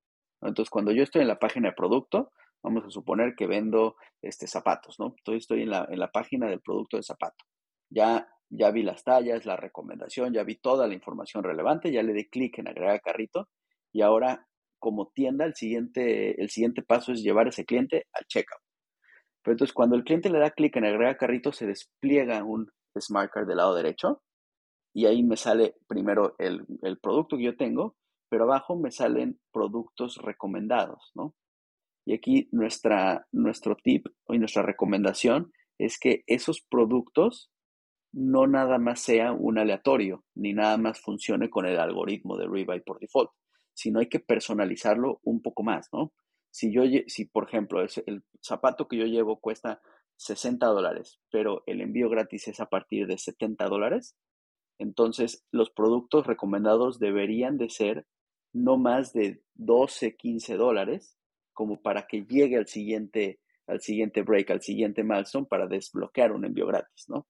Entonces, 0.40 0.70
cuando 0.70 0.92
yo 0.92 1.02
estoy 1.02 1.22
en 1.22 1.28
la 1.28 1.38
página 1.38 1.68
de 1.68 1.74
producto, 1.74 2.32
Vamos 2.62 2.84
a 2.84 2.90
suponer 2.90 3.34
que 3.36 3.46
vendo 3.46 3.96
este, 4.22 4.46
zapatos, 4.46 4.98
¿no? 4.98 5.14
Entonces 5.18 5.44
estoy 5.44 5.62
en 5.62 5.70
la, 5.70 5.86
en 5.90 5.98
la 5.98 6.10
página 6.10 6.48
del 6.48 6.60
producto 6.60 6.96
de 6.96 7.02
zapato. 7.02 7.44
Ya, 7.90 8.28
ya 8.50 8.70
vi 8.70 8.82
las 8.82 9.04
tallas, 9.04 9.46
la 9.46 9.56
recomendación, 9.56 10.32
ya 10.32 10.42
vi 10.42 10.56
toda 10.56 10.86
la 10.86 10.94
información 10.94 11.44
relevante, 11.44 11.92
ya 11.92 12.02
le 12.02 12.12
di 12.12 12.28
clic 12.28 12.58
en 12.58 12.68
agregar 12.68 13.00
carrito 13.00 13.48
y 13.92 14.02
ahora 14.02 14.46
como 14.78 15.08
tienda 15.08 15.44
el 15.44 15.54
siguiente, 15.54 16.40
el 16.40 16.50
siguiente 16.50 16.82
paso 16.82 17.12
es 17.12 17.22
llevar 17.22 17.48
ese 17.48 17.64
cliente 17.64 18.06
al 18.12 18.24
checkout. 18.26 18.60
Pero 19.42 19.54
entonces 19.54 19.74
cuando 19.74 19.96
el 19.96 20.04
cliente 20.04 20.30
le 20.30 20.38
da 20.38 20.50
clic 20.50 20.76
en 20.76 20.84
agregar 20.84 21.16
carrito 21.16 21.52
se 21.52 21.66
despliega 21.66 22.42
un 22.44 22.70
Smart 22.98 23.32
del 23.46 23.56
lado 23.56 23.74
derecho 23.74 24.22
y 24.94 25.06
ahí 25.06 25.22
me 25.22 25.36
sale 25.36 25.76
primero 25.86 26.34
el, 26.38 26.64
el 26.82 26.98
producto 26.98 27.36
que 27.36 27.44
yo 27.44 27.56
tengo, 27.56 27.96
pero 28.28 28.44
abajo 28.44 28.76
me 28.76 28.90
salen 28.90 29.38
productos 29.52 30.16
recomendados, 30.16 31.12
¿no? 31.14 31.34
Y 32.06 32.14
aquí 32.14 32.48
nuestra, 32.52 33.26
nuestro 33.32 33.76
tip 33.76 34.06
y 34.28 34.38
nuestra 34.38 34.62
recomendación 34.62 35.52
es 35.76 35.98
que 35.98 36.22
esos 36.26 36.62
productos 36.62 37.50
no 38.12 38.46
nada 38.46 38.78
más 38.78 39.00
sea 39.00 39.32
un 39.32 39.58
aleatorio, 39.58 40.24
ni 40.34 40.54
nada 40.54 40.78
más 40.78 41.00
funcione 41.00 41.50
con 41.50 41.66
el 41.66 41.78
algoritmo 41.78 42.38
de 42.38 42.46
Rebuy 42.46 42.80
por 42.80 43.00
default, 43.00 43.30
sino 43.74 43.98
hay 43.98 44.08
que 44.08 44.20
personalizarlo 44.20 45.20
un 45.22 45.42
poco 45.42 45.62
más, 45.62 45.88
¿no? 45.92 46.12
Si 46.50 46.72
yo, 46.72 46.82
si 47.08 47.26
por 47.26 47.48
ejemplo, 47.48 47.82
el 47.82 48.24
zapato 48.42 48.88
que 48.88 48.96
yo 48.96 49.04
llevo 49.04 49.38
cuesta 49.40 49.82
60 50.16 50.64
dólares, 50.66 51.20
pero 51.30 51.62
el 51.66 51.82
envío 51.82 52.08
gratis 52.08 52.48
es 52.48 52.60
a 52.60 52.70
partir 52.70 53.06
de 53.06 53.18
70 53.18 53.66
dólares, 53.66 54.16
entonces 54.78 55.44
los 55.50 55.70
productos 55.70 56.26
recomendados 56.26 56.98
deberían 56.98 57.58
de 57.58 57.68
ser 57.68 58.06
no 58.54 58.78
más 58.78 59.12
de 59.12 59.42
12, 59.54 60.16
15 60.16 60.56
dólares, 60.56 61.18
como 61.56 61.80
para 61.80 62.06
que 62.06 62.26
llegue 62.28 62.58
al 62.58 62.68
siguiente, 62.68 63.40
al 63.66 63.80
siguiente 63.80 64.22
break, 64.22 64.50
al 64.50 64.60
siguiente 64.60 65.02
milestone 65.02 65.46
para 65.48 65.66
desbloquear 65.66 66.32
un 66.32 66.44
envío 66.44 66.66
gratis, 66.66 67.06
¿no? 67.08 67.26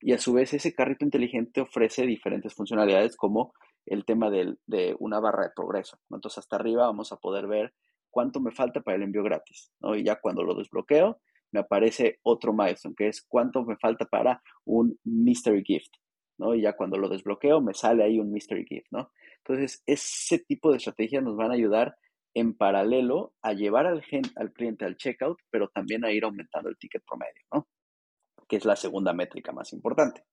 Y 0.00 0.12
a 0.12 0.18
su 0.18 0.32
vez 0.32 0.52
ese 0.52 0.74
carrito 0.74 1.04
inteligente 1.04 1.60
ofrece 1.60 2.04
diferentes 2.04 2.52
funcionalidades 2.54 3.16
como 3.16 3.54
el 3.86 4.04
tema 4.04 4.30
de 4.30 4.96
una 4.98 5.20
barra 5.20 5.44
de 5.44 5.52
progreso. 5.54 5.96
Entonces 6.10 6.38
hasta 6.38 6.56
arriba 6.56 6.86
vamos 6.86 7.12
a 7.12 7.18
poder 7.18 7.46
ver 7.46 7.72
cuánto 8.10 8.40
me 8.40 8.50
falta 8.50 8.80
para 8.80 8.96
el 8.96 9.04
envío 9.04 9.22
gratis. 9.22 9.72
¿no? 9.80 9.94
Y 9.94 10.02
ya 10.02 10.16
cuando 10.20 10.42
lo 10.42 10.56
desbloqueo, 10.56 11.20
me 11.52 11.60
aparece 11.60 12.18
otro 12.22 12.52
milestone, 12.52 12.96
que 12.96 13.08
es 13.08 13.22
cuánto 13.22 13.64
me 13.64 13.76
falta 13.76 14.04
para 14.06 14.42
un 14.64 14.98
mystery 15.04 15.62
gift. 15.64 15.94
¿no? 16.38 16.54
Y 16.54 16.62
ya 16.62 16.74
cuando 16.74 16.98
lo 16.98 17.08
desbloqueo, 17.08 17.60
me 17.60 17.74
sale 17.74 18.02
ahí 18.02 18.18
un 18.18 18.32
mystery 18.32 18.64
gift. 18.66 18.88
¿no? 18.90 19.12
Entonces, 19.38 19.82
ese 19.86 20.38
tipo 20.40 20.72
de 20.72 20.78
estrategias 20.78 21.22
nos 21.22 21.36
van 21.36 21.52
a 21.52 21.54
ayudar 21.54 21.96
en 22.34 22.54
paralelo 22.54 23.34
a 23.42 23.52
llevar 23.52 23.86
al, 23.86 24.02
cliente 24.52 24.84
al 24.84 24.96
checkout, 24.96 25.38
pero 25.50 25.68
también 25.68 26.04
a 26.04 26.12
ir 26.12 26.24
aumentando 26.24 26.68
el 26.68 26.78
ticket 26.78 27.04
promedio, 27.04 27.42
¿no? 27.52 27.68
que 28.48 28.56
es 28.56 28.64
la 28.64 28.76
segunda 28.76 29.12
métrica 29.12 29.52
más 29.52 29.72
importante. 29.72 30.24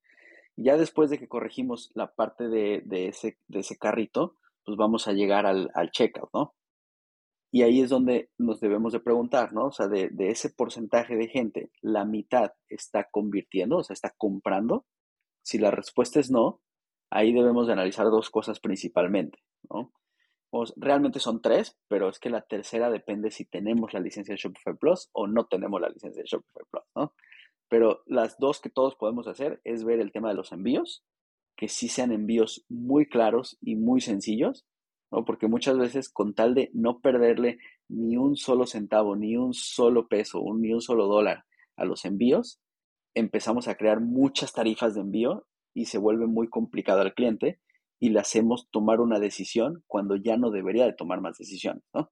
Ya 0.58 0.78
después 0.78 1.10
de 1.10 1.18
que 1.20 1.28
corregimos 1.28 1.92
la 1.94 2.14
parte 2.14 2.50
de, 2.50 2.84
ese, 3.08 3.38
de 3.48 3.60
ese, 3.60 3.78
carrito, 3.78 4.36
pues 4.66 4.78
vamos 4.78 5.08
a 5.08 5.14
llegar 5.14 5.46
al, 5.46 5.92
checkout, 5.92 6.30
¿no? 6.34 6.54
Y 7.52 7.64
ahí 7.64 7.82
es 7.82 7.90
donde 7.90 8.30
nos 8.38 8.60
debemos 8.60 8.94
de 8.94 9.00
preguntar, 9.00 9.54
¿no? 9.54 9.68
O 9.68 9.72
sea, 9.72 9.88
de, 9.88 10.10
de, 10.10 10.30
ese 10.30 10.50
porcentaje 10.50 11.16
de 11.16 11.30
gente, 11.30 11.72
la 11.82 12.04
mitad 12.04 12.52
está 12.68 13.08
convirtiendo, 13.10 13.78
o 13.78 13.84
sea, 13.84 13.94
está 13.94 14.14
comprando. 14.18 14.86
Si 15.42 15.58
la 15.58 15.72
respuesta 15.72 16.20
es 16.20 16.30
no, 16.30 16.62
ahí 17.10 17.32
debemos 17.32 17.68
de 17.68 17.74
analizar 17.74 18.06
dos 18.08 18.30
cosas 18.30 18.60
principalmente, 18.60 19.40
¿no? 19.70 19.94
Pues, 20.50 20.74
realmente 20.78 21.20
son 21.20 21.42
tres, 21.42 21.78
pero 21.88 22.10
es 22.10 22.20
que 22.20 22.30
la 22.30 22.42
tercera 22.42 22.90
depende 22.90 23.30
si 23.30 23.46
tenemos 23.46 23.94
la 23.94 24.00
licencia 24.00 24.34
de 24.34 24.40
Shopify 24.40 24.76
Plus 24.76 25.10
o 25.12 25.28
no 25.28 25.46
tenemos 25.46 25.80
la 25.80 25.90
licencia 25.90 26.24
de 26.24 26.28
Shopify 26.28 26.64
Plus, 26.70 26.84
¿no? 26.96 27.14
Pero 27.68 28.02
las 28.08 28.40
dos 28.40 28.60
que 28.60 28.70
todos 28.70 28.96
podemos 28.96 29.28
hacer 29.28 29.62
es 29.64 29.84
ver 29.84 30.00
el 30.00 30.12
tema 30.12 30.30
de 30.30 30.36
los 30.36 30.52
envíos, 30.52 31.04
que 31.56 31.68
sí 31.68 31.88
sean 31.88 32.12
envíos 32.12 32.66
muy 32.68 33.06
claros 33.08 33.58
y 33.62 33.76
muy 33.76 34.02
sencillos, 34.02 34.66
¿no? 35.12 35.24
Porque 35.24 35.48
muchas 35.48 35.78
veces 35.78 36.10
con 36.10 36.34
tal 36.34 36.56
de 36.56 36.72
no 36.74 37.00
perderle 37.00 37.60
ni 37.88 38.18
un 38.18 38.36
solo 38.36 38.66
centavo, 38.66 39.16
ni 39.16 39.38
un 39.38 39.54
solo 39.54 40.08
peso, 40.08 40.42
ni 40.56 40.74
un 40.74 40.82
solo 40.82 41.06
dólar 41.06 41.46
a 41.76 41.86
los 41.86 42.06
envíos, 42.06 42.60
empezamos 43.14 43.68
a 43.68 43.76
crear 43.76 44.00
muchas 44.00 44.54
tarifas 44.54 44.96
de 44.96 45.02
envío 45.02 45.46
y 45.76 45.86
se 45.86 46.00
vuelve 46.00 46.26
muy 46.26 46.50
complicado 46.50 47.02
al 47.02 47.14
cliente 47.14 47.60
y 48.00 48.10
le 48.10 48.20
hacemos 48.20 48.70
tomar 48.72 49.02
una 49.02 49.20
decisión 49.20 49.84
cuando 49.88 50.16
ya 50.16 50.38
no 50.38 50.52
debería 50.52 50.86
de 50.86 50.94
tomar 50.94 51.22
más 51.22 51.38
decisiones, 51.38 51.84
¿no? 51.94 52.12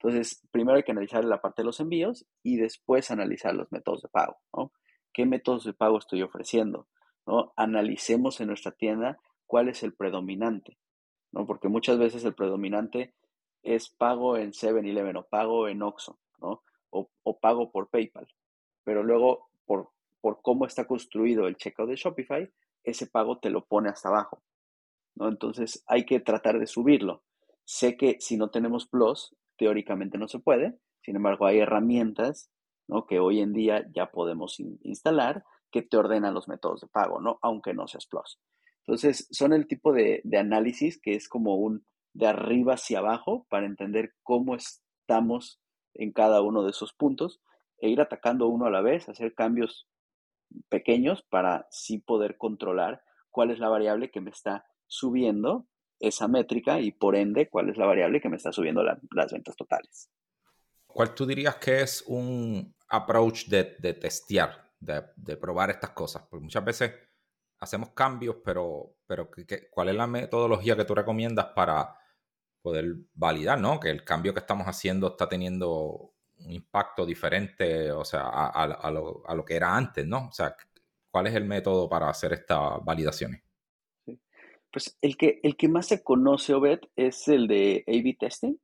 Entonces, 0.00 0.46
primero 0.52 0.76
hay 0.76 0.84
que 0.84 0.92
analizar 0.92 1.24
la 1.24 1.40
parte 1.40 1.62
de 1.62 1.66
los 1.66 1.80
envíos 1.80 2.26
y 2.42 2.56
después 2.56 3.10
analizar 3.10 3.54
los 3.54 3.70
métodos 3.72 4.02
de 4.02 4.08
pago, 4.08 4.38
¿no? 4.56 4.72
¿Qué 5.12 5.26
métodos 5.26 5.64
de 5.64 5.72
pago 5.72 5.98
estoy 5.98 6.22
ofreciendo? 6.22 6.86
¿no? 7.28 7.52
Analicemos 7.56 8.40
en 8.40 8.48
nuestra 8.48 8.72
tienda 8.72 9.20
cuál 9.46 9.68
es 9.68 9.82
el 9.82 9.94
predominante, 9.94 10.78
¿no? 11.30 11.46
Porque 11.46 11.68
muchas 11.68 11.98
veces 11.98 12.24
el 12.24 12.34
predominante 12.34 13.14
es 13.62 13.90
pago 13.90 14.38
en 14.38 14.52
7-Eleven 14.52 15.16
o 15.18 15.26
pago 15.26 15.68
en 15.68 15.82
Oxxo, 15.82 16.18
¿no? 16.38 16.62
O, 16.90 17.10
o, 17.22 17.38
pago 17.38 17.70
por 17.70 17.90
PayPal. 17.90 18.26
Pero 18.82 19.02
luego, 19.02 19.50
por, 19.66 19.90
por 20.22 20.40
cómo 20.40 20.64
está 20.64 20.86
construido 20.86 21.46
el 21.46 21.56
checkout 21.56 21.90
de 21.90 21.96
Shopify, 21.96 22.50
ese 22.82 23.06
pago 23.06 23.38
te 23.38 23.50
lo 23.50 23.66
pone 23.66 23.90
hasta 23.90 24.08
abajo. 24.08 24.42
Entonces 25.20 25.84
hay 25.86 26.04
que 26.04 26.20
tratar 26.20 26.58
de 26.58 26.66
subirlo. 26.66 27.22
Sé 27.64 27.96
que 27.96 28.16
si 28.20 28.36
no 28.36 28.50
tenemos 28.50 28.86
Plus, 28.86 29.34
teóricamente 29.56 30.18
no 30.18 30.28
se 30.28 30.38
puede, 30.38 30.78
sin 31.02 31.16
embargo 31.16 31.46
hay 31.46 31.58
herramientas 31.58 32.50
que 33.06 33.20
hoy 33.20 33.40
en 33.40 33.52
día 33.52 33.86
ya 33.92 34.10
podemos 34.10 34.58
instalar 34.82 35.44
que 35.70 35.82
te 35.82 35.96
ordenan 35.96 36.34
los 36.34 36.48
métodos 36.48 36.80
de 36.80 36.88
pago, 36.88 37.20
¿no? 37.20 37.38
aunque 37.42 37.74
no 37.74 37.86
seas 37.86 38.06
Plus. 38.06 38.40
Entonces 38.86 39.28
son 39.30 39.52
el 39.52 39.66
tipo 39.66 39.92
de, 39.92 40.22
de 40.24 40.38
análisis 40.38 40.98
que 41.00 41.14
es 41.14 41.28
como 41.28 41.56
un 41.56 41.84
de 42.14 42.26
arriba 42.26 42.74
hacia 42.74 43.00
abajo 43.00 43.46
para 43.50 43.66
entender 43.66 44.14
cómo 44.22 44.56
estamos 44.56 45.60
en 45.94 46.12
cada 46.12 46.40
uno 46.40 46.62
de 46.62 46.70
esos 46.70 46.94
puntos 46.94 47.40
e 47.78 47.90
ir 47.90 48.00
atacando 48.00 48.48
uno 48.48 48.66
a 48.66 48.70
la 48.70 48.80
vez, 48.80 49.08
hacer 49.08 49.34
cambios 49.34 49.86
pequeños 50.70 51.22
para 51.28 51.66
sí 51.70 51.98
poder 51.98 52.38
controlar 52.38 53.02
cuál 53.30 53.50
es 53.50 53.58
la 53.58 53.68
variable 53.68 54.10
que 54.10 54.22
me 54.22 54.30
está 54.30 54.64
subiendo 54.88 55.68
esa 56.00 56.26
métrica 56.26 56.80
y 56.80 56.92
por 56.92 57.14
ende 57.14 57.48
cuál 57.48 57.68
es 57.70 57.76
la 57.76 57.86
variable 57.86 58.20
que 58.20 58.28
me 58.28 58.36
está 58.36 58.52
subiendo 58.52 58.82
las 58.82 59.32
ventas 59.32 59.56
totales. 59.56 60.10
¿Cuál 60.86 61.14
tú 61.14 61.26
dirías 61.26 61.56
que 61.56 61.82
es 61.82 62.02
un 62.06 62.74
approach 62.88 63.46
de, 63.46 63.64
testear, 63.94 64.72
de, 64.80 65.36
probar 65.36 65.70
estas 65.70 65.90
cosas? 65.90 66.24
Porque 66.28 66.44
muchas 66.44 66.64
veces 66.64 66.92
hacemos 67.60 67.90
cambios, 67.90 68.36
pero, 68.44 68.96
¿cuál 69.70 69.90
es 69.90 69.94
la 69.94 70.06
metodología 70.06 70.76
que 70.76 70.84
tú 70.84 70.94
recomiendas 70.94 71.46
para 71.54 71.94
poder 72.62 72.96
validar, 73.14 73.60
¿no? 73.60 73.78
Que 73.78 73.90
el 73.90 74.02
cambio 74.02 74.32
que 74.32 74.40
estamos 74.40 74.66
haciendo 74.66 75.08
está 75.08 75.28
teniendo 75.28 76.14
un 76.38 76.52
impacto 76.52 77.04
diferente, 77.04 77.92
o 77.92 78.04
sea, 78.04 78.28
a, 78.28 78.90
lo, 78.90 79.22
a, 79.26 79.34
lo, 79.34 79.44
que 79.44 79.56
era 79.56 79.76
antes, 79.76 80.06
¿no? 80.06 80.28
O 80.28 80.32
sea, 80.32 80.56
¿cuál 81.10 81.26
es 81.26 81.34
el 81.34 81.44
método 81.44 81.88
para 81.88 82.08
hacer 82.08 82.32
estas 82.32 82.82
validaciones? 82.84 83.42
Pues 84.72 84.98
el 85.00 85.16
que, 85.16 85.40
el 85.42 85.56
que 85.56 85.68
más 85.68 85.86
se 85.86 86.02
conoce, 86.02 86.54
Obed, 86.54 86.80
es 86.96 87.28
el 87.28 87.48
de 87.48 87.84
A-B 87.86 88.16
testing, 88.18 88.58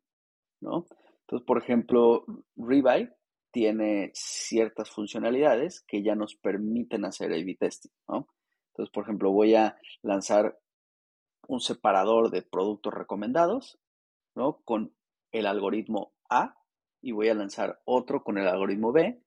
¿no? 0.61 0.87
Entonces, 1.21 1.47
por 1.47 1.59
ejemplo, 1.59 2.25
Rebuy 2.57 3.11
tiene 3.51 4.11
ciertas 4.15 4.91
funcionalidades 4.91 5.83
que 5.87 6.03
ya 6.03 6.15
nos 6.15 6.35
permiten 6.37 7.05
hacer 7.05 7.33
A-B 7.33 7.57
testing, 7.59 7.93
¿no? 8.09 8.29
Entonces, 8.73 8.93
por 8.93 9.05
ejemplo, 9.05 9.31
voy 9.31 9.55
a 9.55 9.79
lanzar 10.03 10.59
un 11.47 11.61
separador 11.61 12.31
de 12.31 12.43
productos 12.43 12.93
recomendados, 12.93 13.79
¿no? 14.35 14.61
Con 14.65 14.95
el 15.33 15.47
algoritmo 15.47 16.13
A 16.29 16.57
y 17.01 17.13
voy 17.13 17.29
a 17.29 17.35
lanzar 17.35 17.81
otro 17.85 18.25
con 18.25 18.39
el 18.39 18.49
algoritmo 18.49 18.93
B 18.93 19.21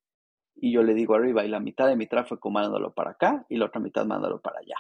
y 0.56 0.72
yo 0.72 0.84
le 0.84 0.94
digo 0.94 1.16
arriba 1.16 1.46
y 1.46 1.50
la 1.50 1.60
mitad 1.60 1.88
de 1.88 1.96
mi 1.96 2.08
tráfico 2.08 2.50
mándalo 2.50 2.94
para 2.94 3.12
acá 3.12 3.46
y 3.50 3.58
la 3.58 3.66
otra 3.66 3.80
mitad 3.80 4.06
mándalo 4.06 4.42
para 4.42 4.60
allá. 4.60 4.76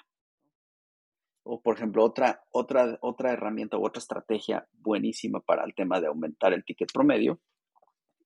O 1.47 1.62
por 1.62 1.75
ejemplo, 1.75 2.03
otra, 2.03 2.43
otra, 2.51 2.97
otra 3.01 3.31
herramienta 3.31 3.77
u 3.77 3.86
otra 3.86 3.99
estrategia 3.99 4.67
buenísima 4.73 5.39
para 5.39 5.63
el 5.63 5.73
tema 5.73 5.99
de 6.01 6.07
aumentar 6.07 6.53
el 6.53 6.63
ticket 6.63 6.91
promedio 6.91 7.39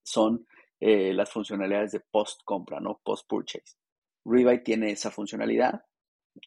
son 0.04 0.48
eh, 0.80 1.14
las 1.14 1.30
funcionalidades 1.30 1.92
de 1.92 2.00
post 2.00 2.42
compra, 2.44 2.80
¿no? 2.80 3.00
Post 3.04 3.28
purchase. 3.28 3.78
Rebuy 4.26 4.64
tiene 4.64 4.92
esa 4.92 5.12
funcionalidad 5.12 5.86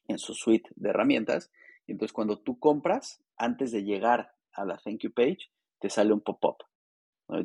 en 0.08 0.18
su 0.18 0.34
suite 0.34 0.70
de 0.74 0.90
herramientas. 0.90 1.50
Y 1.86 1.92
entonces 1.92 2.12
cuando 2.12 2.38
tú 2.38 2.58
compras, 2.58 3.22
antes 3.36 3.70
de 3.72 3.84
llegar 3.84 4.32
a 4.52 4.64
la 4.64 4.76
thank 4.78 5.00
you 5.00 5.12
page, 5.12 5.50
te 5.78 5.90
sale 5.90 6.12
un 6.12 6.20
pop-up 6.20 6.64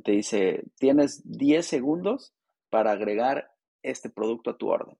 te 0.03 0.11
dice, 0.11 0.63
tienes 0.77 1.21
10 1.25 1.65
segundos 1.65 2.33
para 2.69 2.91
agregar 2.91 3.51
este 3.81 4.09
producto 4.09 4.51
a 4.51 4.57
tu 4.57 4.69
orden. 4.69 4.97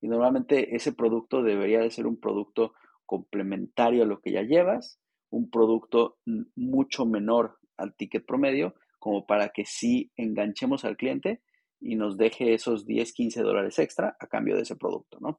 Y 0.00 0.08
normalmente 0.08 0.74
ese 0.74 0.92
producto 0.92 1.42
debería 1.42 1.80
de 1.80 1.90
ser 1.90 2.06
un 2.06 2.16
producto 2.16 2.74
complementario 3.12 4.04
a 4.04 4.06
lo 4.06 4.22
que 4.22 4.32
ya 4.32 4.40
llevas, 4.40 4.98
un 5.28 5.50
producto 5.50 6.16
mucho 6.56 7.04
menor 7.04 7.58
al 7.76 7.94
ticket 7.94 8.24
promedio, 8.24 8.74
como 8.98 9.26
para 9.26 9.50
que 9.50 9.66
sí 9.66 10.10
enganchemos 10.16 10.86
al 10.86 10.96
cliente 10.96 11.42
y 11.78 11.96
nos 11.96 12.16
deje 12.16 12.54
esos 12.54 12.86
10, 12.86 13.12
15 13.12 13.42
dólares 13.42 13.78
extra 13.78 14.16
a 14.18 14.26
cambio 14.28 14.56
de 14.56 14.62
ese 14.62 14.76
producto, 14.76 15.18
¿no? 15.20 15.36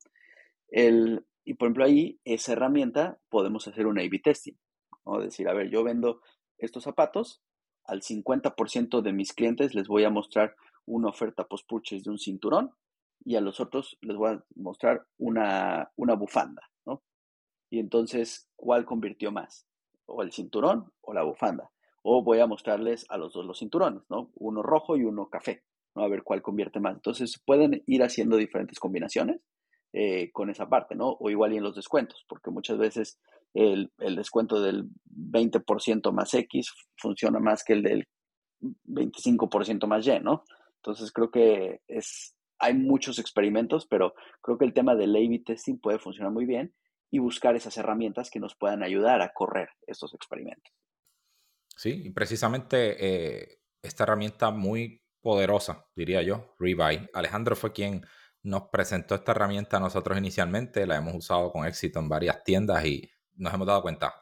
El, 0.68 1.26
y 1.46 1.56
por 1.56 1.66
ejemplo 1.66 1.86
ahí, 1.86 2.20
esa 2.26 2.52
herramienta, 2.52 3.18
podemos 3.30 3.68
hacer 3.68 3.88
un 3.88 3.98
A-B 3.98 4.20
testing, 4.24 4.54
¿no? 5.04 5.20
Decir, 5.20 5.50
a 5.50 5.56
ver, 5.56 5.72
yo 5.72 5.84
vendo 5.84 6.22
estos 6.60 6.84
zapatos, 6.84 7.42
al 7.86 8.04
50% 8.04 9.02
de 9.02 9.14
mis 9.14 9.34
clientes 9.34 9.74
les 9.74 9.88
voy 9.88 10.04
a 10.04 10.12
mostrar 10.12 10.56
una 10.86 11.10
oferta 11.10 11.48
post-purchase 11.48 12.04
de 12.04 12.12
un 12.12 12.20
cinturón 12.20 12.70
y 13.26 13.36
a 13.36 13.42
los 13.42 13.60
otros 13.60 13.98
les 14.02 14.16
voy 14.16 14.30
a 14.30 14.44
mostrar 14.54 15.08
una, 15.18 15.92
una 15.96 16.14
bufanda. 16.14 16.62
Y 17.74 17.80
entonces, 17.80 18.48
¿cuál 18.56 18.86
convirtió 18.86 19.32
más? 19.32 19.66
¿O 20.06 20.22
el 20.22 20.32
cinturón 20.32 20.94
o 21.02 21.12
la 21.12 21.24
bufanda? 21.24 21.72
O 22.04 22.24
voy 22.24 22.40
a 22.40 22.46
mostrarles 22.46 23.04
a 23.10 23.18
los 23.18 23.34
dos 23.34 23.48
los 23.48 23.58
cinturones, 23.58 24.04
¿no? 24.12 24.30
Uno 24.36 24.62
rojo 24.62 24.96
y 24.96 25.04
uno 25.04 25.28
café, 25.28 25.64
¿no? 25.96 26.04
A 26.04 26.08
ver 26.08 26.22
cuál 26.22 26.44
convierte 26.44 26.80
más. 26.80 26.94
Entonces, 26.94 27.42
pueden 27.44 27.82
ir 27.88 28.04
haciendo 28.04 28.38
diferentes 28.38 28.78
combinaciones 28.78 29.42
eh, 29.92 30.30
con 30.34 30.52
esa 30.52 30.70
parte, 30.70 30.94
¿no? 30.94 31.18
O 31.20 31.32
igual 31.32 31.54
y 31.54 31.58
en 31.58 31.64
los 31.64 31.76
descuentos, 31.76 32.24
porque 32.30 32.52
muchas 32.52 32.78
veces 32.78 33.20
el, 33.56 33.92
el 33.98 34.18
descuento 34.18 34.62
del 34.62 34.88
20% 35.10 36.12
más 36.12 36.32
X 36.32 36.72
funciona 36.96 37.40
más 37.40 37.64
que 37.64 37.74
el 37.74 37.82
del 37.82 38.08
25% 38.86 39.88
más 39.88 40.06
Y, 40.06 40.20
¿no? 40.20 40.44
Entonces, 40.76 41.12
creo 41.12 41.32
que 41.32 41.82
es, 41.88 42.36
hay 42.60 42.76
muchos 42.76 43.18
experimentos, 43.18 43.88
pero 43.88 44.14
creo 44.44 44.60
que 44.60 44.66
el 44.66 44.76
tema 44.76 44.94
del 44.94 45.16
A-B 45.16 45.42
testing 45.44 45.80
puede 45.80 45.98
funcionar 45.98 46.32
muy 46.32 46.46
bien 46.46 46.72
y 47.13 47.19
buscar 47.19 47.56
esas 47.56 47.78
herramientas 47.78 48.32
que 48.32 48.39
nos 48.39 48.56
puedan 48.56 48.82
ayudar 48.82 49.21
a 49.21 49.34
correr 49.34 49.69
estos 49.86 50.15
experimentos. 50.15 50.73
Sí, 51.67 52.02
y 52.06 52.10
precisamente 52.10 52.95
eh, 52.99 53.60
esta 53.84 54.04
herramienta 54.04 54.49
muy 54.49 55.04
poderosa, 55.21 55.86
diría 55.95 56.23
yo, 56.23 56.56
Rebuy. 56.58 57.08
Alejandro 57.13 57.56
fue 57.56 57.71
quien 57.71 58.04
nos 58.41 58.63
presentó 58.69 59.13
esta 59.13 59.32
herramienta 59.32 59.78
a 59.78 59.80
nosotros 59.80 60.17
inicialmente, 60.17 60.88
la 60.88 60.95
hemos 60.95 61.13
usado 61.13 61.52
con 61.52 61.67
éxito 61.67 61.99
en 61.99 62.10
varias 62.10 62.43
tiendas 62.43 62.84
y 62.84 63.08
nos 63.36 63.54
hemos 63.54 63.67
dado 63.67 63.84
cuenta. 63.84 64.15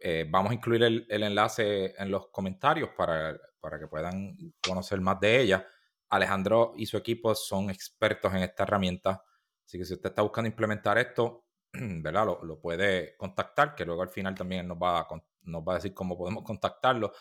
Eh, 0.00 0.26
vamos 0.28 0.50
a 0.50 0.54
incluir 0.54 0.82
el, 0.82 1.06
enlace 1.08 1.94
en 1.96 2.10
los 2.10 2.26
comentarios 2.32 2.90
para, 2.96 3.38
para 3.60 3.78
que 3.78 3.86
puedan 3.86 4.36
conocer 4.66 5.00
más 5.00 5.20
de 5.20 5.42
ella. 5.42 5.64
Alejandro 6.08 6.72
y 6.76 6.86
su 6.86 6.96
equipo 6.96 7.36
son 7.36 7.70
expertos 7.70 8.34
en 8.34 8.40
esta 8.40 8.64
herramienta, 8.64 9.22
así 9.64 9.78
que 9.78 9.84
si 9.84 9.94
usted 9.94 10.10
está 10.10 10.22
buscando 10.22 10.48
implementar 10.48 10.98
esto, 10.98 11.41
¿verdad? 12.02 12.26
Lo, 12.26 12.44
lo 12.44 12.60
puede 12.60 13.16
contactar, 13.16 13.74
que 13.74 13.84
luego 13.84 14.02
al 14.02 14.08
final 14.08 14.34
también 14.34 14.68
nos 14.68 14.78
va 14.78 15.00
a 15.00 15.06
nos 15.44 15.62
va 15.62 15.72
a 15.72 15.76
decir 15.76 15.94
cómo 15.94 16.16
podemos 16.16 16.44
contactarlo, 16.44 17.12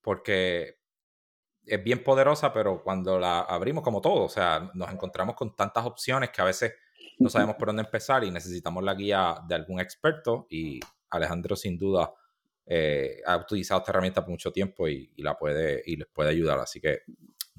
porque 0.00 0.80
es 1.64 1.82
bien 1.82 2.02
poderosa, 2.02 2.52
pero 2.52 2.82
cuando 2.82 3.18
la 3.18 3.40
abrimos, 3.40 3.84
como 3.84 4.00
todo, 4.00 4.24
o 4.24 4.28
sea, 4.28 4.70
nos 4.74 4.90
encontramos 4.90 5.36
con 5.36 5.54
tantas 5.54 5.84
opciones 5.84 6.30
que 6.30 6.42
a 6.42 6.46
veces 6.46 6.74
no 7.18 7.28
sabemos 7.28 7.56
por 7.56 7.68
dónde 7.68 7.82
empezar 7.82 8.24
y 8.24 8.30
necesitamos 8.30 8.82
la 8.82 8.94
guía 8.94 9.36
de 9.46 9.54
algún 9.54 9.80
experto 9.80 10.46
y 10.50 10.80
Alejandro 11.10 11.54
sin 11.54 11.78
duda 11.78 12.12
eh, 12.66 13.20
ha 13.26 13.36
utilizado 13.36 13.80
esta 13.80 13.92
herramienta 13.92 14.22
por 14.22 14.30
mucho 14.30 14.52
tiempo 14.52 14.88
y, 14.88 15.12
la 15.16 15.36
puede 15.36 15.82
y 15.84 15.96
les 15.96 16.08
puede 16.08 16.30
ayudar, 16.30 16.58
así 16.58 16.80
que 16.80 17.02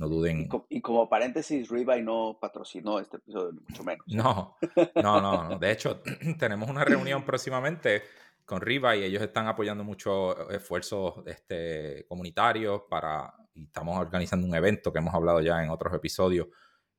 no 0.02 0.10
duden. 0.10 0.50
Y, 0.68 0.82
como 0.82 1.08
paréntesis, 1.08 1.70
Rebuy 1.70 2.02
no 2.02 2.38
patrocinó 2.42 3.00
este 3.00 3.18
episodio, 3.18 3.54
mucho 3.54 3.84
menos. 3.84 4.06
No, 4.08 4.58
no, 4.96 5.22
no, 5.22 5.50
no. 5.50 5.60
De 5.60 5.72
hecho, 5.72 6.02
tenemos 6.40 6.68
una 6.70 6.84
reunión 6.84 7.24
próximamente 7.24 8.02
con 8.44 8.60
Riva 8.60 8.96
y 8.96 9.04
ellos 9.04 9.22
están 9.22 9.48
apoyando 9.48 9.84
muchos 9.84 10.36
esfuerzos 10.50 11.26
este, 11.28 12.06
comunitarios 12.10 12.82
para, 12.90 13.34
y 13.54 13.66
estamos 13.66 13.98
organizando 13.98 14.46
un 14.48 14.56
evento 14.56 14.92
que 14.92 15.00
hemos 15.00 15.14
hablado 15.14 15.40
ya 15.40 15.64
en 15.64 15.70
otros 15.70 15.94
episodios 15.94 16.48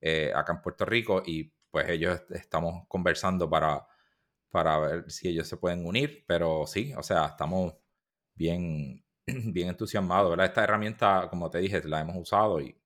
eh, 0.00 0.32
acá 0.34 0.52
en 0.52 0.62
Puerto 0.62 0.84
Rico 0.84 1.22
y 1.26 1.52
pues 1.70 1.88
ellos 1.88 2.22
estamos 2.30 2.86
conversando 2.86 3.50
para, 3.50 3.86
para 4.50 4.78
ver 4.78 5.10
si 5.10 5.28
ellos 5.28 5.48
se 5.48 5.56
pueden 5.56 5.84
unir, 5.84 6.24
pero 6.26 6.66
sí, 6.66 6.94
o 6.94 7.02
sea, 7.02 7.26
estamos 7.26 7.74
bien, 8.34 9.04
bien 9.26 9.70
entusiasmados, 9.70 10.30
¿verdad? 10.30 10.46
Esta 10.46 10.64
herramienta, 10.64 11.26
como 11.28 11.50
te 11.50 11.58
dije, 11.58 11.82
la 11.84 12.00
hemos 12.00 12.16
usado 12.16 12.60
y 12.60 12.81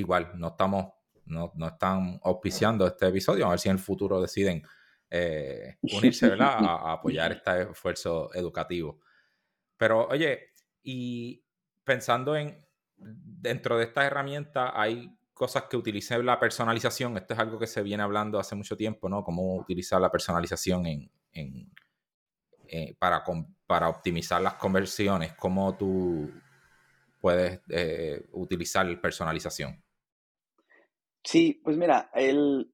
igual 0.00 0.32
no 0.34 0.48
estamos, 0.48 0.92
no, 1.26 1.52
no 1.54 1.68
están 1.68 2.20
auspiciando 2.22 2.86
este 2.86 3.08
episodio, 3.08 3.46
a 3.46 3.50
ver 3.50 3.58
si 3.58 3.68
en 3.68 3.76
el 3.76 3.82
futuro 3.82 4.20
deciden 4.20 4.62
eh, 5.10 5.76
unirse, 5.82 6.28
¿verdad? 6.28 6.56
A, 6.60 6.92
apoyar 6.92 7.32
este 7.32 7.62
esfuerzo 7.70 8.34
educativo. 8.34 9.00
Pero, 9.76 10.08
oye, 10.08 10.52
y 10.82 11.44
pensando 11.84 12.36
en, 12.36 12.66
dentro 12.96 13.78
de 13.78 13.84
estas 13.84 14.06
herramientas 14.06 14.72
hay 14.74 15.16
cosas 15.32 15.64
que 15.64 15.76
utilicen 15.76 16.24
la 16.24 16.40
personalización. 16.40 17.16
Esto 17.16 17.34
es 17.34 17.40
algo 17.40 17.58
que 17.58 17.66
se 17.66 17.82
viene 17.82 18.02
hablando 18.02 18.38
hace 18.38 18.54
mucho 18.54 18.76
tiempo, 18.76 19.08
¿no? 19.08 19.22
Cómo 19.22 19.56
utilizar 19.56 20.00
la 20.00 20.10
personalización 20.10 20.86
en, 20.86 21.10
eh, 22.66 22.96
para, 22.98 23.22
para 23.66 23.88
optimizar 23.88 24.40
las 24.40 24.54
conversiones. 24.54 25.34
Cómo 25.34 25.76
tú 25.76 26.30
puedes 27.20 27.60
eh, 27.68 28.26
utilizar 28.32 29.00
personalización. 29.00 29.83
Sí, 31.24 31.60
pues 31.64 31.76
mira, 31.76 32.10
el, 32.14 32.72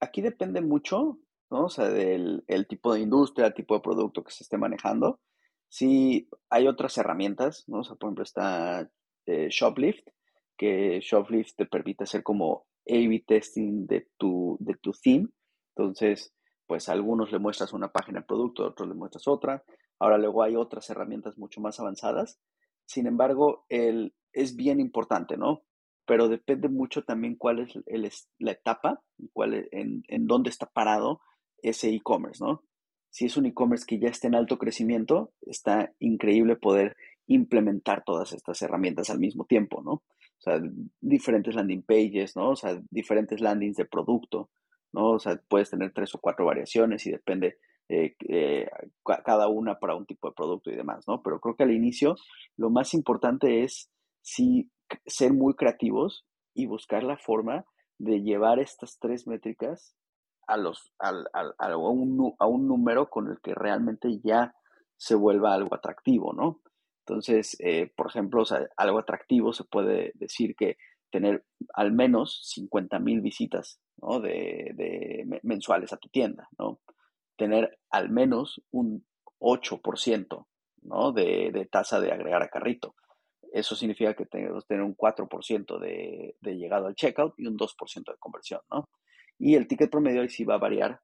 aquí 0.00 0.22
depende 0.22 0.60
mucho 0.60 1.18
¿no? 1.50 1.66
O 1.66 1.68
sea, 1.68 1.88
del 1.88 2.44
el 2.46 2.66
tipo 2.66 2.92
de 2.94 3.00
industria, 3.00 3.46
el 3.46 3.54
tipo 3.54 3.74
de 3.74 3.80
producto 3.80 4.22
que 4.22 4.32
se 4.32 4.44
esté 4.44 4.58
manejando. 4.58 5.20
Sí, 5.68 6.28
hay 6.50 6.66
otras 6.66 6.96
herramientas, 6.98 7.64
¿no? 7.68 7.80
O 7.80 7.84
sea, 7.84 7.96
por 7.96 8.08
ejemplo, 8.08 8.24
está 8.24 8.88
eh, 9.26 9.48
Shoplift, 9.50 10.08
que 10.56 11.00
Shoplift 11.00 11.56
te 11.56 11.66
permite 11.66 12.04
hacer 12.04 12.22
como 12.22 12.66
A-B 12.88 13.24
testing 13.26 13.86
de 13.86 14.08
tu, 14.16 14.56
de 14.60 14.74
tu 14.76 14.92
theme. 14.92 15.28
Entonces, 15.76 16.34
pues 16.66 16.88
a 16.88 16.92
algunos 16.92 17.32
le 17.32 17.38
muestras 17.38 17.72
una 17.72 17.92
página 17.92 18.20
de 18.20 18.26
producto, 18.26 18.64
a 18.64 18.68
otros 18.68 18.88
le 18.88 18.94
muestras 18.94 19.28
otra. 19.28 19.62
Ahora 19.98 20.18
luego 20.18 20.42
hay 20.42 20.56
otras 20.56 20.88
herramientas 20.90 21.36
mucho 21.38 21.60
más 21.60 21.80
avanzadas. 21.80 22.40
Sin 22.86 23.06
embargo, 23.06 23.66
el, 23.68 24.14
es 24.32 24.56
bien 24.56 24.80
importante, 24.80 25.36
¿no? 25.36 25.62
Pero 26.08 26.28
depende 26.28 26.68
mucho 26.68 27.04
también 27.04 27.36
cuál 27.36 27.60
es 27.60 27.78
el, 27.86 28.10
la 28.38 28.52
etapa, 28.52 29.02
cuál, 29.34 29.68
en, 29.72 30.02
en 30.08 30.26
dónde 30.26 30.48
está 30.48 30.64
parado 30.64 31.20
ese 31.62 31.90
e-commerce, 31.90 32.42
¿no? 32.42 32.64
Si 33.10 33.26
es 33.26 33.36
un 33.36 33.44
e-commerce 33.44 33.84
que 33.86 33.98
ya 33.98 34.08
está 34.08 34.26
en 34.26 34.34
alto 34.34 34.56
crecimiento, 34.56 35.32
está 35.42 35.92
increíble 35.98 36.56
poder 36.56 36.96
implementar 37.26 38.04
todas 38.04 38.32
estas 38.32 38.62
herramientas 38.62 39.10
al 39.10 39.18
mismo 39.18 39.44
tiempo, 39.44 39.82
¿no? 39.82 39.92
O 39.92 40.40
sea, 40.40 40.60
diferentes 41.00 41.54
landing 41.54 41.82
pages, 41.82 42.36
¿no? 42.36 42.50
O 42.50 42.56
sea, 42.56 42.80
diferentes 42.90 43.42
landings 43.42 43.76
de 43.76 43.84
producto, 43.84 44.48
¿no? 44.92 45.10
O 45.10 45.18
sea, 45.18 45.38
puedes 45.46 45.68
tener 45.68 45.92
tres 45.92 46.14
o 46.14 46.18
cuatro 46.20 46.46
variaciones 46.46 47.06
y 47.06 47.10
depende 47.10 47.58
eh, 47.90 48.14
eh, 48.28 48.70
cada 49.04 49.48
una 49.48 49.78
para 49.78 49.94
un 49.94 50.06
tipo 50.06 50.28
de 50.28 50.34
producto 50.34 50.70
y 50.70 50.76
demás, 50.76 51.06
¿no? 51.06 51.22
Pero 51.22 51.38
creo 51.38 51.54
que 51.54 51.64
al 51.64 51.72
inicio 51.72 52.16
lo 52.56 52.70
más 52.70 52.94
importante 52.94 53.62
es 53.62 53.90
sí 54.22 54.70
ser 55.06 55.32
muy 55.32 55.54
creativos 55.54 56.26
y 56.54 56.66
buscar 56.66 57.02
la 57.02 57.16
forma 57.16 57.64
de 57.98 58.22
llevar 58.22 58.58
estas 58.58 58.98
tres 58.98 59.26
métricas 59.26 59.94
a, 60.46 60.56
los, 60.56 60.92
al, 60.98 61.28
a, 61.32 61.76
un, 61.76 62.34
a 62.38 62.46
un 62.46 62.66
número 62.66 63.10
con 63.10 63.28
el 63.28 63.40
que 63.40 63.54
realmente 63.54 64.20
ya 64.22 64.54
se 64.96 65.14
vuelva 65.14 65.54
algo 65.54 65.74
atractivo, 65.74 66.32
¿no? 66.32 66.60
Entonces, 67.06 67.56
eh, 67.60 67.92
por 67.96 68.08
ejemplo, 68.08 68.44
algo 68.76 68.98
atractivo 68.98 69.52
se 69.52 69.64
puede 69.64 70.12
decir 70.14 70.54
que 70.56 70.76
tener 71.10 71.44
al 71.72 71.92
menos 71.92 72.42
50 72.52 72.98
mil 72.98 73.20
visitas 73.20 73.80
¿no? 73.96 74.20
de, 74.20 74.72
de, 74.74 75.40
mensuales 75.42 75.92
a 75.92 75.96
tu 75.96 76.08
tienda, 76.08 76.48
¿no? 76.58 76.80
Tener 77.36 77.78
al 77.90 78.10
menos 78.10 78.62
un 78.70 79.06
8% 79.38 80.46
¿no? 80.82 81.12
de, 81.12 81.50
de, 81.52 81.66
tasa 81.66 82.00
de 82.00 82.12
agregar 82.12 82.42
a 82.42 82.48
carrito. 82.48 82.94
Eso 83.58 83.76
significa 83.76 84.14
que 84.14 84.26
tenemos 84.26 84.66
tener 84.66 84.82
un 84.82 84.96
4% 84.96 85.78
de, 85.78 86.36
de 86.40 86.56
llegado 86.56 86.86
al 86.86 86.94
checkout 86.94 87.34
y 87.38 87.46
un 87.46 87.56
2% 87.56 88.12
de 88.12 88.18
conversión, 88.18 88.60
¿no? 88.70 88.88
Y 89.38 89.54
el 89.54 89.68
ticket 89.68 89.90
promedio 89.90 90.22
ahí 90.22 90.28
sí 90.28 90.44
va 90.44 90.54
a 90.54 90.58
variar 90.58 91.00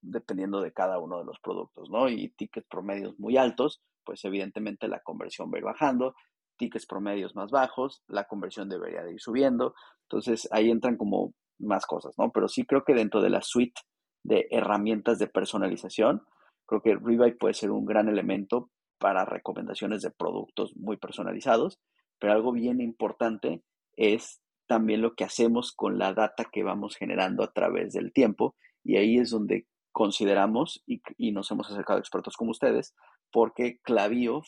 dependiendo 0.00 0.60
de 0.60 0.72
cada 0.72 0.98
uno 0.98 1.18
de 1.18 1.24
los 1.24 1.38
productos, 1.40 1.90
¿no? 1.90 2.08
Y 2.08 2.28
tickets 2.30 2.66
promedios 2.68 3.18
muy 3.18 3.36
altos, 3.36 3.82
pues 4.04 4.24
evidentemente 4.24 4.88
la 4.88 5.00
conversión 5.00 5.50
va 5.50 5.56
a 5.56 5.58
ir 5.58 5.64
bajando, 5.64 6.14
tickets 6.56 6.86
promedios 6.86 7.34
más 7.34 7.50
bajos, 7.50 8.02
la 8.06 8.24
conversión 8.24 8.68
debería 8.68 9.02
de 9.02 9.14
ir 9.14 9.20
subiendo. 9.20 9.74
Entonces 10.02 10.48
ahí 10.52 10.70
entran 10.70 10.96
como 10.96 11.34
más 11.58 11.86
cosas, 11.86 12.14
¿no? 12.18 12.30
Pero 12.30 12.48
sí 12.48 12.64
creo 12.64 12.84
que 12.84 12.94
dentro 12.94 13.20
de 13.20 13.30
la 13.30 13.42
suite 13.42 13.80
de 14.22 14.46
herramientas 14.50 15.18
de 15.18 15.26
personalización, 15.26 16.22
creo 16.66 16.82
que 16.82 16.94
Rebuy 16.94 17.32
puede 17.32 17.54
ser 17.54 17.70
un 17.70 17.84
gran 17.84 18.08
elemento 18.08 18.70
para 18.98 19.24
recomendaciones 19.24 20.02
de 20.02 20.10
productos 20.10 20.76
muy 20.76 20.96
personalizados, 20.96 21.78
pero 22.18 22.32
algo 22.32 22.52
bien 22.52 22.80
importante 22.80 23.62
es 23.96 24.40
también 24.66 25.00
lo 25.00 25.14
que 25.14 25.24
hacemos 25.24 25.72
con 25.72 25.98
la 25.98 26.12
data 26.12 26.46
que 26.52 26.62
vamos 26.62 26.96
generando 26.96 27.44
a 27.44 27.52
través 27.52 27.92
del 27.92 28.12
tiempo 28.12 28.56
y 28.82 28.96
ahí 28.96 29.18
es 29.18 29.30
donde 29.30 29.66
consideramos 29.92 30.82
y, 30.86 31.00
nos 31.32 31.50
hemos 31.50 31.70
acercado 31.70 31.96
a 31.96 32.00
expertos 32.00 32.36
como 32.36 32.50
ustedes 32.50 32.94
porque 33.32 33.80
Clavio 33.82 34.42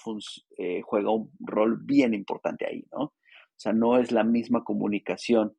eh, 0.58 0.82
juega 0.82 1.10
un 1.10 1.30
rol 1.40 1.78
bien 1.82 2.14
importante 2.14 2.66
ahí, 2.66 2.84
¿no? 2.92 3.04
O 3.04 3.60
sea, 3.60 3.72
no 3.72 3.98
es 3.98 4.12
la 4.12 4.24
misma 4.24 4.62
comunicación 4.62 5.56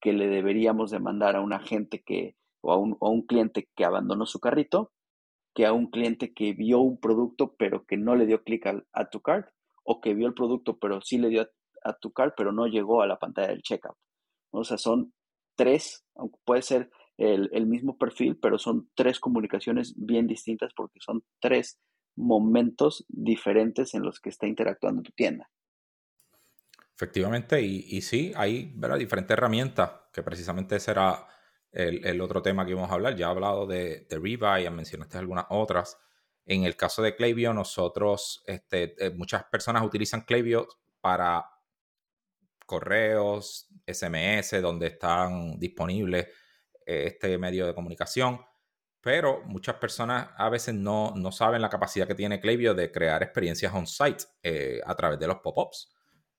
que 0.00 0.12
le 0.12 0.28
deberíamos 0.28 0.90
de 0.90 1.00
mandar 1.00 1.36
a 1.36 1.40
un 1.40 1.52
agente 1.52 2.02
que, 2.02 2.36
o 2.60 2.72
a 2.72 2.78
un, 2.78 2.96
un 3.00 3.26
cliente 3.26 3.68
que 3.76 3.84
abandonó 3.84 4.26
su 4.26 4.40
carrito, 4.40 4.91
que 5.54 5.66
a 5.66 5.72
un 5.72 5.90
cliente 5.90 6.32
que 6.32 6.52
vio 6.52 6.80
un 6.80 6.98
producto 6.98 7.54
pero 7.56 7.84
que 7.84 7.96
no 7.96 8.16
le 8.16 8.26
dio 8.26 8.42
clic 8.42 8.66
a, 8.66 9.10
tu 9.10 9.20
cart, 9.20 9.48
o 9.84 10.00
que 10.00 10.14
vio 10.14 10.26
el 10.26 10.34
producto 10.34 10.78
pero 10.78 11.00
sí 11.00 11.18
le 11.18 11.28
dio 11.28 11.48
a, 11.84 11.92
tu 11.94 12.12
cart, 12.12 12.34
pero 12.36 12.52
no 12.52 12.66
llegó 12.66 13.02
a 13.02 13.06
la 13.06 13.18
pantalla 13.18 13.48
del 13.48 13.62
checkout. 13.62 13.96
O 14.50 14.64
sea, 14.64 14.78
son 14.78 15.12
tres, 15.56 16.04
aunque 16.14 16.38
puede 16.44 16.62
ser 16.62 16.90
el, 17.18 17.50
el, 17.52 17.66
mismo 17.66 17.98
perfil, 17.98 18.38
pero 18.38 18.58
son 18.58 18.90
tres 18.94 19.18
comunicaciones 19.18 19.94
bien 19.96 20.26
distintas 20.26 20.72
porque 20.74 21.00
son 21.00 21.24
tres 21.40 21.80
momentos 22.16 23.04
diferentes 23.08 23.94
en 23.94 24.02
los 24.02 24.20
que 24.20 24.28
está 24.28 24.46
interactuando 24.46 25.02
tu 25.02 25.12
tienda. 25.12 25.50
Efectivamente, 26.94 27.60
y, 27.62 27.84
y 27.88 28.02
sí, 28.02 28.32
hay 28.36 28.72
¿verdad? 28.76 28.98
diferentes 28.98 29.32
herramientas, 29.32 29.90
que 30.12 30.22
precisamente 30.22 30.78
será 30.78 31.26
el, 31.72 32.04
el, 32.06 32.20
otro 32.20 32.42
tema 32.42 32.64
que 32.64 32.72
íbamos 32.72 32.90
a 32.90 32.94
hablar. 32.94 33.16
Ya 33.16 33.26
he 33.26 33.30
hablado 33.30 33.66
de, 33.66 34.06
de 34.08 34.16
Rebuy, 34.18 34.68
mencionaste 34.70 35.18
algunas 35.18 35.46
otras. 35.48 35.98
En 36.44 36.64
el 36.64 36.76
caso 36.76 37.02
de 37.02 37.14
Klaviyo, 37.14 37.52
nosotros, 37.52 38.42
este, 38.46 38.94
eh, 39.04 39.10
muchas 39.10 39.44
personas 39.44 39.84
utilizan 39.84 40.22
Klaviyo 40.22 40.66
para 41.00 41.46
correos, 42.66 43.68
SMS, 43.86 44.60
donde 44.60 44.88
están 44.88 45.58
disponibles 45.58 46.26
eh, 46.86 47.04
este 47.06 47.38
medio 47.38 47.66
de 47.66 47.74
comunicación, 47.74 48.40
pero 49.00 49.42
muchas 49.44 49.76
personas 49.76 50.30
a 50.36 50.48
veces 50.48 50.74
no, 50.74 51.12
no 51.14 51.32
saben 51.32 51.62
la 51.62 51.68
capacidad 51.68 52.06
que 52.06 52.14
tiene 52.14 52.40
Klaviyo 52.40 52.74
de 52.74 52.90
crear 52.90 53.22
experiencias 53.22 53.72
on-site 53.74 54.24
eh, 54.42 54.80
a 54.84 54.94
través 54.94 55.18
de 55.18 55.26
los 55.26 55.38
pop-ups. 55.38 55.92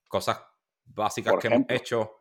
Cosas 0.07 0.41
básicas 0.85 1.35
que 1.39 1.47
hemos 1.47 1.65
hecho, 1.69 2.17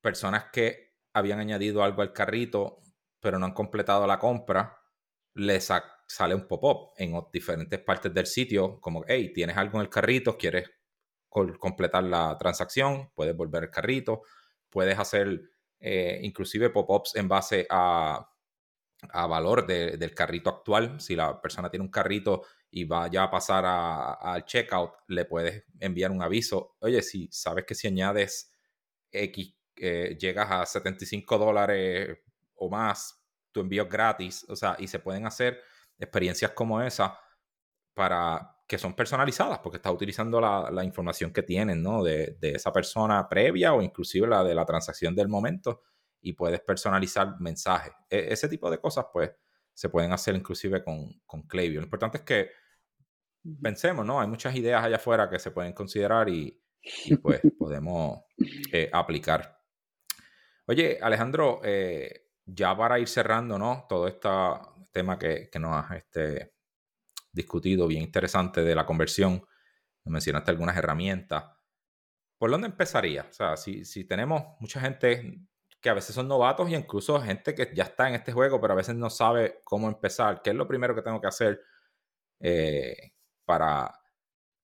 personas 0.00 0.46
que 0.52 0.87
habían 1.12 1.40
añadido 1.40 1.82
algo 1.82 2.02
al 2.02 2.12
carrito, 2.12 2.80
pero 3.20 3.38
no 3.38 3.46
han 3.46 3.54
completado 3.54 4.06
la 4.06 4.18
compra, 4.18 4.78
les 5.34 5.68
sale 6.06 6.34
un 6.34 6.46
pop-up 6.46 6.92
en 6.96 7.14
diferentes 7.32 7.80
partes 7.80 8.12
del 8.12 8.26
sitio, 8.26 8.80
como, 8.80 9.04
hey, 9.06 9.32
tienes 9.32 9.56
algo 9.56 9.78
en 9.78 9.82
el 9.82 9.90
carrito, 9.90 10.36
quieres 10.36 10.70
completar 11.28 12.04
la 12.04 12.36
transacción, 12.38 13.10
puedes 13.14 13.36
volver 13.36 13.64
el 13.64 13.70
carrito, 13.70 14.22
puedes 14.68 14.98
hacer 14.98 15.40
eh, 15.80 16.20
inclusive 16.22 16.70
pop-ups 16.70 17.14
en 17.16 17.28
base 17.28 17.66
a, 17.70 18.28
a 19.10 19.26
valor 19.26 19.66
del 19.66 20.14
carrito 20.14 20.50
actual. 20.50 21.00
Si 21.00 21.14
la 21.14 21.40
persona 21.40 21.70
tiene 21.70 21.84
un 21.84 21.90
carrito 21.90 22.42
y 22.70 22.84
va 22.84 23.08
ya 23.08 23.24
a 23.24 23.30
pasar 23.30 23.64
al 23.66 24.44
checkout, 24.44 24.92
le 25.08 25.24
puedes 25.24 25.64
enviar 25.80 26.10
un 26.10 26.22
aviso. 26.22 26.76
Oye, 26.80 27.02
si 27.02 27.28
sabes 27.30 27.64
que 27.64 27.74
si 27.74 27.86
añades 27.86 28.52
X, 29.10 29.57
eh, 29.80 30.16
llegas 30.18 30.50
a 30.50 30.66
75 30.66 31.38
dólares 31.38 32.18
o 32.54 32.68
más, 32.68 33.22
tu 33.52 33.60
envío 33.60 33.84
es 33.84 33.88
gratis. 33.88 34.46
O 34.48 34.56
sea, 34.56 34.76
y 34.78 34.86
se 34.86 34.98
pueden 34.98 35.26
hacer 35.26 35.60
experiencias 35.98 36.52
como 36.52 36.80
esa 36.82 37.18
para 37.94 38.56
que 38.66 38.78
son 38.78 38.94
personalizadas, 38.94 39.60
porque 39.60 39.78
estás 39.78 39.92
utilizando 39.92 40.40
la, 40.40 40.70
la 40.70 40.84
información 40.84 41.32
que 41.32 41.42
tienen, 41.42 41.82
¿no? 41.82 42.02
De, 42.02 42.36
de, 42.38 42.52
esa 42.52 42.72
persona 42.72 43.26
previa 43.28 43.72
o 43.72 43.80
inclusive 43.80 44.26
la 44.26 44.44
de 44.44 44.54
la 44.54 44.66
transacción 44.66 45.14
del 45.14 45.28
momento 45.28 45.82
y 46.20 46.34
puedes 46.34 46.60
personalizar 46.60 47.40
mensajes. 47.40 47.92
E, 48.10 48.32
ese 48.32 48.48
tipo 48.48 48.70
de 48.70 48.78
cosas, 48.78 49.06
pues, 49.12 49.32
se 49.72 49.88
pueden 49.88 50.12
hacer 50.12 50.34
inclusive 50.34 50.84
con, 50.84 51.20
con 51.24 51.42
Klaviyo. 51.46 51.80
Lo 51.80 51.86
importante 51.86 52.18
es 52.18 52.24
que 52.24 52.50
pensemos, 53.62 54.04
¿no? 54.04 54.20
Hay 54.20 54.26
muchas 54.26 54.54
ideas 54.54 54.84
allá 54.84 54.96
afuera 54.96 55.30
que 55.30 55.38
se 55.38 55.50
pueden 55.50 55.72
considerar 55.72 56.28
y, 56.28 56.60
y 57.06 57.16
pues 57.16 57.40
podemos 57.58 58.20
eh, 58.72 58.90
aplicar. 58.92 59.57
Oye, 60.70 60.98
Alejandro, 61.00 61.62
eh, 61.64 62.26
ya 62.44 62.76
para 62.76 62.98
ir 62.98 63.08
cerrando, 63.08 63.58
¿no? 63.58 63.86
Todo 63.88 64.06
este 64.06 64.28
tema 64.92 65.18
que, 65.18 65.48
que 65.50 65.58
nos 65.58 65.74
has 65.74 65.96
este, 65.96 66.52
discutido, 67.32 67.86
bien 67.86 68.02
interesante 68.02 68.60
de 68.60 68.74
la 68.74 68.84
conversión. 68.84 69.42
Mencionaste 70.04 70.50
algunas 70.50 70.76
herramientas. 70.76 71.44
¿Por 72.36 72.50
dónde 72.50 72.66
empezaría? 72.66 73.26
O 73.30 73.32
sea, 73.32 73.56
si, 73.56 73.86
si 73.86 74.04
tenemos 74.04 74.42
mucha 74.60 74.78
gente 74.78 75.40
que 75.80 75.88
a 75.88 75.94
veces 75.94 76.14
son 76.14 76.28
novatos 76.28 76.68
y 76.68 76.74
incluso 76.74 77.18
gente 77.18 77.54
que 77.54 77.72
ya 77.74 77.84
está 77.84 78.08
en 78.08 78.16
este 78.16 78.32
juego, 78.32 78.60
pero 78.60 78.74
a 78.74 78.76
veces 78.76 78.94
no 78.94 79.08
sabe 79.08 79.62
cómo 79.64 79.88
empezar, 79.88 80.42
¿qué 80.42 80.50
es 80.50 80.56
lo 80.56 80.68
primero 80.68 80.94
que 80.94 81.02
tengo 81.02 81.20
que 81.20 81.28
hacer 81.28 81.62
eh, 82.40 83.14
para, 83.46 83.98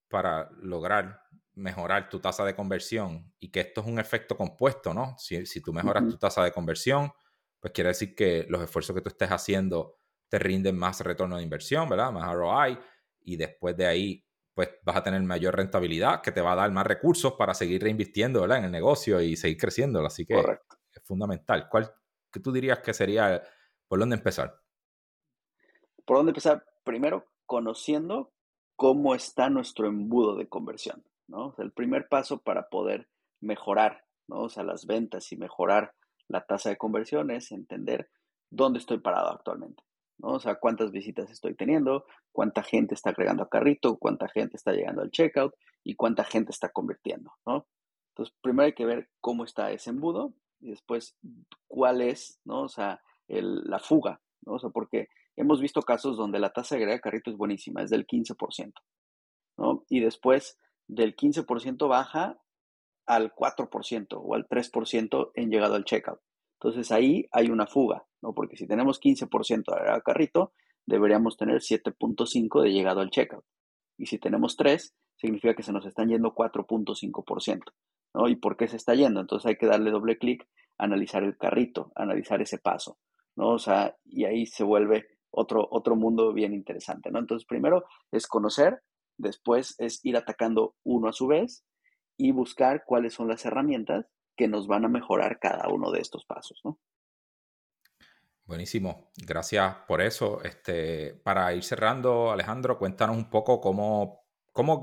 para 0.09 0.51
lograr 0.61 1.24
mejorar 1.55 2.09
tu 2.09 2.21
tasa 2.21 2.45
de 2.45 2.55
conversión? 2.55 3.33
Y 3.39 3.51
que 3.51 3.61
esto 3.61 3.81
es 3.81 3.87
un 3.87 3.99
efecto 3.99 4.37
compuesto, 4.37 4.95
¿no? 4.95 5.17
Si, 5.19 5.47
si 5.47 5.61
tú 5.61 5.73
mejoras 5.73 6.09
tu 6.09 6.19
tasa 6.19 6.43
de 6.43 6.53
conversión, 6.53 7.13
pues 7.61 7.73
quiere 7.73 7.89
decir 7.89 8.15
que 8.15 8.47
los 8.49 8.63
esfuerzos 8.63 8.95
que 8.95 9.03
tú 9.03 9.09
estés 9.09 9.31
haciendo 9.31 9.97
te 10.29 10.39
rinden 10.39 10.77
más 10.77 11.01
retorno 11.01 11.37
de 11.37 11.43
inversión, 11.43 11.89
¿verdad? 11.89 12.13
Más 12.13 12.33
ROI 12.33 12.79
y 13.21 13.37
después 13.37 13.77
de 13.77 13.87
ahí 13.87 14.25
pues 14.55 14.71
vas 14.85 14.97
a 14.97 15.03
tener 15.03 15.21
mayor 15.23 15.57
rentabilidad 15.57 16.23
que 16.23 16.31
te 16.31 16.41
va 16.41 16.53
a 16.53 16.57
dar 16.57 16.71
más 16.71 16.87
recursos 16.87 17.33
para 17.33 17.55
seguir 17.55 17.83
reinvirtiendo 17.83 18.41
¿verdad? 18.41 18.59
en 18.59 18.65
el 18.65 18.71
negocio 18.71 19.21
y 19.21 19.37
seguir 19.37 19.59
creciendo. 19.59 20.05
Así 20.07 20.25
que 20.25 20.39
es 20.39 21.03
fundamental. 21.03 21.69
¿Cuál 21.69 21.93
que 22.31 22.41
tú 22.41 22.53
dirías 22.53 22.79
que 22.79 22.95
sería 22.95 23.43
por 23.89 23.99
dónde 23.99 24.17
empezar? 24.17 24.61
¿Por 26.05 26.19
dónde 26.19 26.31
empezar? 26.31 26.65
Primero, 26.85 27.27
conociendo 27.47 28.33
cómo 28.77 29.15
está 29.15 29.51
nuestro 29.51 29.87
embudo 29.89 30.37
de 30.37 30.49
conversión, 30.49 31.05
¿no? 31.29 31.55
El 31.59 31.73
primer 31.73 32.09
paso 32.09 32.39
para 32.43 32.69
poder 32.69 33.09
mejorar, 33.41 34.05
¿no? 34.29 34.43
O 34.43 34.49
sea, 34.49 34.63
las 34.63 34.87
ventas 34.87 35.31
y 35.33 35.37
mejorar 35.37 35.95
la 36.29 36.47
tasa 36.47 36.71
de 36.71 36.77
conversión 36.77 37.31
es 37.31 37.53
entender 37.53 38.11
dónde 38.51 38.79
estoy 38.79 38.99
parado 38.99 39.31
actualmente. 39.31 39.83
¿no? 40.19 40.29
O 40.35 40.41
sea, 40.41 40.57
cuántas 40.57 40.93
visitas 40.93 41.31
estoy 41.31 41.55
teniendo, 41.55 42.07
cuánta 42.33 42.63
gente 42.63 42.95
está 42.95 43.11
agregando 43.11 43.43
a 43.43 43.49
carrito, 43.49 43.97
cuánta 43.99 44.29
gente 44.29 44.57
está 44.57 44.73
llegando 44.73 45.03
al 45.03 45.11
checkout 45.11 45.55
y 45.83 45.95
cuánta 45.95 46.25
gente 46.25 46.53
está 46.53 46.69
convirtiendo, 46.71 47.33
¿no? 47.47 47.67
Entonces, 48.11 48.35
primero 48.41 48.67
hay 48.67 48.75
que 48.75 48.87
ver 48.87 49.11
cómo 49.21 49.45
está 49.45 49.73
ese 49.73 49.91
embudo 49.91 50.35
y 50.61 50.71
después 50.71 51.17
cuál 51.67 52.01
es, 52.01 52.41
¿no? 52.45 52.63
O 52.63 52.69
sea, 52.69 53.03
el, 53.27 53.65
la 53.65 53.81
fuga, 53.81 54.21
¿no? 54.47 54.55
O 54.55 54.59
sea, 54.59 54.71
porque 54.71 55.09
hemos 55.37 55.61
visto 55.61 55.83
casos 55.83 56.17
donde 56.17 56.39
la 56.39 56.51
tasa 56.51 56.77
de 56.77 56.83
agregar 56.83 56.99
a 56.99 57.03
carrito 57.03 57.31
es 57.31 57.37
buenísima, 57.37 57.83
es 57.83 57.91
del 57.91 58.07
15%, 58.07 58.73
¿no? 59.59 59.85
Y 59.89 60.01
después 60.01 60.59
del 60.87 61.17
15% 61.17 61.89
baja 61.89 62.39
al 63.07 63.35
4% 63.35 64.07
o 64.23 64.35
al 64.35 64.49
3% 64.49 65.31
en 65.35 65.51
llegado 65.51 65.75
al 65.75 65.85
checkout. 65.85 66.21
Entonces 66.61 66.91
ahí 66.93 67.29
hay 67.33 67.51
una 67.51 67.67
fuga, 67.67 68.07
¿no? 68.23 68.33
Porque 68.33 68.57
si 68.57 68.67
tenemos 68.67 69.01
15% 69.01 69.65
de 69.75 70.03
carrito, 70.03 70.53
deberíamos 70.87 71.37
tener 71.37 71.61
7.5 71.61 72.63
de 72.63 72.73
llegado 72.73 73.01
al 73.01 73.11
checkout. 73.11 73.45
Y 73.99 74.07
si 74.07 74.19
tenemos 74.19 74.57
3, 74.57 74.95
significa 75.17 75.55
que 75.55 75.63
se 75.63 75.73
nos 75.73 75.87
están 75.87 76.09
yendo 76.09 76.35
4.5%, 76.35 77.63
¿no? 78.15 78.29
¿Y 78.29 78.37
por 78.37 78.57
qué 78.57 78.69
se 78.69 78.77
está 78.77 78.95
yendo? 78.95 79.21
Entonces 79.21 79.47
hay 79.47 79.57
que 79.57 79.67
darle 79.67 79.91
doble 79.91 80.19
clic, 80.19 80.49
analizar 80.79 81.23
el 81.23 81.37
carrito, 81.37 81.93
analizar 81.95 82.41
ese 82.43 82.59
paso, 82.59 82.99
¿no? 83.37 83.51
O 83.51 83.59
sea, 83.59 83.97
y 84.05 84.25
ahí 84.25 84.47
se 84.47 84.65
vuelve 84.65 85.07
otro, 85.31 85.67
otro 85.71 85.97
mundo 85.97 86.33
bien 86.33 86.55
interesante, 86.55 87.11
¿no? 87.11 87.19
Entonces 87.19 87.47
primero 87.47 87.85
es 88.11 88.27
conocer, 88.27 88.81
después 89.17 89.75
es 89.79 90.05
ir 90.05 90.17
atacando 90.17 90.77
uno 90.85 91.09
a 91.09 91.13
su 91.13 91.27
vez 91.27 91.65
y 92.17 92.33
buscar 92.33 92.85
cuáles 92.87 93.15
son 93.15 93.29
las 93.29 93.45
herramientas 93.45 94.07
que 94.37 94.49
nos 94.49 94.67
van 94.67 94.85
a 94.85 94.89
mejorar 94.89 95.39
cada 95.39 95.69
uno 95.69 95.91
de 95.91 96.01
estos 96.01 96.25
pasos, 96.25 96.61
¿no? 96.65 96.79
Buenísimo, 98.47 99.11
gracias 99.17 99.75
por 99.89 100.03
eso. 100.03 100.43
Este, 100.43 101.15
para 101.15 101.55
ir 101.55 101.65
cerrando, 101.65 102.31
Alejandro, 102.31 102.79
cuéntanos 102.79 103.17
un 103.17 103.31
poco 103.31 103.59
cómo, 103.59 104.27
cómo 104.53 104.83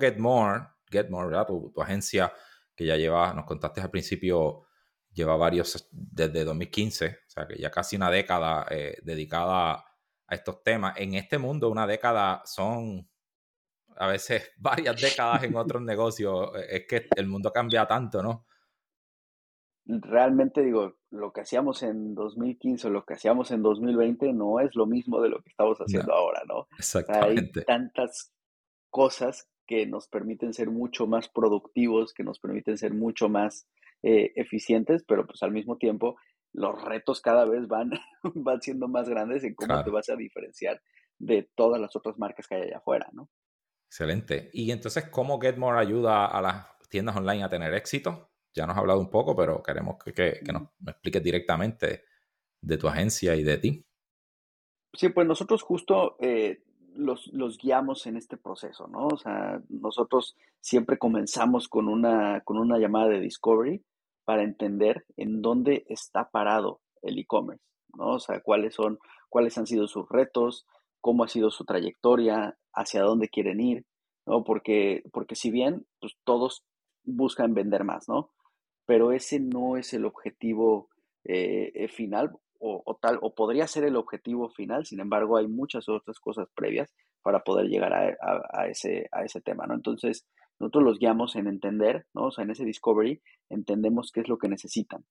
¿verdad? 1.27 1.45
Tu, 1.45 1.71
tu, 1.71 1.81
agencia 1.81 2.33
que 2.75 2.85
ya 2.85 2.97
lleva, 2.97 3.33
nos 3.33 3.45
contaste 3.45 3.79
al 3.79 3.91
principio, 3.91 4.63
lleva 5.11 5.35
varios 5.35 5.87
desde 5.91 6.43
2015, 6.43 7.07
o 7.07 7.29
sea 7.29 7.47
que 7.47 7.57
ya 7.59 7.69
casi 7.69 7.95
una 7.97 8.09
década 8.09 8.65
eh, 8.71 8.97
dedicada 9.03 9.73
a 10.25 10.35
estos 10.35 10.63
temas. 10.63 10.97
En 10.97 11.13
este 11.13 11.37
mundo, 11.37 11.69
una 11.69 11.85
década 11.85 12.41
son 12.45 13.10
a 13.97 14.07
veces 14.07 14.51
varias 14.57 14.99
décadas 15.01 15.43
en 15.43 15.55
otros 15.55 15.81
negocios. 15.81 16.51
Es 16.69 16.85
que 16.87 17.07
el 17.15 17.27
mundo 17.27 17.51
cambia 17.51 17.85
tanto, 17.85 18.21
¿no? 18.21 18.45
realmente 19.85 20.61
digo, 20.61 20.97
lo 21.09 21.33
que 21.33 21.41
hacíamos 21.41 21.83
en 21.83 22.13
2015 22.15 22.87
o 22.87 22.89
lo 22.91 23.03
que 23.03 23.15
hacíamos 23.15 23.51
en 23.51 23.61
2020 23.61 24.33
no 24.33 24.59
es 24.59 24.75
lo 24.75 24.85
mismo 24.85 25.21
de 25.21 25.29
lo 25.29 25.41
que 25.41 25.49
estamos 25.49 25.77
haciendo 25.79 26.13
ahora, 26.13 26.43
¿no? 26.47 26.67
Exactamente. 26.77 27.61
hay 27.61 27.65
tantas 27.65 28.33
cosas 28.89 29.49
que 29.65 29.85
nos 29.85 30.07
permiten 30.07 30.53
ser 30.53 30.69
mucho 30.69 31.07
más 31.07 31.29
productivos, 31.29 32.13
que 32.13 32.23
nos 32.23 32.39
permiten 32.39 32.77
ser 32.77 32.93
mucho 32.93 33.29
más 33.29 33.67
eh, 34.03 34.31
eficientes, 34.35 35.03
pero 35.07 35.25
pues 35.25 35.41
al 35.43 35.51
mismo 35.51 35.77
tiempo 35.77 36.17
los 36.53 36.81
retos 36.83 37.21
cada 37.21 37.45
vez 37.45 37.67
van, 37.67 37.91
van 38.35 38.61
siendo 38.61 38.87
más 38.87 39.09
grandes 39.09 39.43
en 39.43 39.55
cómo 39.55 39.83
te 39.83 39.89
vas 39.89 40.09
a 40.09 40.15
diferenciar 40.15 40.81
de 41.17 41.49
todas 41.55 41.79
las 41.79 41.95
otras 41.95 42.17
marcas 42.17 42.47
que 42.47 42.55
hay 42.55 42.61
allá 42.63 42.77
afuera, 42.77 43.09
¿no? 43.13 43.29
Excelente. 43.91 44.49
Y 44.53 44.71
entonces, 44.71 45.09
¿cómo 45.09 45.37
Getmore 45.41 45.77
ayuda 45.77 46.25
a 46.25 46.41
las 46.41 46.65
tiendas 46.87 47.17
online 47.17 47.43
a 47.43 47.49
tener 47.49 47.73
éxito? 47.73 48.31
ya 48.53 48.65
nos 48.65 48.75
has 48.75 48.79
hablado 48.79 48.99
un 48.99 49.09
poco, 49.09 49.35
pero 49.35 49.61
queremos 49.61 49.97
que, 50.03 50.41
nos, 50.51 50.63
expliques 50.85 51.23
directamente 51.23 52.03
de 52.61 52.77
tu 52.77 52.87
agencia 52.87 53.35
y 53.35 53.43
de 53.43 53.57
ti. 53.57 53.85
Sí, 54.93 55.09
pues 55.09 55.25
nosotros 55.27 55.61
justo 55.61 56.17
eh, 56.19 56.63
los, 56.95 57.27
los, 57.27 57.57
guiamos 57.57 58.05
en 58.07 58.17
este 58.17 58.37
proceso, 58.37 58.87
¿no? 58.87 59.07
O 59.07 59.17
sea, 59.17 59.61
nosotros 59.69 60.35
siempre 60.59 60.97
comenzamos 60.97 61.69
con 61.69 61.87
una, 61.87 62.41
con 62.41 62.57
una 62.57 62.77
llamada 62.77 63.07
de 63.07 63.21
discovery 63.21 63.83
para 64.25 64.43
entender 64.43 65.05
en 65.15 65.41
dónde 65.41 65.85
está 65.87 66.29
parado 66.29 66.81
el 67.01 67.17
e-commerce, 67.19 67.63
¿no? 67.95 68.15
O 68.15 68.19
sea, 68.19 68.41
cuáles 68.41 68.75
son, 68.75 68.99
cuáles 69.29 69.57
han 69.57 69.65
sido 69.65 69.87
sus 69.87 70.09
retos, 70.09 70.67
cómo 70.99 71.23
ha 71.23 71.29
sido 71.29 71.51
su 71.51 71.63
trayectoria, 71.63 72.57
hacia 72.73 73.03
dónde 73.03 73.29
quieren 73.29 73.59
ir, 73.59 73.85
¿no? 74.25 74.43
Porque, 74.43 75.03
porque 75.11 75.35
si 75.35 75.51
bien 75.51 75.85
pues, 75.99 76.13
todos 76.23 76.63
buscan 77.03 77.53
vender 77.53 77.83
más, 77.83 78.07
¿no? 78.07 78.31
Pero 78.85 79.11
ese 79.11 79.39
no 79.39 79.77
es 79.77 79.93
el 79.93 80.05
objetivo 80.05 80.89
eh, 81.23 81.71
eh, 81.75 81.87
final 81.87 82.31
o, 82.63 82.99
tal, 83.01 83.17
o 83.21 83.33
podría 83.33 83.65
ser 83.65 83.85
el 83.85 83.95
objetivo 83.95 84.49
final, 84.49 84.85
sin 84.85 84.99
embargo 84.99 85.37
hay 85.37 85.47
muchas 85.47 85.89
otras 85.89 86.19
cosas 86.19 86.47
previas 86.53 86.93
para 87.23 87.39
poder 87.39 87.67
llegar 87.67 87.91
a, 87.93 88.67
ese, 88.67 89.07
a 89.11 89.23
ese 89.23 89.41
tema, 89.41 89.65
¿no? 89.65 89.73
Entonces, 89.73 90.27
nosotros 90.59 90.83
los 90.83 90.99
guiamos 90.99 91.35
en 91.35 91.47
entender, 91.47 92.05
¿no? 92.13 92.25
O 92.25 92.31
sea, 92.31 92.43
en 92.43 92.51
ese 92.51 92.63
discovery 92.63 93.19
entendemos 93.49 94.11
qué 94.11 94.21
es 94.21 94.29
lo 94.29 94.37
que 94.37 94.47
necesitan, 94.47 95.03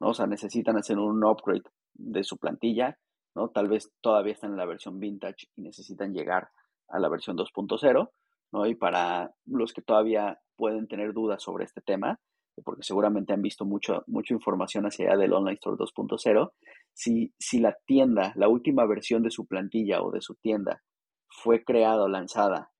¿no? 0.00 0.08
O 0.10 0.14
sea, 0.14 0.26
necesitan 0.26 0.76
hacer 0.76 0.98
un 0.98 1.24
upgrade 1.24 1.62
de 1.94 2.24
su 2.24 2.36
plantilla, 2.36 2.98
¿no? 3.34 3.48
Tal 3.48 3.68
vez 3.68 3.90
todavía 4.02 4.34
están 4.34 4.50
en 4.50 4.58
la 4.58 4.66
versión 4.66 5.00
vintage 5.00 5.48
y 5.56 5.62
necesitan 5.62 6.12
llegar 6.12 6.50
a 6.88 6.98
la 6.98 7.08
versión 7.08 7.36
2.0, 7.36 8.10
¿no? 8.52 8.66
Y 8.66 8.74
para 8.74 9.34
los 9.46 9.72
que 9.72 9.82
todavía 9.82 10.40
pueden 10.56 10.88
tener 10.88 11.12
dudas 11.12 11.42
sobre 11.42 11.64
este 11.64 11.80
tema, 11.80 12.20
porque 12.64 12.82
seguramente 12.82 13.32
han 13.32 13.42
visto 13.42 13.64
mucho, 13.64 14.02
mucha 14.06 14.34
información 14.34 14.84
hacia 14.84 15.08
allá 15.08 15.18
del 15.18 15.32
Online 15.32 15.54
Store 15.54 15.76
2.0, 15.76 16.52
si, 16.92 17.32
si 17.38 17.60
la 17.60 17.76
tienda, 17.86 18.32
la 18.34 18.48
última 18.48 18.84
versión 18.86 19.22
de 19.22 19.30
su 19.30 19.46
plantilla 19.46 20.02
o 20.02 20.10
de 20.10 20.20
su 20.20 20.34
tienda 20.34 20.82
fue 21.28 21.62
creada 21.62 22.02
o 22.02 22.08
lanzada 22.08 22.72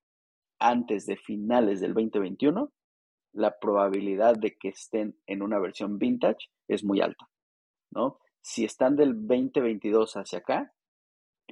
antes 0.58 1.06
de 1.06 1.16
finales 1.16 1.80
del 1.80 1.94
2021, 1.94 2.72
la 3.32 3.58
probabilidad 3.58 4.34
de 4.36 4.56
que 4.56 4.70
estén 4.70 5.16
en 5.26 5.42
una 5.42 5.58
versión 5.60 5.98
vintage 5.98 6.48
es 6.66 6.82
muy 6.84 7.00
alta, 7.00 7.28
¿no? 7.90 8.18
Si 8.40 8.64
están 8.64 8.96
del 8.96 9.14
2022 9.14 10.16
hacia 10.16 10.40
acá, 10.40 10.72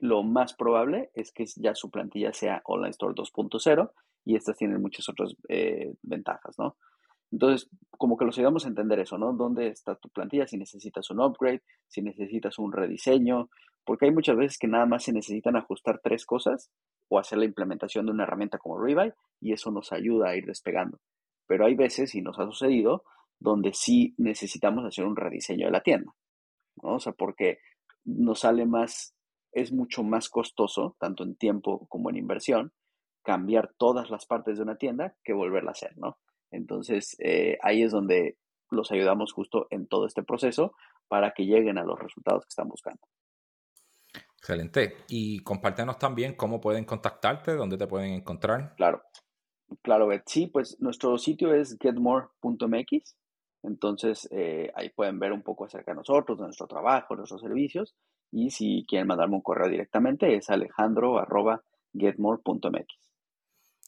lo 0.00 0.22
más 0.22 0.54
probable 0.54 1.10
es 1.14 1.32
que 1.32 1.46
ya 1.56 1.74
su 1.74 1.90
plantilla 1.90 2.32
sea 2.32 2.62
Online 2.64 2.90
Store 2.90 3.14
2.0 3.14 3.90
y 4.24 4.36
estas 4.36 4.56
tienen 4.56 4.80
muchas 4.80 5.08
otras 5.08 5.34
eh, 5.48 5.94
ventajas, 6.02 6.58
¿no? 6.58 6.76
Entonces, 7.32 7.68
como 7.90 8.16
que 8.16 8.24
los 8.24 8.38
ayudamos 8.38 8.64
a 8.64 8.68
entender 8.68 9.00
eso, 9.00 9.18
¿no? 9.18 9.32
¿Dónde 9.32 9.68
está 9.68 9.96
tu 9.96 10.08
plantilla? 10.10 10.46
Si 10.46 10.56
necesitas 10.56 11.10
un 11.10 11.20
upgrade, 11.20 11.62
si 11.88 12.02
necesitas 12.02 12.58
un 12.58 12.72
rediseño, 12.72 13.48
porque 13.84 14.06
hay 14.06 14.12
muchas 14.12 14.36
veces 14.36 14.58
que 14.58 14.68
nada 14.68 14.86
más 14.86 15.04
se 15.04 15.12
necesitan 15.12 15.56
ajustar 15.56 16.00
tres 16.02 16.26
cosas 16.26 16.70
o 17.08 17.18
hacer 17.18 17.38
la 17.38 17.44
implementación 17.44 18.06
de 18.06 18.12
una 18.12 18.24
herramienta 18.24 18.58
como 18.58 18.78
Rebuy 18.78 19.12
y 19.40 19.52
eso 19.52 19.70
nos 19.70 19.92
ayuda 19.92 20.30
a 20.30 20.36
ir 20.36 20.44
despegando. 20.44 20.98
Pero 21.46 21.66
hay 21.66 21.74
veces, 21.74 22.14
y 22.14 22.22
nos 22.22 22.38
ha 22.38 22.44
sucedido, 22.44 23.04
donde 23.38 23.72
sí 23.74 24.14
necesitamos 24.18 24.84
hacer 24.84 25.04
un 25.04 25.16
rediseño 25.16 25.66
de 25.66 25.72
la 25.72 25.82
tienda, 25.82 26.12
¿no? 26.82 26.96
O 26.96 26.98
sea, 26.98 27.12
porque 27.12 27.58
nos 28.04 28.40
sale 28.40 28.66
más, 28.66 29.14
es 29.56 29.72
mucho 29.72 30.02
más 30.02 30.28
costoso, 30.28 30.96
tanto 31.00 31.24
en 31.24 31.34
tiempo 31.34 31.86
como 31.88 32.10
en 32.10 32.16
inversión, 32.16 32.72
cambiar 33.24 33.72
todas 33.78 34.10
las 34.10 34.26
partes 34.26 34.58
de 34.58 34.62
una 34.62 34.76
tienda 34.76 35.16
que 35.24 35.32
volverla 35.32 35.70
a 35.70 35.72
hacer, 35.72 35.96
¿no? 35.96 36.18
Entonces, 36.50 37.16
eh, 37.18 37.56
ahí 37.62 37.82
es 37.82 37.90
donde 37.90 38.36
los 38.70 38.92
ayudamos 38.92 39.32
justo 39.32 39.66
en 39.70 39.86
todo 39.86 40.06
este 40.06 40.22
proceso 40.22 40.74
para 41.08 41.32
que 41.32 41.46
lleguen 41.46 41.78
a 41.78 41.84
los 41.84 41.98
resultados 41.98 42.44
que 42.44 42.50
están 42.50 42.68
buscando. 42.68 43.00
Excelente. 44.36 44.98
Y 45.08 45.40
compártenos 45.40 45.98
también 45.98 46.34
cómo 46.34 46.60
pueden 46.60 46.84
contactarte, 46.84 47.54
dónde 47.54 47.78
te 47.78 47.86
pueden 47.86 48.12
encontrar. 48.12 48.74
Claro, 48.76 49.02
claro, 49.80 50.10
Sí, 50.26 50.48
pues 50.48 50.76
nuestro 50.80 51.16
sitio 51.16 51.54
es 51.54 51.78
getmore.mx. 51.80 53.16
Entonces, 53.62 54.28
eh, 54.30 54.70
ahí 54.74 54.90
pueden 54.90 55.18
ver 55.18 55.32
un 55.32 55.42
poco 55.42 55.64
acerca 55.64 55.92
de 55.92 55.96
nosotros, 55.96 56.38
de 56.38 56.44
nuestro 56.44 56.66
trabajo, 56.66 57.16
nuestros 57.16 57.40
servicios. 57.40 57.96
Y 58.36 58.50
si 58.50 58.84
quieren 58.86 59.06
mandarme 59.06 59.36
un 59.36 59.40
correo 59.40 59.66
directamente, 59.66 60.36
es 60.36 60.50
alejandro.getmore.mx. 60.50 62.86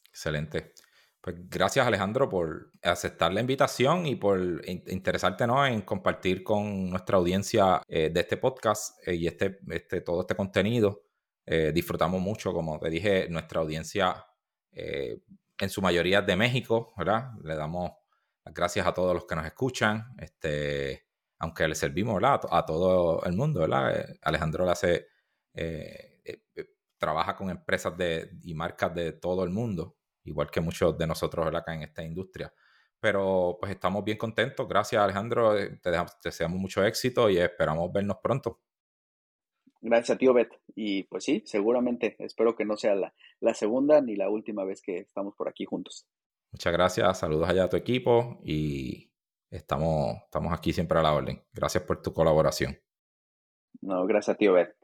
Excelente. 0.09 0.73
Pues 1.21 1.35
gracias 1.47 1.85
Alejandro 1.85 2.27
por 2.27 2.71
aceptar 2.81 3.31
la 3.31 3.41
invitación 3.41 4.07
y 4.07 4.15
por 4.15 4.39
interesarte 4.65 5.43
en 5.43 5.83
compartir 5.83 6.43
con 6.43 6.89
nuestra 6.89 7.17
audiencia 7.17 7.83
eh, 7.87 8.09
de 8.09 8.21
este 8.21 8.37
podcast 8.37 9.07
eh, 9.07 9.13
y 9.13 9.27
este, 9.27 9.59
este, 9.69 10.01
todo 10.01 10.21
este 10.21 10.33
contenido. 10.33 11.03
Eh, 11.45 11.71
disfrutamos 11.71 12.19
mucho, 12.19 12.51
como 12.51 12.79
te 12.79 12.89
dije, 12.89 13.29
nuestra 13.29 13.61
audiencia 13.61 14.25
en 14.71 15.69
su 15.69 15.79
mayoría 15.81 16.23
de 16.23 16.35
México, 16.35 16.91
¿verdad? 16.97 17.33
Le 17.43 17.55
damos 17.55 17.91
las 18.43 18.55
gracias 18.55 18.87
a 18.87 18.95
todos 18.95 19.13
los 19.13 19.25
que 19.25 19.35
nos 19.35 19.45
escuchan, 19.45 20.15
este, 20.17 21.08
aunque 21.39 21.67
le 21.67 21.75
servimos 21.75 22.15
¿verdad? 22.15 22.41
A, 22.51 22.65
todo 22.65 23.23
el 23.23 23.33
mundo, 23.33 23.61
¿verdad? 23.61 24.17
Alejandro 24.21 24.65
le 24.65 24.71
hace, 24.71 25.07
trabaja 26.97 27.35
con 27.35 27.49
empresas 27.49 27.97
de, 27.97 28.29
y 28.43 28.53
marcas 28.53 28.93
de 28.93 29.13
todo 29.13 29.43
el 29.43 29.49
mundo 29.49 29.95
igual 30.29 30.49
que 30.49 30.61
muchos 30.61 30.97
de 30.97 31.07
nosotros 31.07 31.53
acá 31.53 31.73
en 31.73 31.83
esta 31.83 32.03
industria. 32.03 32.53
Pero 32.99 33.57
pues 33.59 33.71
estamos 33.71 34.03
bien 34.03 34.17
contentos. 34.17 34.67
Gracias 34.67 35.01
Alejandro, 35.01 35.57
eh, 35.57 35.79
te, 35.81 35.91
deseamos 36.23 36.59
mucho 36.59 36.83
éxito 36.83 37.29
y 37.29 37.37
esperamos 37.37 37.91
vernos 37.91 38.17
pronto. 38.21 38.59
Gracias 39.81 40.17
tío 40.17 40.33
Bet. 40.33 40.51
Y 40.75 41.03
pues 41.03 41.23
sí, 41.23 41.41
seguramente 41.45 42.15
espero 42.19 42.55
que 42.55 42.65
no 42.65 42.75
sea 42.75 42.95
la, 42.95 43.13
la 43.39 43.53
segunda 43.53 44.01
ni 44.01 44.15
la 44.15 44.29
última 44.29 44.65
vez 44.65 44.81
que 44.81 44.97
estamos 44.97 45.35
por 45.35 45.47
aquí 45.47 45.65
juntos. 45.65 46.05
Muchas 46.51 46.73
gracias, 46.73 47.19
saludos 47.19 47.47
allá 47.47 47.65
a 47.65 47.69
tu 47.69 47.77
equipo 47.77 48.39
y 48.43 49.08
estamos, 49.49 50.17
estamos 50.25 50.53
aquí 50.53 50.73
siempre 50.73 50.99
a 50.99 51.03
la 51.03 51.13
orden. 51.13 51.43
Gracias 51.51 51.83
por 51.83 52.01
tu 52.01 52.13
colaboración. 52.13 52.79
No, 53.81 54.05
gracias 54.05 54.37
tío 54.37 54.53
Bet. 54.53 54.75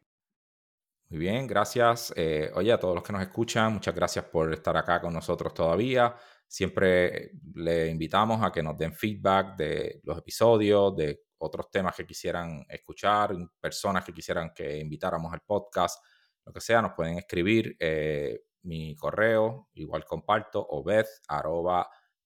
Muy 1.10 1.20
bien, 1.20 1.46
gracias. 1.46 2.12
Eh, 2.16 2.50
oye, 2.56 2.72
a 2.72 2.80
todos 2.80 2.96
los 2.96 3.04
que 3.04 3.14
nos 3.14 3.22
escuchan, 3.22 3.74
muchas 3.74 3.94
gracias 3.94 4.26
por 4.26 4.52
estar 4.52 4.76
acá 4.76 5.00
con 5.00 5.14
nosotros 5.14 5.54
todavía. 5.54 6.16
Siempre 6.48 7.32
le 7.54 7.88
invitamos 7.88 8.44
a 8.44 8.52
que 8.52 8.64
nos 8.64 8.78
den 8.78 8.94
feedback 8.94 9.56
de 9.56 10.02
los 10.04 10.18
episodios, 10.18 10.96
de 10.96 11.26
otros 11.38 11.70
temas 11.70 11.96
que 11.96 12.06
quisieran 12.06 12.66
escuchar, 12.68 13.36
personas 13.60 14.04
que 14.04 14.14
quisieran 14.14 14.52
que 14.54 14.80
invitáramos 14.80 15.32
al 15.32 15.42
podcast, 15.42 16.04
lo 16.44 16.54
que 16.54 16.62
sea, 16.62 16.82
nos 16.82 16.94
pueden 16.94 17.18
escribir. 17.18 17.76
Eh, 17.80 18.42
mi 18.64 18.96
correo, 18.96 19.70
igual 19.76 20.06
comparto, 20.06 20.66
obed, 20.68 21.06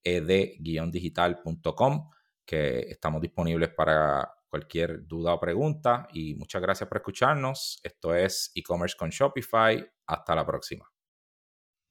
ed-digital.com, 0.04 2.10
que 2.50 2.80
estamos 2.90 3.22
disponibles 3.22 3.70
para 3.70 4.28
cualquier 4.50 5.06
duda 5.06 5.36
o 5.36 5.40
pregunta 5.40 6.08
y 6.12 6.34
muchas 6.34 6.60
gracias 6.60 6.90
por 6.90 6.98
escucharnos. 6.98 7.80
Esto 7.84 8.16
es 8.16 8.52
e-commerce 8.56 8.98
con 8.98 9.12
Shopify. 9.12 9.88
Hasta 10.08 10.34
la 10.34 10.44
próxima. 10.44 10.92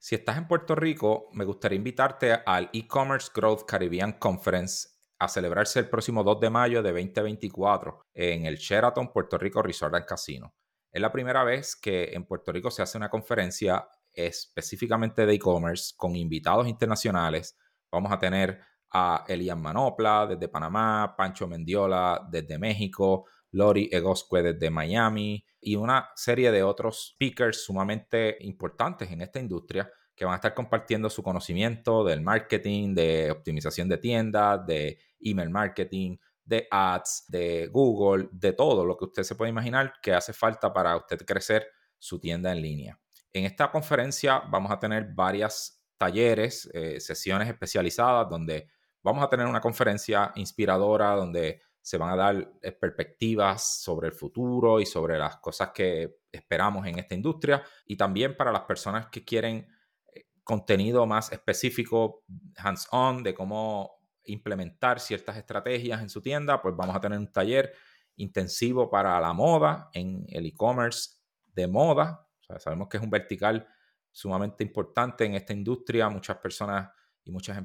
Si 0.00 0.16
estás 0.16 0.36
en 0.36 0.48
Puerto 0.48 0.74
Rico, 0.74 1.28
me 1.32 1.44
gustaría 1.44 1.76
invitarte 1.76 2.40
al 2.44 2.70
e-commerce 2.72 3.30
Growth 3.32 3.66
Caribbean 3.68 4.14
Conference 4.14 4.88
a 5.20 5.28
celebrarse 5.28 5.78
el 5.78 5.88
próximo 5.88 6.24
2 6.24 6.40
de 6.40 6.50
mayo 6.50 6.82
de 6.82 6.90
2024 6.90 8.08
en 8.14 8.46
el 8.46 8.56
Sheraton 8.56 9.12
Puerto 9.12 9.38
Rico 9.38 9.62
Resort 9.62 9.94
and 9.94 10.06
Casino. 10.06 10.56
Es 10.90 11.00
la 11.00 11.12
primera 11.12 11.44
vez 11.44 11.76
que 11.76 12.14
en 12.14 12.24
Puerto 12.24 12.50
Rico 12.50 12.72
se 12.72 12.82
hace 12.82 12.98
una 12.98 13.10
conferencia 13.10 13.88
específicamente 14.12 15.24
de 15.24 15.34
e-commerce 15.34 15.94
con 15.96 16.16
invitados 16.16 16.66
internacionales. 16.66 17.56
Vamos 17.92 18.10
a 18.10 18.18
tener 18.18 18.60
a 18.92 19.24
Elian 19.28 19.60
Manopla 19.60 20.26
desde 20.26 20.48
Panamá, 20.48 21.14
Pancho 21.16 21.46
Mendiola 21.46 22.26
desde 22.30 22.58
México, 22.58 23.26
Lori 23.52 23.88
Egosque 23.90 24.42
desde 24.42 24.70
Miami 24.70 25.44
y 25.60 25.76
una 25.76 26.10
serie 26.14 26.50
de 26.50 26.62
otros 26.62 27.14
speakers 27.14 27.64
sumamente 27.64 28.36
importantes 28.40 29.10
en 29.10 29.20
esta 29.22 29.40
industria 29.40 29.90
que 30.14 30.24
van 30.24 30.32
a 30.32 30.36
estar 30.36 30.54
compartiendo 30.54 31.08
su 31.08 31.22
conocimiento 31.22 32.04
del 32.04 32.20
marketing, 32.20 32.94
de 32.94 33.30
optimización 33.30 33.88
de 33.88 33.98
tiendas, 33.98 34.66
de 34.66 34.98
email 35.20 35.50
marketing, 35.50 36.16
de 36.44 36.66
ads, 36.70 37.26
de 37.28 37.68
Google, 37.68 38.28
de 38.32 38.52
todo 38.52 38.84
lo 38.84 38.96
que 38.96 39.04
usted 39.04 39.22
se 39.22 39.34
puede 39.34 39.50
imaginar 39.50 39.94
que 40.02 40.12
hace 40.14 40.32
falta 40.32 40.72
para 40.72 40.96
usted 40.96 41.18
crecer 41.24 41.68
su 41.98 42.18
tienda 42.18 42.50
en 42.50 42.62
línea. 42.62 42.98
En 43.32 43.44
esta 43.44 43.70
conferencia 43.70 44.40
vamos 44.50 44.72
a 44.72 44.78
tener 44.78 45.08
varias 45.14 45.84
talleres, 45.98 46.68
eh, 46.72 47.00
sesiones 47.00 47.48
especializadas 47.48 48.28
donde 48.28 48.68
Vamos 49.02 49.24
a 49.24 49.28
tener 49.28 49.46
una 49.46 49.60
conferencia 49.60 50.32
inspiradora 50.34 51.12
donde 51.14 51.62
se 51.80 51.96
van 51.96 52.10
a 52.10 52.16
dar 52.16 52.52
eh, 52.60 52.72
perspectivas 52.72 53.80
sobre 53.82 54.08
el 54.08 54.12
futuro 54.12 54.80
y 54.80 54.86
sobre 54.86 55.18
las 55.18 55.38
cosas 55.38 55.70
que 55.70 56.18
esperamos 56.30 56.86
en 56.86 56.98
esta 56.98 57.14
industria 57.14 57.62
y 57.86 57.96
también 57.96 58.36
para 58.36 58.52
las 58.52 58.62
personas 58.62 59.06
que 59.06 59.24
quieren 59.24 59.66
eh, 60.14 60.26
contenido 60.44 61.06
más 61.06 61.32
específico, 61.32 62.24
hands-on, 62.56 63.22
de 63.22 63.34
cómo 63.34 64.02
implementar 64.24 65.00
ciertas 65.00 65.36
estrategias 65.36 66.02
en 66.02 66.10
su 66.10 66.20
tienda, 66.20 66.60
pues 66.60 66.76
vamos 66.76 66.94
a 66.94 67.00
tener 67.00 67.18
un 67.18 67.32
taller 67.32 67.72
intensivo 68.16 68.90
para 68.90 69.18
la 69.20 69.32
moda 69.32 69.88
en 69.94 70.26
el 70.28 70.44
e-commerce 70.44 71.12
de 71.46 71.66
moda. 71.66 72.28
sabemos 72.58 72.88
que 72.88 72.98
es 72.98 73.02
un 73.02 73.10
vertical 73.10 73.66
sumamente 74.10 74.64
importante 74.64 75.24
en 75.24 75.34
esta 75.34 75.52
industria. 75.52 76.08
Muchas 76.08 76.36
personas 76.38 76.90
y 77.28 77.32
muchas 77.32 77.58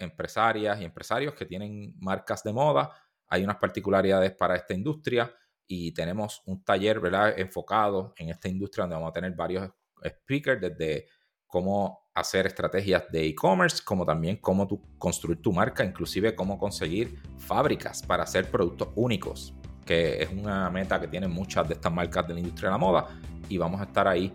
empresarias 0.00 0.80
y 0.80 0.84
empresarios 0.84 1.34
que 1.34 1.46
tienen 1.46 1.94
marcas 2.00 2.42
de 2.42 2.52
moda. 2.52 2.90
Hay 3.28 3.44
unas 3.44 3.56
particularidades 3.56 4.32
para 4.32 4.56
esta 4.56 4.74
industria 4.74 5.32
y 5.66 5.92
tenemos 5.92 6.42
un 6.46 6.62
taller 6.64 7.00
¿verdad? 7.00 7.38
enfocado 7.38 8.12
en 8.18 8.28
esta 8.28 8.48
industria 8.48 8.82
donde 8.82 8.96
vamos 8.96 9.10
a 9.10 9.12
tener 9.12 9.32
varios 9.32 9.70
speakers 10.04 10.60
desde 10.60 11.06
cómo 11.46 12.10
hacer 12.14 12.46
estrategias 12.46 13.04
de 13.10 13.26
e-commerce, 13.26 13.82
como 13.84 14.04
también 14.04 14.36
cómo 14.38 14.68
construir 14.98 15.40
tu 15.40 15.52
marca, 15.52 15.84
inclusive 15.84 16.34
cómo 16.34 16.58
conseguir 16.58 17.20
fábricas 17.38 18.02
para 18.02 18.24
hacer 18.24 18.50
productos 18.50 18.88
únicos, 18.96 19.54
que 19.86 20.22
es 20.22 20.30
una 20.30 20.68
meta 20.70 21.00
que 21.00 21.08
tienen 21.08 21.30
muchas 21.30 21.68
de 21.68 21.74
estas 21.74 21.92
marcas 21.92 22.26
de 22.26 22.34
la 22.34 22.40
industria 22.40 22.70
de 22.70 22.72
la 22.72 22.78
moda 22.78 23.06
y 23.48 23.56
vamos 23.58 23.80
a 23.80 23.84
estar 23.84 24.08
ahí 24.08 24.32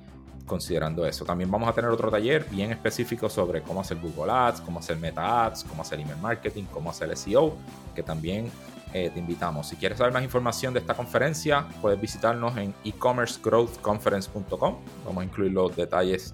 considerando 0.49 1.05
eso. 1.05 1.23
También 1.23 1.49
vamos 1.49 1.69
a 1.69 1.73
tener 1.73 1.89
otro 1.91 2.11
taller 2.11 2.45
bien 2.49 2.71
específico 2.71 3.29
sobre 3.29 3.61
cómo 3.61 3.79
hacer 3.79 3.97
Google 3.99 4.29
Ads, 4.31 4.59
cómo 4.61 4.79
hacer 4.79 4.97
Meta 4.97 5.45
Ads, 5.45 5.63
cómo 5.63 5.83
hacer 5.83 6.01
email 6.01 6.17
marketing, 6.17 6.65
cómo 6.65 6.89
hacer 6.89 7.15
SEO, 7.15 7.55
que 7.95 8.03
también 8.03 8.51
eh, 8.91 9.11
te 9.13 9.19
invitamos. 9.19 9.67
Si 9.67 9.75
quieres 9.75 9.99
saber 9.99 10.11
más 10.11 10.23
información 10.23 10.73
de 10.73 10.79
esta 10.79 10.95
conferencia, 10.95 11.67
puedes 11.81 12.01
visitarnos 12.01 12.57
en 12.57 12.73
ecommercegrowthconference.com. 12.83 14.77
Vamos 15.05 15.21
a 15.21 15.23
incluir 15.23 15.51
los 15.53 15.75
detalles 15.75 16.33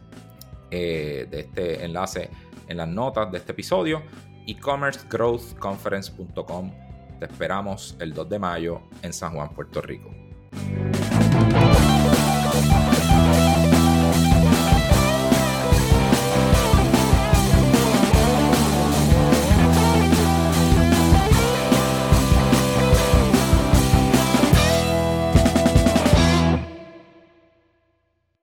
eh, 0.72 1.28
de 1.30 1.42
este 1.42 1.84
enlace 1.86 2.30
en 2.68 2.78
las 2.78 2.88
notas 2.88 3.32
de 3.32 3.38
este 3.38 3.52
episodio. 3.52 4.02
ecommercegrowthconference.com. 4.48 6.72
Te 7.20 7.26
esperamos 7.26 7.96
el 8.00 8.14
2 8.14 8.30
de 8.30 8.40
mayo 8.40 8.82
en 9.02 9.12
San 9.14 9.36
Juan, 9.36 9.50
Puerto 9.50 9.82
Rico. 9.82 10.10